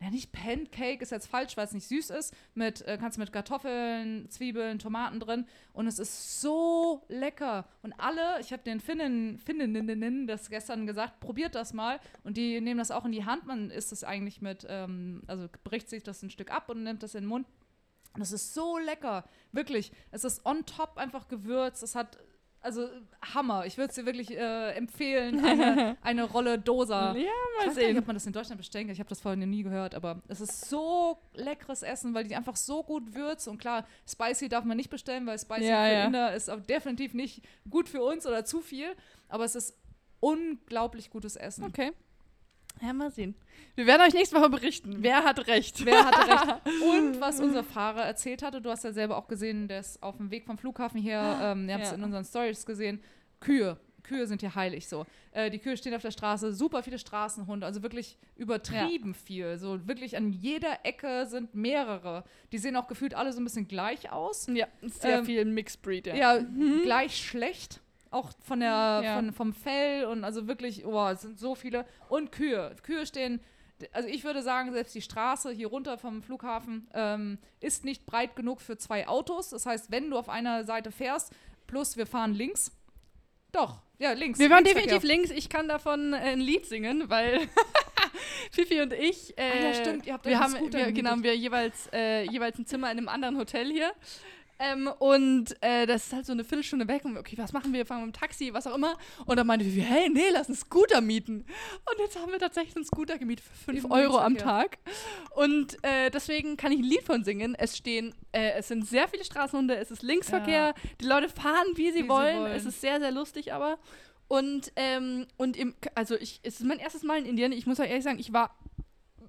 ja, 0.00 0.10
nicht 0.10 0.30
Pancake 0.30 1.02
ist 1.02 1.10
jetzt 1.10 1.26
falsch, 1.26 1.56
weil 1.56 1.66
es 1.66 1.72
nicht 1.72 1.88
süß 1.88 2.10
ist. 2.10 2.32
Mit, 2.54 2.82
äh, 2.82 2.98
kannst 3.00 3.16
du 3.16 3.20
mit 3.20 3.32
Kartoffeln, 3.32 4.30
Zwiebeln, 4.30 4.78
Tomaten 4.78 5.18
drin. 5.18 5.46
Und 5.72 5.88
es 5.88 5.98
ist 5.98 6.40
so 6.40 7.04
lecker. 7.08 7.68
Und 7.82 7.94
alle, 7.98 8.40
ich 8.40 8.52
habe 8.52 8.62
den 8.62 8.78
Finnen, 8.78 9.38
Finneninnen 9.38 10.28
das 10.28 10.50
gestern 10.50 10.86
gesagt, 10.86 11.18
probiert 11.18 11.56
das 11.56 11.72
mal. 11.72 11.98
Und 12.22 12.36
die 12.36 12.60
nehmen 12.60 12.78
das 12.78 12.92
auch 12.92 13.04
in 13.04 13.12
die 13.12 13.24
Hand. 13.24 13.46
Man 13.46 13.70
isst 13.70 13.92
es 13.92 14.04
eigentlich 14.04 14.40
mit, 14.40 14.64
ähm, 14.68 15.22
also 15.26 15.48
bricht 15.64 15.88
sich 15.88 16.04
das 16.04 16.22
ein 16.22 16.30
Stück 16.30 16.52
ab 16.52 16.68
und 16.68 16.84
nimmt 16.84 17.02
das 17.02 17.16
in 17.16 17.22
den 17.22 17.28
Mund. 17.28 17.46
Und 18.14 18.22
es 18.22 18.30
ist 18.30 18.54
so 18.54 18.78
lecker. 18.78 19.24
Wirklich. 19.50 19.90
Es 20.12 20.22
ist 20.22 20.46
on 20.46 20.64
top 20.64 20.96
einfach 20.96 21.26
gewürzt. 21.26 21.82
Es 21.82 21.96
hat, 21.96 22.18
also 22.60 22.88
Hammer. 23.34 23.66
Ich 23.66 23.76
würde 23.78 23.88
es 23.90 23.94
dir 23.94 24.04
wirklich 24.06 24.30
äh, 24.36 24.70
empfehlen, 24.72 25.38
eine, 25.44 25.96
eine 26.02 26.24
Rolle 26.24 26.58
Dosa. 26.58 27.12
Ja, 27.14 27.18
Ich 27.20 27.24
mal 27.24 27.26
weiß 27.26 27.64
gar 27.64 27.66
nicht, 27.66 27.74
sehen. 27.76 27.98
ob 27.98 28.06
man 28.06 28.16
das 28.16 28.26
in 28.26 28.32
Deutschland 28.32 28.58
bestellen 28.58 28.86
kann. 28.86 28.92
Ich 28.94 29.00
habe 29.00 29.08
das 29.08 29.20
vorhin 29.20 29.48
nie 29.48 29.62
gehört, 29.62 29.94
aber 29.94 30.22
es 30.28 30.40
ist 30.40 30.68
so 30.68 31.18
leckeres 31.34 31.82
Essen, 31.82 32.14
weil 32.14 32.24
die 32.24 32.36
einfach 32.36 32.56
so 32.56 32.82
gut 32.82 33.14
würzen. 33.14 33.50
Und 33.50 33.58
klar, 33.58 33.86
spicy 34.08 34.48
darf 34.48 34.64
man 34.64 34.76
nicht 34.76 34.90
bestellen, 34.90 35.26
weil 35.26 35.38
spicy 35.38 35.64
Ja, 35.68 35.84
für 35.86 35.92
ja. 35.92 36.04
Inder 36.06 36.34
ist 36.34 36.50
auch 36.50 36.60
definitiv 36.60 37.14
nicht 37.14 37.42
gut 37.70 37.88
für 37.88 38.02
uns 38.02 38.26
oder 38.26 38.44
zu 38.44 38.60
viel. 38.60 38.88
Aber 39.28 39.44
es 39.44 39.54
ist 39.54 39.74
unglaublich 40.20 41.10
gutes 41.10 41.36
Essen. 41.36 41.64
Okay. 41.64 41.92
Ja, 42.80 42.92
mal 42.92 43.10
sehen. 43.10 43.34
Wir 43.74 43.86
werden 43.86 44.02
euch 44.02 44.14
nächste 44.14 44.36
Woche 44.36 44.50
berichten. 44.50 44.96
Wer 45.00 45.24
hat 45.24 45.46
recht? 45.46 45.84
Wer 45.84 46.04
hatte 46.06 46.28
recht? 46.30 46.82
Und 46.88 47.20
was 47.20 47.40
unser 47.40 47.62
Fahrer 47.64 48.02
erzählt 48.04 48.42
hatte, 48.42 48.60
du 48.60 48.70
hast 48.70 48.84
ja 48.84 48.92
selber 48.92 49.16
auch 49.16 49.28
gesehen, 49.28 49.68
der 49.68 49.80
ist 49.80 50.02
auf 50.02 50.16
dem 50.16 50.30
Weg 50.30 50.46
vom 50.46 50.58
Flughafen 50.58 51.00
hier, 51.00 51.20
ähm, 51.42 51.68
ihr 51.68 51.74
habt 51.74 51.84
es 51.84 51.90
Ja. 51.90 51.96
in 51.96 52.04
unseren 52.04 52.24
Stories 52.24 52.64
gesehen, 52.66 53.00
Kühe. 53.40 53.78
Kühe 54.04 54.26
sind 54.26 54.40
hier 54.40 54.54
heilig 54.54 54.88
so. 54.88 55.04
Äh, 55.32 55.50
die 55.50 55.58
Kühe 55.58 55.76
stehen 55.76 55.94
auf 55.94 56.00
der 56.00 56.12
Straße, 56.12 56.54
super 56.54 56.82
viele 56.82 56.98
Straßenhunde, 56.98 57.66
also 57.66 57.82
wirklich 57.82 58.16
übertrieben 58.36 59.12
viel. 59.14 59.58
So 59.58 59.86
wirklich 59.86 60.16
an 60.16 60.32
jeder 60.32 60.78
Ecke 60.84 61.26
sind 61.26 61.54
mehrere. 61.54 62.24
Die 62.52 62.58
sehen 62.58 62.74
auch 62.76 62.86
gefühlt 62.86 63.12
alle 63.14 63.32
so 63.34 63.40
ein 63.40 63.44
bisschen 63.44 63.68
gleich 63.68 64.10
aus. 64.10 64.46
Ja, 64.52 64.66
sehr 64.82 65.18
Ähm, 65.18 65.24
viel 65.26 65.44
Mixed 65.44 65.82
Breed, 65.82 66.06
ja. 66.06 66.14
Ja, 66.14 66.38
gleich 66.84 67.16
schlecht. 67.18 67.80
Auch 68.10 68.30
von 68.44 68.60
der, 68.60 69.00
Ja. 69.04 69.14
von, 69.16 69.32
vom 69.32 69.52
Fell 69.52 70.04
und 70.06 70.24
also 70.24 70.46
wirklich, 70.48 70.84
oh, 70.86 71.08
es 71.08 71.22
sind 71.22 71.38
so 71.38 71.54
viele. 71.54 71.84
Und 72.08 72.32
Kühe. 72.32 72.74
Kühe 72.82 73.06
stehen, 73.06 73.40
also 73.92 74.08
ich 74.08 74.24
würde 74.24 74.42
sagen, 74.42 74.72
selbst 74.72 74.94
die 74.94 75.02
Straße 75.02 75.50
hier 75.52 75.68
runter 75.68 75.98
vom 75.98 76.22
Flughafen 76.22 76.88
ähm, 76.94 77.38
ist 77.60 77.84
nicht 77.84 78.06
breit 78.06 78.34
genug 78.34 78.60
für 78.60 78.76
zwei 78.78 79.06
Autos. 79.06 79.50
Das 79.50 79.66
heißt, 79.66 79.90
wenn 79.90 80.10
du 80.10 80.16
auf 80.18 80.28
einer 80.28 80.64
Seite 80.64 80.90
fährst, 80.90 81.32
plus 81.66 81.96
wir 81.96 82.06
fahren 82.06 82.34
links, 82.34 82.72
doch, 83.52 83.80
ja, 83.98 84.12
links. 84.12 84.38
Wir 84.38 84.50
waren 84.50 84.64
definitiv 84.64 85.02
links. 85.02 85.30
Ich 85.30 85.48
kann 85.48 85.68
davon 85.68 86.12
äh, 86.12 86.16
ein 86.16 86.40
Lied 86.40 86.66
singen, 86.66 87.08
weil 87.08 87.40
Fifi 88.50 88.80
und 88.80 88.92
ich. 88.92 89.36
Äh, 89.38 89.42
Ah 89.42 89.64
ja, 89.68 89.74
stimmt, 89.74 90.06
ihr 90.06 90.12
habt 90.14 90.24
wir 90.26 90.38
haben, 90.38 90.72
wir, 90.72 90.92
genau, 90.92 91.14
wir 91.22 91.36
jeweils, 91.36 91.88
äh, 91.92 92.22
jeweils 92.30 92.58
ein 92.58 92.66
Zimmer 92.66 92.90
in 92.90 92.98
einem 92.98 93.08
anderen 93.08 93.38
Hotel 93.38 93.70
hier. 93.70 93.92
Ähm, 94.60 94.88
und 94.98 95.56
äh, 95.62 95.86
das 95.86 96.06
ist 96.06 96.12
halt 96.12 96.26
so 96.26 96.32
eine 96.32 96.42
Viertelstunde 96.42 96.88
weg 96.88 97.04
und 97.04 97.14
wir, 97.14 97.20
okay, 97.20 97.38
was 97.38 97.52
machen 97.52 97.72
wir? 97.72 97.86
Fahren 97.86 98.00
wir 98.00 98.06
mit 98.06 98.16
dem 98.16 98.20
Taxi, 98.20 98.52
was 98.52 98.66
auch 98.66 98.74
immer. 98.74 98.96
Und 99.26 99.36
dann 99.36 99.46
meinte 99.46 99.64
Vivi, 99.64 99.82
hey, 99.82 100.08
nee, 100.08 100.30
lass 100.32 100.48
einen 100.48 100.56
Scooter 100.56 101.00
mieten. 101.00 101.44
Und 101.90 101.98
jetzt 102.00 102.18
haben 102.18 102.32
wir 102.32 102.38
tatsächlich 102.38 102.74
einen 102.74 102.84
Scooter 102.84 103.18
gemietet 103.18 103.44
für 103.44 103.72
5 103.72 103.84
Im 103.84 103.90
Euro 103.90 104.18
am. 104.18 104.36
Tag. 104.36 104.78
Und 105.34 105.82
äh, 105.82 106.10
deswegen 106.10 106.56
kann 106.56 106.72
ich 106.72 106.78
ein 106.78 106.84
Lied 106.84 107.02
von 107.02 107.24
singen. 107.24 107.54
Es 107.54 107.76
stehen, 107.76 108.14
äh, 108.32 108.52
es 108.52 108.68
sind 108.68 108.86
sehr 108.86 109.08
viele 109.08 109.24
Straßenhunde, 109.24 109.76
es 109.76 109.90
ist 109.90 110.02
Linksverkehr, 110.02 110.74
die 111.00 111.06
Leute 111.06 111.28
fahren, 111.28 111.66
wie 111.74 111.90
sie, 111.90 111.98
Wie 111.98 112.02
sie 112.02 112.08
wollen. 112.08 112.40
wollen. 112.40 112.52
Es 112.52 112.64
ist 112.64 112.80
sehr, 112.80 113.00
sehr 113.00 113.10
lustig 113.10 113.52
aber. 113.52 113.78
Und, 114.28 114.72
ähm, 114.76 115.26
und 115.36 115.56
im, 115.56 115.74
also 115.94 116.14
ich, 116.16 116.40
es 116.42 116.60
ist 116.60 116.66
mein 116.66 116.78
erstes 116.78 117.02
Mal 117.02 117.18
in 117.18 117.26
Indien. 117.26 117.52
Ich 117.52 117.66
muss 117.66 117.80
euch 117.80 117.88
ehrlich 117.88 118.04
sagen, 118.04 118.18
ich 118.18 118.32
war 118.32 118.54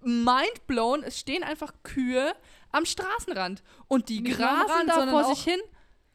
mind 0.02 0.68
blown. 0.68 1.04
Es 1.04 1.20
stehen 1.20 1.44
einfach 1.44 1.74
Kühe 1.84 2.34
am 2.72 2.86
Straßenrand. 2.86 3.64
Und 3.88 4.10
die 4.10 4.22
Nicht 4.22 4.38
grasen 4.38 4.72
Rand, 4.72 4.90
da 4.90 5.08
vor 5.08 5.24
sich 5.26 5.44
hin. 5.44 5.60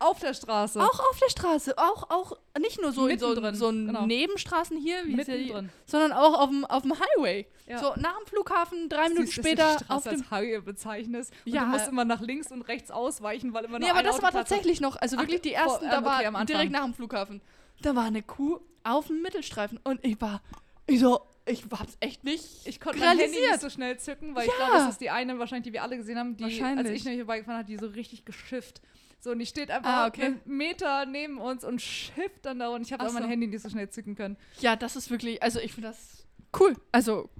Auf 0.01 0.19
der 0.19 0.35
Straße. 0.35 0.81
Auch 0.83 0.99
auf 1.01 1.19
der 1.23 1.31
Straße. 1.31 1.79
Auch, 1.79 2.11
auch 2.11 2.37
nicht 2.59 2.81
nur 2.83 2.93
so 2.93 3.07
in 3.07 3.19
so, 3.19 3.29
Mittendrin, 3.29 3.55
so 3.55 3.69
genau. 3.69 4.05
Nebenstraßen 4.07 4.77
hier, 4.77 4.97
ja 4.99 5.03
die, 5.05 5.15
mittendrin. 5.15 5.71
sondern 5.87 6.13
auch 6.13 6.39
auf 6.41 6.51
dem, 6.51 6.65
auf 6.65 6.83
dem 6.83 6.93
Highway. 6.99 7.47
Ja. 7.67 7.79
So 7.79 7.93
nach 7.97 8.19
dem 8.19 8.27
Flughafen, 8.27 8.89
drei 8.89 9.09
Minuten 9.09 9.27
Siehst, 9.29 9.39
dass 9.39 9.45
du 9.45 9.49
später 9.51 9.77
die 9.85 9.91
auf 9.91 10.03
dem 10.03 10.13
als 10.21 10.31
Highway 10.31 10.61
bezeichnest. 10.61 11.33
Und 11.47 11.53
Ja. 11.55 11.61
du 11.63 11.67
musst 11.69 11.89
immer 11.89 12.05
nach 12.05 12.21
links 12.21 12.51
und 12.51 12.63
rechts 12.63 12.91
ausweichen, 12.91 13.55
weil 13.55 13.65
immer 13.65 13.79
Nee, 13.79 13.87
nur 13.87 13.95
aber 13.95 14.03
das 14.03 14.17
Auto 14.17 14.25
war 14.25 14.33
tatsächlich 14.33 14.81
noch, 14.81 14.97
also 14.97 15.17
Ach, 15.17 15.23
wirklich 15.23 15.41
die 15.43 15.51
vor- 15.55 15.59
ersten, 15.59 15.85
ähm, 15.85 15.91
da 15.93 15.99
okay, 16.19 16.33
war 16.35 16.45
direkt 16.45 16.73
nach 16.73 16.85
dem 16.85 16.93
Flughafen. 16.95 17.41
Da 17.81 17.95
war 17.95 18.05
eine 18.05 18.23
Kuh 18.23 18.59
auf 18.83 19.07
dem 19.07 19.23
Mittelstreifen 19.23 19.79
und 19.85 20.05
ich 20.05 20.21
war, 20.21 20.43
ich 20.87 21.01
so, 21.01 21.21
ich 21.47 21.65
hab's 21.71 21.97
echt 22.01 22.25
nicht 22.25 22.67
Ich 22.67 22.81
konnte 22.81 22.99
mein 23.01 23.19
Handy 23.19 23.39
nicht 23.41 23.61
so 23.61 23.69
schnell 23.71 23.99
zücken, 23.99 24.35
weil 24.35 24.47
ich 24.47 24.51
Ja. 24.53 24.57
glaube, 24.57 24.73
das 24.85 24.89
ist 24.91 25.01
die 25.01 25.11
eine 25.11 25.39
wahrscheinlich, 25.39 25.65
die 25.65 25.73
wir 25.73 25.83
alle 25.83 25.97
gesehen 25.97 26.19
haben, 26.19 26.37
die, 26.37 26.63
als 26.63 26.89
ich 26.89 27.03
hier 27.03 27.17
vorbeigefahren 27.17 27.59
hat, 27.61 27.69
die 27.69 27.77
so 27.77 27.87
richtig 27.87 28.25
geschifft. 28.25 28.81
So, 29.21 29.31
und 29.31 29.39
die 29.39 29.47
steht 29.47 29.71
einfach 29.71 29.91
Ah, 29.91 30.07
okay. 30.07 30.23
einen 30.25 30.41
Meter 30.45 31.07
neben 31.07 31.39
uns 31.39 31.65
und 31.65 31.81
schifft 31.81 32.45
dann 32.45 32.59
da 32.59 32.69
und 32.69 32.83
ich 32.83 32.93
habe 32.93 33.07
auch 33.07 33.13
mein 33.13 33.23
so. 33.23 33.29
Handy 33.29 33.47
nicht 33.47 33.63
so 33.63 33.71
schnell 33.71 33.89
zücken 33.89 34.15
können. 34.17 34.37
Ja, 34.61 34.77
das 34.77 34.97
ist 34.97 35.11
wirklich, 35.11 35.43
also 35.43 35.61
ich 35.61 35.73
finde 35.73 35.89
das 35.89 36.27
cool. 36.61 36.77
Also 36.93 37.31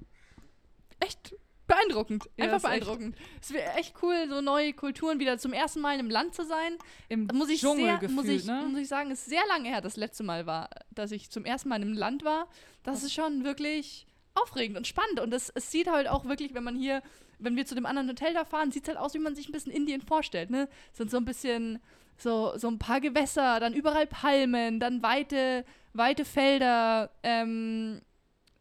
echt 1.01 1.35
beeindruckend. 1.75 2.29
Ja, 2.37 2.45
Einfach 2.45 2.57
echt- 2.73 2.85
beeindruckend. 2.85 3.17
Es 3.41 3.53
wäre 3.53 3.73
echt 3.75 3.95
cool, 4.03 4.27
so 4.29 4.41
neue 4.41 4.73
Kulturen 4.73 5.19
wieder 5.21 5.39
zum 5.39 5.53
ersten 5.53 5.81
Mal 5.81 5.95
in 5.95 6.01
einem 6.01 6.11
Land 6.11 6.35
zu 6.35 6.45
sein. 6.45 6.77
Im 7.09 7.29
Muss 7.33 7.49
ich, 7.49 7.61
Dschungel 7.61 7.85
sehr, 7.85 7.95
gefühlt, 7.99 8.13
muss, 8.17 8.27
ich, 8.29 8.45
ne? 8.45 8.67
muss 8.71 8.81
ich 8.81 8.89
sagen, 8.89 9.11
ist 9.11 9.27
sehr 9.27 9.43
lange 9.49 9.69
her, 9.69 9.81
das 9.81 9.97
letzte 9.97 10.23
Mal 10.23 10.47
war, 10.47 10.71
dass 10.91 11.13
ich 11.13 11.31
zum 11.31 11.45
ersten 11.45 11.69
Mal 11.69 11.77
in 11.77 11.83
einem 11.83 11.95
Land 11.95 12.25
war. 12.25 12.49
Das 12.83 13.03
ist 13.03 13.13
schon 13.13 13.45
wirklich 13.45 14.07
aufregend 14.35 14.77
und 14.77 14.87
spannend. 14.87 15.21
Und 15.21 15.33
es, 15.33 15.51
es 15.55 15.71
sieht 15.71 15.89
halt 15.91 16.09
auch 16.09 16.25
wirklich, 16.25 16.55
wenn 16.55 16.65
man 16.65 16.77
hier, 16.77 17.03
wenn 17.39 17.57
wir 17.57 17.67
zu 17.67 17.75
dem 17.75 17.87
anderen 17.87 18.09
Hotel 18.09 18.35
da 18.35 18.45
fahren, 18.45 18.73
sieht 18.73 18.85
es 18.85 18.89
halt 18.89 18.99
aus, 18.99 19.15
wie 19.15 19.19
man 19.19 19.35
sich 19.35 19.49
ein 19.49 19.53
bisschen 19.53 19.73
Indien 19.73 20.01
vorstellt. 20.03 20.51
Ne? 20.51 20.69
Sind 20.93 21.11
so 21.11 21.17
ein 21.17 21.25
bisschen 21.25 21.81
so, 22.17 22.53
so 22.57 22.69
ein 22.69 22.79
paar 22.79 23.01
Gewässer, 23.01 23.59
dann 23.61 23.75
überall 23.75 24.07
Palmen, 24.07 24.81
dann 24.81 25.03
weite, 25.03 25.65
weite 25.93 26.25
Felder. 26.25 27.11
Ähm, 27.23 28.01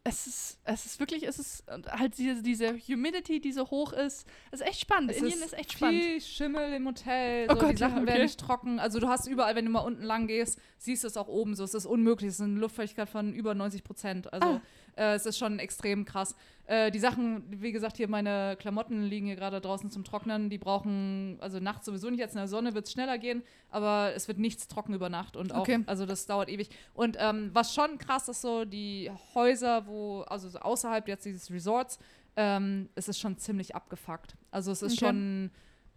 es 0.05 0.27
ist, 0.27 0.59
es 0.65 0.85
ist 0.85 0.99
wirklich, 0.99 1.23
es 1.23 1.39
ist 1.39 1.63
halt 1.87 2.17
diese, 2.17 2.43
diese 2.43 2.77
Humidity, 2.77 3.39
die 3.39 3.53
so 3.53 3.69
hoch 3.71 3.93
ist. 3.93 4.27
Es 4.51 4.59
ist 4.59 4.67
echt 4.67 4.81
spannend. 4.81 5.11
Es 5.11 5.17
Indien 5.17 5.39
ist 5.39 5.45
ist, 5.45 5.53
echt 5.53 5.73
spannend. 5.73 6.01
Viel 6.03 6.21
Schimmel 6.21 6.73
im 6.73 6.85
Hotel. 6.87 7.47
Oh 7.49 7.53
So, 7.53 7.59
Gott, 7.61 7.71
die 7.71 7.77
Sachen 7.77 7.95
ja, 7.95 8.01
okay. 8.01 8.11
werden 8.11 8.23
nicht 8.23 8.39
trocken. 8.39 8.79
Also 8.79 8.99
du 8.99 9.07
hast 9.07 9.27
überall, 9.27 9.55
wenn 9.55 9.63
du 9.63 9.71
mal 9.71 9.79
unten 9.79 10.03
lang 10.03 10.27
gehst, 10.27 10.59
siehst 10.77 11.05
du 11.05 11.07
es 11.07 11.15
auch 11.15 11.29
oben 11.29 11.55
so. 11.55 11.63
Es 11.63 11.73
ist 11.73 11.85
unmöglich. 11.85 12.29
Es 12.29 12.35
ist 12.35 12.41
eine 12.41 12.59
Luftfeuchtigkeit 12.59 13.07
von 13.07 13.33
über 13.33 13.55
90 13.55 13.83
Prozent. 13.85 14.33
Also 14.33 14.59
äh, 14.95 15.13
es 15.15 15.25
ist 15.25 15.37
schon 15.37 15.59
extrem 15.59 16.05
krass. 16.05 16.35
Äh, 16.65 16.91
die 16.91 16.99
Sachen, 16.99 17.43
wie 17.61 17.71
gesagt, 17.71 17.97
hier 17.97 18.07
meine 18.07 18.55
Klamotten 18.57 19.03
liegen 19.03 19.25
hier 19.27 19.35
gerade 19.35 19.59
draußen 19.59 19.91
zum 19.91 20.03
Trocknen. 20.03 20.49
Die 20.49 20.57
brauchen, 20.57 21.37
also 21.41 21.59
nachts 21.59 21.85
sowieso 21.85 22.09
nicht. 22.09 22.19
Jetzt 22.19 22.33
in 22.33 22.37
der 22.39 22.47
Sonne 22.47 22.73
wird 22.73 22.85
es 22.87 22.93
schneller 22.93 23.17
gehen, 23.17 23.43
aber 23.69 24.13
es 24.15 24.27
wird 24.27 24.37
nichts 24.39 24.67
trocken 24.67 24.93
über 24.93 25.09
Nacht. 25.09 25.35
Und 25.35 25.53
auch, 25.53 25.61
Okay. 25.61 25.83
also 25.87 26.05
das 26.05 26.25
dauert 26.25 26.49
ewig. 26.49 26.69
Und 26.93 27.17
ähm, 27.19 27.49
was 27.53 27.73
schon 27.73 27.97
krass 27.97 28.29
ist, 28.29 28.41
so 28.41 28.63
die 28.65 29.11
Häuser, 29.35 29.87
wo, 29.87 30.21
also 30.21 30.47
so 30.47 30.59
außerhalb 30.59 31.07
jetzt 31.07 31.25
dieses 31.25 31.51
Resorts, 31.51 31.99
ähm, 32.35 32.89
es 32.95 33.07
ist 33.09 33.19
schon 33.19 33.37
ziemlich 33.37 33.75
abgefuckt. 33.75 34.35
Also 34.51 34.71
es 34.71 34.81
ist 34.81 34.93
Okay. 34.93 35.05
schon 35.07 35.51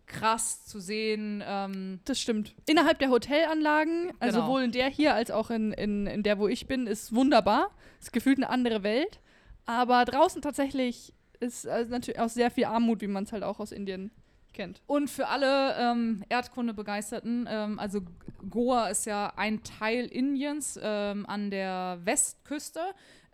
krass 0.06 0.64
zu 0.64 0.78
sehen. 0.80 1.42
Ähm, 1.46 2.00
Das 2.04 2.20
stimmt. 2.20 2.54
Innerhalb 2.66 2.98
der 2.98 3.10
Hotelanlagen, 3.10 4.12
also 4.20 4.36
Genau. 4.38 4.46
sowohl 4.46 4.62
in 4.62 4.72
der 4.72 4.88
hier 4.88 5.14
als 5.14 5.30
auch 5.30 5.50
in, 5.50 5.72
in, 5.72 6.06
in 6.06 6.22
der, 6.22 6.38
wo 6.38 6.48
ich 6.48 6.66
bin, 6.66 6.86
ist 6.86 7.14
wunderbar. 7.14 7.70
Ist 8.00 8.12
gefühlt 8.12 8.38
eine 8.38 8.48
andere 8.50 8.82
Welt. 8.82 9.20
Aber 9.64 10.04
draußen 10.04 10.42
tatsächlich 10.42 11.12
ist 11.40 11.66
also 11.66 11.90
natürlich 11.90 12.20
auch 12.20 12.28
sehr 12.28 12.50
viel 12.50 12.66
Armut, 12.66 13.00
wie 13.00 13.08
man 13.08 13.24
es 13.24 13.32
halt 13.32 13.42
auch 13.42 13.58
aus 13.60 13.72
Indien 13.72 14.10
kennt. 14.54 14.80
und 14.86 15.10
für 15.10 15.26
alle 15.28 15.74
ähm, 15.78 16.24
Erdkunde-Begeisterten, 16.30 17.46
ähm, 17.50 17.78
also 17.78 18.00
Goa 18.48 18.88
ist 18.88 19.04
ja 19.06 19.32
ein 19.36 19.62
Teil 19.62 20.06
Indiens 20.06 20.78
ähm, 20.82 21.26
an 21.26 21.50
der 21.50 21.98
Westküste. 22.04 22.80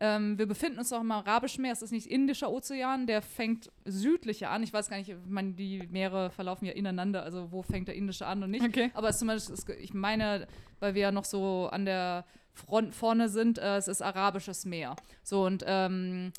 Ähm, 0.05 0.37
wir 0.37 0.47
befinden 0.47 0.81
uns 0.81 0.93
auch 0.93 1.01
im 1.01 1.13
Arabischen 1.13 1.63
Meer, 1.63 1.73
es 1.73 1.81
ist 1.81 1.93
nicht 1.93 2.09
Indischer 2.09 2.51
Ozean, 2.51 3.07
der 3.07 3.23
fängt 3.23 3.71
südlicher 3.85 4.51
an. 4.51 4.65
Ich 4.65 4.73
weiß 4.73 4.91
gar 4.91 4.97
nicht, 4.97 5.09
ich 5.09 5.17
meine, 5.29 5.53
die 5.53 5.87
Meere 5.93 6.31
verlaufen 6.31 6.67
ja 6.67 6.73
ineinander, 6.73 7.23
also 7.23 7.53
wo 7.53 7.63
fängt 7.63 7.87
der 7.87 7.95
Indische 7.95 8.27
an 8.27 8.43
und 8.43 8.51
nicht. 8.51 8.65
Okay. 8.65 8.91
Aber 8.95 9.09
es 9.09 9.15
ist 9.15 9.21
zumindest, 9.21 9.51
ist, 9.51 9.69
ich 9.69 9.95
meine, 9.95 10.49
weil 10.81 10.97
wir 10.97 11.03
ja 11.03 11.13
noch 11.13 11.25
so 11.25 11.69
an 11.71 11.85
der 11.85 12.25
Front 12.53 12.97
vorne 12.97 13.29
sind, 13.29 13.59
äh, 13.59 13.77
es 13.77 13.87
ist 13.87 14.03
Arabisches 14.03 14.65
Meer. 14.65 14.97
So 15.23 15.47
und 15.47 15.63
ähm, 15.69 16.33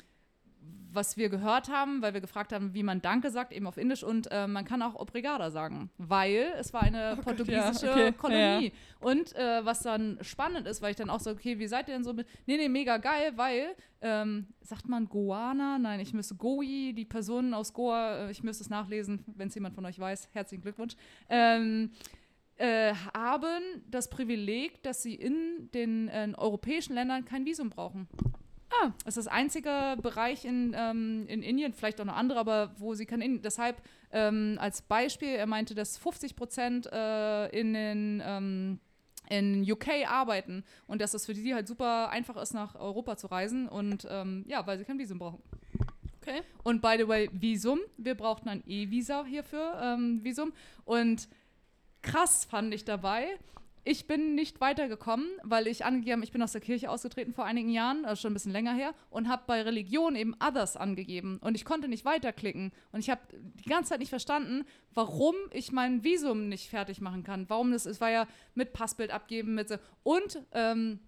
was 0.94 1.16
wir 1.16 1.28
gehört 1.28 1.68
haben, 1.68 2.02
weil 2.02 2.14
wir 2.14 2.20
gefragt 2.20 2.52
haben, 2.52 2.74
wie 2.74 2.82
man 2.82 3.02
Danke 3.02 3.30
sagt, 3.30 3.52
eben 3.52 3.66
auf 3.66 3.76
Indisch 3.76 4.02
und 4.02 4.28
äh, 4.30 4.46
man 4.46 4.64
kann 4.64 4.82
auch 4.82 4.94
Obrigada 4.94 5.50
sagen, 5.50 5.90
weil 5.98 6.52
es 6.58 6.72
war 6.72 6.82
eine 6.82 7.12
Oh 7.12 7.16
Gott, 7.16 7.24
portugiesische 7.24 7.86
ja, 7.86 7.92
okay, 7.92 8.12
Kolonie. 8.12 8.72
Und 9.00 9.34
äh, 9.36 9.64
was 9.64 9.80
dann 9.80 10.18
spannend 10.22 10.66
ist, 10.66 10.82
weil 10.82 10.90
ich 10.90 10.96
dann 10.96 11.10
auch 11.10 11.20
so, 11.20 11.30
okay, 11.30 11.58
wie 11.58 11.66
seid 11.66 11.88
ihr 11.88 11.94
denn 11.94 12.04
so 12.04 12.12
mit, 12.12 12.26
nee, 12.46 12.56
nee, 12.56 12.68
mega 12.68 12.96
geil, 12.98 13.32
weil, 13.36 13.74
ähm, 14.00 14.46
sagt 14.60 14.88
man 14.88 15.08
Goana? 15.08 15.78
Nein, 15.78 16.00
ich 16.00 16.14
müsste 16.14 16.34
Goi, 16.34 16.92
die 16.94 17.04
Personen 17.04 17.54
aus 17.54 17.72
Goa, 17.72 18.26
äh, 18.26 18.30
ich 18.30 18.42
müsste 18.42 18.64
es 18.64 18.70
nachlesen, 18.70 19.24
wenn 19.26 19.48
es 19.48 19.54
jemand 19.54 19.74
von 19.74 19.84
euch 19.86 19.98
weiß, 19.98 20.28
herzlichen 20.32 20.62
Glückwunsch. 20.62 20.94
Ähm, 21.28 21.90
äh, 22.56 22.94
haben 23.12 23.82
das 23.90 24.08
Privileg, 24.08 24.82
dass 24.82 25.02
sie 25.02 25.14
in 25.14 25.70
den 25.72 26.08
äh, 26.08 26.32
europäischen 26.36 26.94
Ländern 26.94 27.24
kein 27.24 27.44
Visum 27.44 27.70
brauchen. 27.70 28.06
Ah. 28.82 28.92
Das 29.04 29.16
ist 29.16 29.26
das 29.26 29.32
einzige 29.32 29.96
Bereich 30.02 30.44
in, 30.44 30.74
ähm, 30.76 31.26
in 31.28 31.42
Indien, 31.42 31.72
vielleicht 31.72 32.00
auch 32.00 32.04
noch 32.04 32.16
andere, 32.16 32.38
aber 32.38 32.74
wo 32.78 32.94
sie 32.94 33.06
kein 33.06 33.20
Indien. 33.20 33.42
Deshalb 33.42 33.82
ähm, 34.10 34.56
als 34.60 34.82
Beispiel, 34.82 35.28
er 35.28 35.46
meinte, 35.46 35.74
dass 35.74 35.98
50 35.98 36.36
Prozent 36.36 36.86
äh, 36.92 37.48
in 37.48 37.72
den 37.72 38.22
ähm, 38.24 38.80
in 39.30 39.70
UK 39.70 40.06
arbeiten 40.06 40.64
und 40.86 41.00
dass 41.00 41.14
es 41.14 41.26
für 41.26 41.34
die 41.34 41.54
halt 41.54 41.66
super 41.66 42.10
einfach 42.10 42.36
ist, 42.36 42.52
nach 42.52 42.74
Europa 42.74 43.16
zu 43.16 43.26
reisen 43.28 43.68
und 43.68 44.06
ähm, 44.10 44.44
ja, 44.46 44.66
weil 44.66 44.78
sie 44.78 44.84
kein 44.84 44.98
Visum 44.98 45.18
brauchen. 45.18 45.42
Okay. 46.20 46.42
Und 46.62 46.80
by 46.80 46.96
the 46.98 47.06
way, 47.06 47.28
Visum, 47.32 47.80
wir 47.96 48.14
brauchten 48.14 48.48
ein 48.48 48.62
E-Visa 48.66 49.24
hierfür, 49.24 49.78
ähm, 49.82 50.24
Visum. 50.24 50.52
Und 50.84 51.28
krass 52.02 52.46
fand 52.46 52.72
ich 52.72 52.84
dabei, 52.84 53.38
ich 53.84 54.06
bin 54.06 54.34
nicht 54.34 54.60
weitergekommen, 54.60 55.28
weil 55.42 55.66
ich 55.66 55.84
angegeben, 55.84 56.22
ich 56.22 56.32
bin 56.32 56.42
aus 56.42 56.52
der 56.52 56.60
Kirche 56.60 56.90
ausgetreten 56.90 57.34
vor 57.34 57.44
einigen 57.44 57.68
Jahren, 57.68 58.04
also 58.04 58.22
schon 58.22 58.32
ein 58.32 58.34
bisschen 58.34 58.52
länger 58.52 58.72
her, 58.72 58.94
und 59.10 59.28
habe 59.28 59.42
bei 59.46 59.60
Religion 59.62 60.16
eben 60.16 60.34
Others 60.42 60.76
angegeben. 60.76 61.38
Und 61.42 61.54
ich 61.54 61.64
konnte 61.64 61.88
nicht 61.88 62.04
weiterklicken. 62.04 62.72
Und 62.92 63.00
ich 63.00 63.10
habe 63.10 63.20
die 63.32 63.68
ganze 63.68 63.90
Zeit 63.90 64.00
nicht 64.00 64.08
verstanden, 64.08 64.64
warum 64.94 65.34
ich 65.50 65.70
mein 65.70 66.02
Visum 66.02 66.48
nicht 66.48 66.70
fertig 66.70 67.00
machen 67.00 67.24
kann. 67.24 67.48
Warum 67.48 67.72
das 67.72 67.84
ist, 67.84 68.00
war 68.00 68.10
ja 68.10 68.26
mit 68.54 68.72
Passbild 68.72 69.10
abgeben, 69.10 69.54
mit. 69.54 69.78
Und, 70.02 70.42
ähm, 70.52 71.00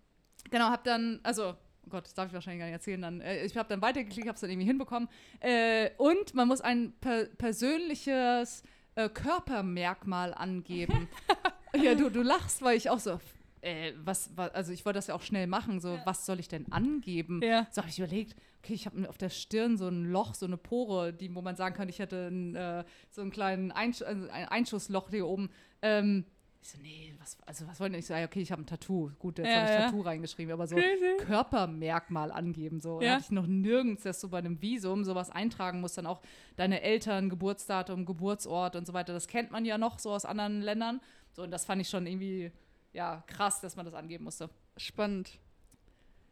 genau, 0.50 0.66
habe 0.66 0.82
dann, 0.84 1.20
also 1.22 1.54
Oh 1.86 1.90
Gott, 1.90 2.04
das 2.04 2.14
darf 2.14 2.26
ich 2.26 2.34
wahrscheinlich 2.34 2.58
gar 2.58 2.66
nicht 2.66 2.74
erzählen. 2.74 3.00
Dann, 3.00 3.20
äh, 3.20 3.44
ich 3.44 3.56
habe 3.56 3.68
dann 3.68 3.80
weitergeklickt, 3.80 4.26
habe 4.26 4.34
es 4.34 4.40
dann 4.40 4.50
irgendwie 4.50 4.66
hinbekommen. 4.66 5.08
Äh, 5.38 5.90
und 5.98 6.34
man 6.34 6.48
muss 6.48 6.60
ein 6.60 6.92
per 7.00 7.26
persönliches 7.26 8.64
äh, 8.96 9.08
Körpermerkmal 9.08 10.34
angeben. 10.34 11.08
ja, 11.82 11.94
du, 11.94 12.10
du 12.10 12.22
lachst, 12.22 12.62
weil 12.62 12.76
ich 12.76 12.90
auch 12.90 12.98
so, 12.98 13.20
äh, 13.60 13.92
was, 14.04 14.36
wa- 14.36 14.48
also 14.48 14.72
ich 14.72 14.84
wollte 14.84 14.98
das 14.98 15.06
ja 15.08 15.14
auch 15.14 15.22
schnell 15.22 15.46
machen, 15.46 15.80
so, 15.80 15.98
was 16.04 16.26
soll 16.26 16.38
ich 16.40 16.48
denn 16.48 16.70
angeben? 16.72 17.40
Ja. 17.42 17.66
So 17.70 17.82
habe 17.82 17.88
ich 17.90 17.98
überlegt, 17.98 18.36
okay, 18.62 18.74
ich 18.74 18.86
habe 18.86 19.08
auf 19.08 19.18
der 19.18 19.30
Stirn 19.30 19.76
so 19.76 19.88
ein 19.88 20.04
Loch, 20.10 20.34
so 20.34 20.46
eine 20.46 20.56
Pore, 20.56 21.12
die, 21.12 21.34
wo 21.34 21.42
man 21.42 21.56
sagen 21.56 21.74
kann, 21.74 21.88
ich 21.88 21.98
hätte 21.98 22.28
ein, 22.28 22.54
äh, 22.54 22.84
so 23.10 23.22
einen 23.22 23.30
kleinen 23.30 23.72
Einsch 23.72 24.02
also 24.02 24.28
ein 24.28 24.46
Einschussloch 24.48 25.08
hier 25.10 25.26
oben. 25.26 25.50
Ähm, 25.82 26.24
ich 26.62 26.72
so, 26.72 26.78
nee, 26.82 27.14
was, 27.20 27.38
also 27.46 27.66
was 27.68 27.78
wollen 27.78 27.92
die? 27.92 28.00
Ich 28.00 28.06
so, 28.06 28.14
ja, 28.14 28.24
okay, 28.24 28.40
ich 28.40 28.50
habe 28.50 28.60
ein 28.62 28.66
Tattoo. 28.66 29.10
Gut, 29.20 29.38
jetzt 29.38 29.46
Ja, 29.48 29.54
habe 29.54 29.64
ich 29.66 29.70
ja. 29.70 29.80
Tattoo 29.86 30.00
reingeschrieben, 30.00 30.52
aber 30.52 30.66
so 30.66 30.74
Crazy. 30.74 31.16
Körpermerkmal 31.18 32.32
angeben. 32.32 32.80
So. 32.80 33.00
Ja. 33.00 33.12
hatte 33.12 33.24
ich 33.26 33.30
noch 33.30 33.46
nirgends, 33.46 34.02
dass 34.02 34.20
du 34.20 34.28
bei 34.28 34.38
einem 34.38 34.60
Visum 34.60 35.04
sowas 35.04 35.30
eintragen 35.30 35.80
musst, 35.80 35.96
dann 35.96 36.06
auch 36.06 36.22
deine 36.56 36.82
Eltern, 36.82 37.28
Geburtsdatum, 37.30 38.04
Geburtsort 38.04 38.74
und 38.76 38.84
so 38.86 38.92
weiter. 38.94 39.12
Das 39.12 39.28
kennt 39.28 39.50
man 39.52 39.64
ja 39.64 39.78
noch 39.78 39.98
so 40.00 40.10
aus 40.10 40.24
anderen 40.24 40.60
Ländern. 40.60 41.00
So, 41.36 41.42
und 41.42 41.50
das 41.50 41.66
fand 41.66 41.82
ich 41.82 41.88
schon 41.90 42.06
irgendwie, 42.06 42.50
ja, 42.94 43.22
krass, 43.26 43.60
dass 43.60 43.76
man 43.76 43.84
das 43.84 43.94
angeben 43.94 44.24
musste. 44.24 44.48
Spannend. 44.78 45.38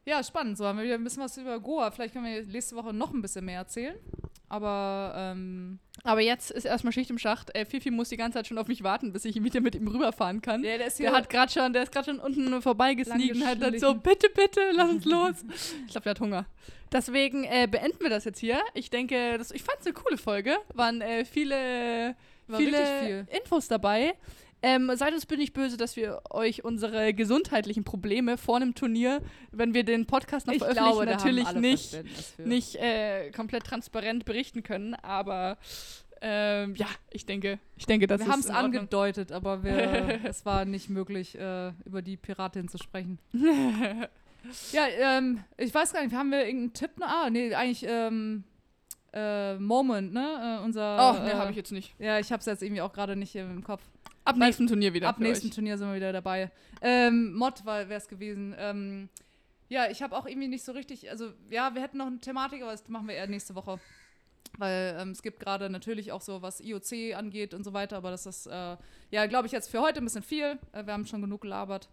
Ja, 0.06 0.24
spannend. 0.24 0.56
So 0.56 0.64
haben 0.66 0.78
wir 0.78 0.84
wieder 0.84 0.94
ein 0.94 1.04
bisschen 1.04 1.22
was 1.22 1.36
über 1.36 1.60
Goa. 1.60 1.90
Vielleicht 1.90 2.14
können 2.14 2.24
wir 2.24 2.42
nächste 2.46 2.74
Woche 2.74 2.94
noch 2.94 3.12
ein 3.12 3.20
bisschen 3.20 3.44
mehr 3.44 3.58
erzählen. 3.58 3.96
Aber 4.48 5.12
ähm, 5.14 5.78
Aber 6.04 6.22
jetzt 6.22 6.50
ist 6.50 6.64
erstmal 6.64 6.94
Schicht 6.94 7.10
im 7.10 7.18
Schacht. 7.18 7.54
Äh, 7.54 7.66
Fifi 7.66 7.90
muss 7.90 8.08
die 8.08 8.16
ganze 8.16 8.38
Zeit 8.38 8.46
schon 8.46 8.56
auf 8.56 8.66
mich 8.66 8.82
warten, 8.82 9.12
bis 9.12 9.26
ich 9.26 9.42
wieder 9.42 9.60
mit 9.60 9.74
ihm 9.74 9.88
rüberfahren 9.88 10.40
kann. 10.40 10.62
der, 10.62 10.78
der 10.78 10.86
ist 10.86 10.98
Der 10.98 11.12
hat 11.12 11.28
gerade 11.28 11.52
schon, 11.52 11.74
der 11.74 11.82
ist 11.82 11.92
gerade 11.92 12.06
schon 12.06 12.18
unten 12.18 12.62
vorbeigesneakt 12.62 13.34
und 13.36 13.46
hat 13.46 13.60
dann 13.60 13.78
so, 13.78 13.94
bitte, 13.94 14.30
bitte, 14.34 14.60
lass 14.72 14.88
uns 14.88 15.04
los. 15.04 15.44
ich 15.84 15.92
glaube, 15.92 16.04
der 16.04 16.10
hat 16.12 16.20
Hunger. 16.20 16.46
Deswegen 16.90 17.44
äh, 17.44 17.68
beenden 17.70 18.00
wir 18.00 18.08
das 18.08 18.24
jetzt 18.24 18.38
hier. 18.38 18.58
Ich 18.72 18.88
denke, 18.88 19.36
das, 19.36 19.50
ich 19.50 19.62
fand 19.62 19.80
es 19.80 19.86
eine 19.86 19.92
coole 19.92 20.16
Folge. 20.16 20.56
Waren 20.72 21.02
äh, 21.02 21.26
viele, 21.26 22.16
War 22.46 22.58
viele 22.58 22.86
viel. 23.02 23.26
Infos 23.36 23.68
dabei. 23.68 24.14
Ähm, 24.66 24.90
seid 24.94 25.12
uns 25.12 25.26
bitte 25.26 25.42
nicht 25.42 25.52
böse, 25.52 25.76
dass 25.76 25.94
wir 25.94 26.22
euch 26.30 26.64
unsere 26.64 27.12
gesundheitlichen 27.12 27.84
Probleme 27.84 28.38
vor 28.38 28.56
einem 28.56 28.74
Turnier, 28.74 29.20
wenn 29.52 29.74
wir 29.74 29.84
den 29.84 30.06
Podcast 30.06 30.46
noch 30.46 30.54
ich 30.54 30.60
veröffentlichen, 30.60 31.04
glaube, 31.04 31.10
natürlich 31.10 31.52
nicht 31.52 31.98
nicht 32.38 32.76
äh, 32.76 33.30
komplett 33.30 33.64
transparent 33.64 34.24
berichten 34.24 34.62
können, 34.62 34.94
aber 34.94 35.58
ähm, 36.22 36.74
ja, 36.76 36.86
ich 37.10 37.26
denke, 37.26 37.58
ich 37.76 37.84
denke, 37.84 38.06
das 38.06 38.20
wir 38.20 38.26
ist 38.26 38.32
haben 38.32 38.40
es 38.40 38.48
angedeutet, 38.48 39.32
aber 39.32 39.62
wir, 39.62 40.20
es 40.24 40.46
war 40.46 40.64
nicht 40.64 40.88
möglich, 40.88 41.38
äh, 41.38 41.72
über 41.84 42.00
die 42.00 42.16
Piratin 42.16 42.68
zu 42.68 42.78
sprechen. 42.78 43.18
Ja, 44.72 44.86
ähm, 44.98 45.42
ich 45.56 45.74
weiß 45.74 45.94
gar 45.94 46.04
nicht, 46.04 46.14
haben 46.14 46.30
wir 46.30 46.44
irgendeinen 46.44 46.74
Tipp? 46.74 46.90
Ah, 47.00 47.30
nee, 47.30 47.54
eigentlich 47.54 47.86
ähm, 47.88 48.44
äh, 49.14 49.54
Moment, 49.54 50.12
ne? 50.12 50.58
Äh, 50.60 50.64
unser. 50.64 51.16
Oh, 51.16 51.22
ne, 51.22 51.32
äh, 51.32 51.34
habe 51.34 51.50
ich 51.50 51.56
jetzt 51.56 51.72
nicht. 51.72 51.94
Ja, 51.98 52.18
ich 52.18 52.30
hab's 52.30 52.44
jetzt 52.44 52.62
irgendwie 52.62 52.82
auch 52.82 52.92
gerade 52.92 53.16
nicht 53.16 53.34
im 53.36 53.64
Kopf. 53.64 53.80
Ab 54.24 54.36
Weil- 54.38 54.46
nächsten 54.46 54.66
Turnier 54.66 54.94
wieder. 54.94 55.08
Ab 55.08 55.18
nächsten 55.18 55.48
euch. 55.48 55.54
Turnier 55.54 55.76
sind 55.78 55.88
wir 55.88 55.96
wieder 55.96 56.12
dabei. 56.12 56.50
Ähm, 56.80 57.34
Mod 57.34 57.64
wäre 57.64 57.92
es 57.94 58.08
gewesen. 58.08 58.54
Ähm, 58.58 59.08
ja, 59.68 59.90
ich 59.90 60.02
habe 60.02 60.16
auch 60.16 60.26
irgendwie 60.26 60.48
nicht 60.48 60.64
so 60.64 60.72
richtig, 60.72 61.10
also 61.10 61.32
ja, 61.50 61.74
wir 61.74 61.82
hätten 61.82 61.98
noch 61.98 62.06
eine 62.06 62.18
Thematik, 62.18 62.62
aber 62.62 62.72
das 62.72 62.88
machen 62.88 63.08
wir 63.08 63.14
eher 63.14 63.26
nächste 63.26 63.54
Woche. 63.54 63.78
Weil 64.58 64.96
ähm, 65.00 65.10
es 65.10 65.22
gibt 65.22 65.40
gerade 65.40 65.68
natürlich 65.68 66.12
auch 66.12 66.20
so, 66.20 66.42
was 66.42 66.60
IOC 66.60 67.14
angeht 67.16 67.54
und 67.54 67.64
so 67.64 67.72
weiter, 67.72 67.96
aber 67.96 68.10
das 68.10 68.24
ist, 68.24 68.46
äh, 68.46 68.76
ja, 69.10 69.26
glaube 69.26 69.46
ich, 69.46 69.52
jetzt 69.52 69.68
für 69.70 69.80
heute 69.80 70.00
ein 70.00 70.04
bisschen 70.04 70.22
viel. 70.22 70.58
Äh, 70.72 70.86
wir 70.86 70.92
haben 70.92 71.06
schon 71.06 71.20
genug 71.20 71.40
gelabert. 71.42 71.88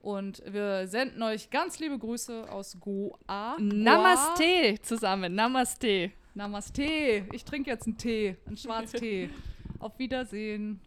Und 0.00 0.42
wir 0.46 0.86
senden 0.86 1.22
euch 1.22 1.50
ganz 1.50 1.78
liebe 1.78 1.98
Grüße 1.98 2.50
aus 2.50 2.78
Goa. 2.80 3.56
Namaste 3.58 4.80
zusammen. 4.82 5.34
Namaste. 5.34 6.12
Namaste. 6.34 7.26
Ich 7.32 7.44
trinke 7.44 7.70
jetzt 7.70 7.86
einen 7.86 7.98
Tee, 7.98 8.36
einen 8.46 8.56
Schwarztee. 8.56 9.30
Auf 9.78 9.98
Wiedersehen. 9.98 10.80